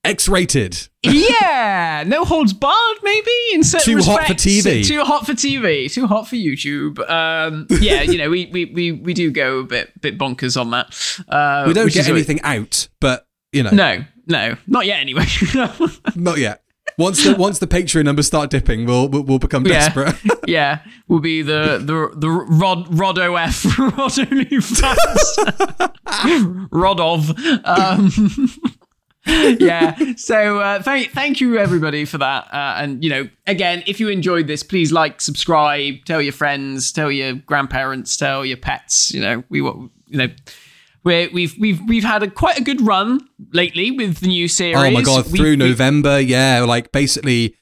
X-rated. 0.04 0.88
yeah, 1.04 2.04
no 2.08 2.26
holds 2.26 2.54
barred, 2.54 2.98
maybe 3.04 3.30
in 3.54 3.64
certain 3.64 3.98
Too 4.00 4.04
hot 4.04 4.26
for. 4.26 4.34
TV. 4.34 4.84
Too 4.86 5.04
hot 5.04 5.28
for 5.28 5.34
TV. 5.34 5.92
Too 5.94 6.08
hot 6.08 6.28
for 6.28 6.36
YouTube. 6.38 6.98
Um, 7.08 7.68
yeah, 7.70 8.02
you 8.02 8.18
know, 8.18 8.28
we, 8.32 8.48
we, 8.48 8.66
we, 8.66 8.92
we 8.94 9.14
do 9.14 9.30
go 9.30 9.60
a 9.60 9.64
bit 9.64 10.02
bit 10.02 10.18
bonkers 10.18 10.60
on 10.60 10.72
that. 10.72 10.88
Uh, 11.30 11.66
We 11.68 11.74
don't 11.74 11.86
get 11.94 12.08
always- 12.08 12.28
anything 12.28 12.42
out, 12.42 12.88
but 13.00 13.28
you 13.52 13.62
know, 13.62 13.70
No, 13.70 14.04
no, 14.26 14.56
not 14.66 14.88
yet. 14.88 15.02
Anyway. 15.02 15.26
not 16.16 16.40
yet. 16.40 16.64
Once 17.02 17.24
the 17.24 17.36
once 17.36 17.60
the 17.60 17.68
Patreon 17.68 18.06
numbers 18.06 18.28
start 18.28 18.50
dipping, 18.50 18.86
we'll 18.86 19.08
we'll, 19.10 19.24
we'll 19.24 19.40
become 19.40 19.66
Yeah. 19.66 19.90
desperate. 19.94 20.16
yeah, 20.48 20.80
will 21.08 21.20
be 21.20 21.42
the 21.42 21.80
the 21.84 22.12
the 22.16 22.30
Rod 22.30 22.88
Rod 22.98 23.18
OF 23.18 23.66
Rod 23.80 24.12
OnlyFans 24.12 25.38
Rod 26.72 27.00
of 27.00 27.30
um 27.66 28.12
yeah 29.60 29.96
so 30.16 30.60
uh, 30.60 30.82
thank 30.82 31.12
thank 31.12 31.40
you 31.40 31.58
everybody 31.58 32.06
for 32.06 32.18
that 32.18 32.46
uh, 32.52 32.76
and 32.78 33.04
you 33.04 33.10
know 33.10 33.30
again 33.46 33.84
if 33.86 34.00
you 34.00 34.10
enjoyed 34.10 34.48
this 34.48 34.64
please 34.64 34.92
like 34.92 35.22
subscribe 35.22 35.94
tell 36.06 36.22
your 36.22 36.34
friends 36.34 36.92
tell 36.92 37.12
your 37.12 37.34
grandparents 37.34 38.18
tell 38.18 38.44
your 38.44 38.58
pets 38.58 39.12
you 39.14 39.22
know 39.22 39.44
we 39.50 39.62
want 39.62 39.92
you 40.08 40.18
know. 40.18 40.28
Where 41.04 41.30
we've 41.34 41.56
we've 41.60 41.82
we've 41.88 42.04
had 42.04 42.22
a 42.22 42.30
quite 42.30 42.60
a 42.60 42.64
good 42.64 42.82
run 42.86 43.22
lately 43.54 43.90
with 43.92 44.18
the 44.20 44.28
new 44.28 44.48
series. 44.48 44.76
Oh 44.78 44.92
my 44.92 45.02
god, 45.02 45.26
through 45.26 45.52
we- 45.52 45.56
November, 45.56 46.20
yeah, 46.20 46.62
like 46.62 46.92
basically 46.92 47.56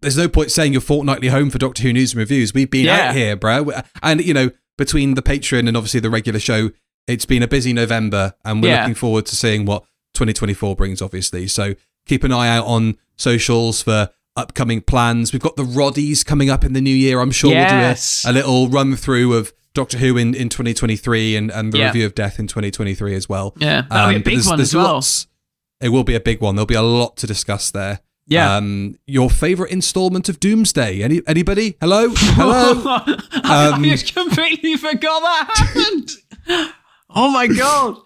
there's 0.00 0.16
no 0.16 0.28
point 0.28 0.50
saying 0.50 0.72
you're 0.72 0.80
fortnightly 0.80 1.28
home 1.28 1.50
for 1.50 1.58
Doctor 1.58 1.82
Who 1.82 1.92
news 1.92 2.12
and 2.12 2.18
reviews. 2.18 2.54
We've 2.54 2.70
been 2.70 2.86
Yeah. 2.86 3.08
out 3.10 3.14
here, 3.14 3.36
bro. 3.36 3.70
And 4.02 4.24
you 4.24 4.32
know, 4.34 4.50
between 4.76 5.14
the 5.14 5.22
Patreon 5.22 5.68
and 5.68 5.76
obviously 5.76 6.00
the 6.00 6.10
regular 6.10 6.40
show, 6.40 6.70
it's 7.06 7.26
been 7.26 7.42
a 7.42 7.48
busy 7.48 7.72
November 7.72 8.34
and 8.44 8.62
we're 8.62 8.70
Yeah. 8.70 8.80
looking 8.80 8.94
forward 8.94 9.26
to 9.26 9.36
seeing 9.36 9.64
what 9.66 9.84
2024 10.14 10.74
brings 10.74 11.00
obviously. 11.02 11.46
So 11.48 11.74
keep 12.06 12.24
an 12.24 12.32
eye 12.32 12.48
out 12.48 12.64
on 12.66 12.96
socials 13.16 13.82
for 13.82 14.08
upcoming 14.36 14.80
plans. 14.80 15.32
We've 15.32 15.42
got 15.42 15.56
the 15.56 15.64
Roddies 15.64 16.24
coming 16.24 16.48
up 16.48 16.64
in 16.64 16.72
the 16.72 16.80
new 16.80 16.94
year. 16.94 17.20
I'm 17.20 17.30
sure 17.30 17.50
Yes. 17.50 18.22
we'll 18.24 18.32
do 18.32 18.38
a, 18.38 18.40
a 18.40 18.42
little 18.42 18.68
run 18.68 18.96
through 18.96 19.34
of 19.34 19.52
Doctor 19.78 19.98
Who 19.98 20.16
in, 20.16 20.34
in 20.34 20.48
2023 20.48 21.36
and, 21.36 21.50
and 21.50 21.72
the 21.72 21.78
Yeah. 21.78 21.86
review 21.86 22.04
of 22.06 22.14
Death 22.14 22.38
in 22.38 22.46
2023 22.48 23.14
as 23.14 23.28
well. 23.28 23.54
Yeah, 23.58 23.82
that'll 23.88 24.08
be 24.08 24.14
a 24.14 24.16
Um, 24.18 24.22
big 24.22 24.34
there's- 24.34 24.46
one 24.46 24.56
there's 24.58 24.70
as 24.70 24.74
well. 24.74 24.92
lots- 24.94 25.26
it 25.80 25.90
will 25.90 26.04
be 26.04 26.14
a 26.16 26.20
big 26.20 26.40
one. 26.40 26.56
There'll 26.56 26.66
be 26.66 26.74
a 26.74 26.82
lot 26.82 27.16
to 27.18 27.26
discuss 27.26 27.70
there. 27.70 28.00
Yeah. 28.26 28.56
Um, 28.56 28.96
your 29.06 29.30
favorite 29.30 29.70
installment 29.70 30.28
of 30.28 30.38
Doomsday? 30.40 31.02
Any 31.02 31.22
anybody? 31.26 31.76
Hello, 31.80 32.08
hello. 32.14 32.82
I 33.44 33.70
Um, 33.74 33.84
just 33.84 34.12
completely 34.14 34.76
forgot 34.76 35.22
that 35.22 35.48
happened. 35.56 36.10
oh 37.10 37.30
my 37.30 37.46
god. 37.46 37.96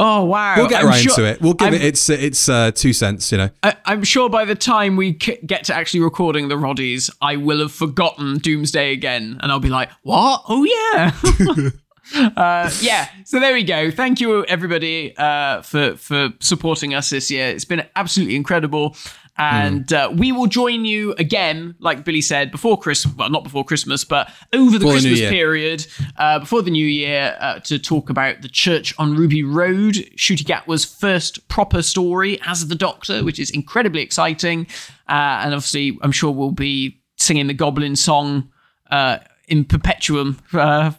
Oh 0.00 0.24
wow. 0.24 0.54
we'll 0.56 0.68
get 0.68 0.82
I'm 0.82 0.88
around 0.88 1.00
sure- 1.02 1.16
to 1.16 1.24
it. 1.24 1.40
We'll 1.40 1.54
give 1.54 1.66
I'm- 1.66 1.74
it 1.74 1.82
its 1.82 2.08
its 2.08 2.48
uh, 2.48 2.70
two 2.70 2.92
cents. 2.92 3.32
You 3.32 3.38
know. 3.38 3.50
I, 3.62 3.74
I'm 3.84 4.04
sure 4.04 4.28
by 4.30 4.44
the 4.44 4.54
time 4.54 4.96
we 4.96 5.18
c- 5.20 5.38
get 5.44 5.64
to 5.64 5.74
actually 5.74 6.00
recording 6.00 6.48
the 6.48 6.54
Roddies, 6.54 7.10
I 7.20 7.36
will 7.36 7.58
have 7.58 7.72
forgotten 7.72 8.38
Doomsday 8.38 8.92
again, 8.92 9.38
and 9.42 9.50
I'll 9.50 9.60
be 9.60 9.68
like, 9.70 9.90
"What? 10.02 10.42
Oh 10.48 10.64
yeah." 10.64 11.70
uh, 12.36 12.70
yeah. 12.80 13.08
So 13.24 13.40
there 13.40 13.52
we 13.54 13.64
go. 13.64 13.90
Thank 13.90 14.20
you 14.20 14.44
everybody 14.46 15.16
uh, 15.16 15.62
for 15.62 15.96
for 15.96 16.30
supporting 16.40 16.94
us 16.94 17.10
this 17.10 17.30
year. 17.30 17.48
It's 17.48 17.64
been 17.64 17.84
absolutely 17.96 18.36
incredible. 18.36 18.96
And 19.38 19.92
uh, 19.92 20.12
we 20.14 20.32
will 20.32 20.48
join 20.48 20.84
you 20.84 21.12
again, 21.12 21.76
like 21.78 22.04
Billy 22.04 22.20
said, 22.20 22.50
before 22.50 22.76
Christmas. 22.76 23.14
Well, 23.14 23.30
not 23.30 23.44
before 23.44 23.64
Christmas, 23.64 24.04
but 24.04 24.28
over 24.52 24.72
the 24.72 24.78
Before 24.80 24.92
Christmas 24.94 25.20
Year. 25.20 25.30
period, 25.30 25.86
uh, 26.16 26.40
before 26.40 26.62
the 26.62 26.72
new 26.72 26.86
year, 26.86 27.36
uh, 27.38 27.60
to 27.60 27.78
talk 27.78 28.10
about 28.10 28.42
the 28.42 28.48
church 28.48 28.92
on 28.98 29.14
Ruby 29.14 29.44
Road, 29.44 29.94
Ncuti 29.94 30.44
Gatwa's 30.44 30.84
first 30.84 31.46
proper 31.48 31.82
story 31.82 32.40
as 32.46 32.66
the 32.66 32.74
Doctor, 32.74 33.22
which 33.24 33.38
is 33.38 33.50
incredibly 33.50 34.02
exciting. 34.02 34.66
Uh, 35.08 35.42
and 35.42 35.54
obviously, 35.54 35.96
I'm 36.02 36.12
sure 36.12 36.32
we'll 36.32 36.50
be 36.50 37.00
singing 37.16 37.46
the 37.46 37.54
Goblin 37.54 37.94
song 37.94 38.50
uh, 38.90 39.18
in 39.46 39.64
perpetuum. 39.64 40.38
Uh, 40.52 40.92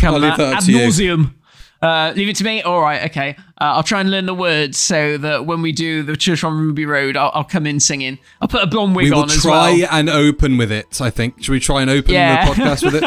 come 0.00 0.14
I'll 0.14 0.20
leave 0.20 0.36
that 0.36 0.52
up 0.52 0.62
ad 0.62 0.64
nauseum. 0.64 1.34
Uh, 1.80 2.12
leave 2.16 2.28
it 2.28 2.34
to 2.36 2.44
me. 2.44 2.60
All 2.62 2.80
right, 2.80 3.08
okay. 3.10 3.36
Uh, 3.60 3.74
I'll 3.76 3.82
try 3.84 4.00
and 4.00 4.10
learn 4.10 4.26
the 4.26 4.34
words 4.34 4.76
so 4.78 5.16
that 5.18 5.46
when 5.46 5.62
we 5.62 5.70
do 5.72 6.02
the 6.02 6.16
Church 6.16 6.42
on 6.42 6.58
Ruby 6.58 6.84
Road, 6.86 7.16
I'll, 7.16 7.30
I'll 7.34 7.44
come 7.44 7.66
in 7.66 7.78
singing. 7.78 8.18
I'll 8.40 8.48
put 8.48 8.62
a 8.62 8.66
blonde 8.66 8.96
wig 8.96 9.04
We 9.04 9.10
will 9.12 9.20
on 9.22 9.30
as 9.30 9.42
try 9.42 9.78
well. 9.78 9.88
and 9.92 10.08
open 10.10 10.56
with 10.58 10.72
it. 10.72 11.00
I 11.00 11.10
think. 11.10 11.42
Should 11.42 11.52
we 11.52 11.60
try 11.60 11.80
and 11.82 11.90
open 11.90 12.14
Yeah. 12.14 12.46
the 12.46 12.52
podcast 12.52 12.82
with 12.84 13.02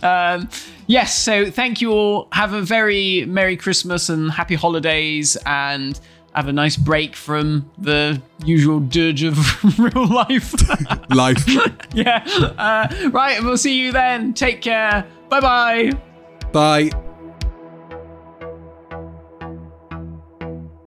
it? 0.00 0.02
um, 0.04 0.48
yes, 0.88 1.16
so 1.16 1.50
thank 1.50 1.80
you 1.80 1.92
all. 1.92 2.28
Have 2.32 2.52
a 2.52 2.62
very 2.62 3.24
Merry 3.26 3.56
Christmas 3.56 4.08
and 4.08 4.30
Happy 4.30 4.56
Holidays 4.56 5.36
and 5.46 5.98
have 6.34 6.46
a 6.48 6.52
nice 6.52 6.76
break 6.76 7.16
from 7.16 7.68
the 7.78 8.20
usual 8.44 8.80
dirge 8.80 9.22
of 9.22 9.38
real 9.78 10.06
life. 10.06 10.52
Life. 11.10 11.44
yeah. 11.94 12.24
Uh, 12.58 13.10
right, 13.10 13.42
we'll 13.42 13.56
see 13.56 13.78
you 13.80 13.92
then. 13.92 14.34
Take 14.34 14.60
care. 14.62 15.06
Bye 15.28 15.40
bye. 15.40 15.92
Bye. 16.52 17.07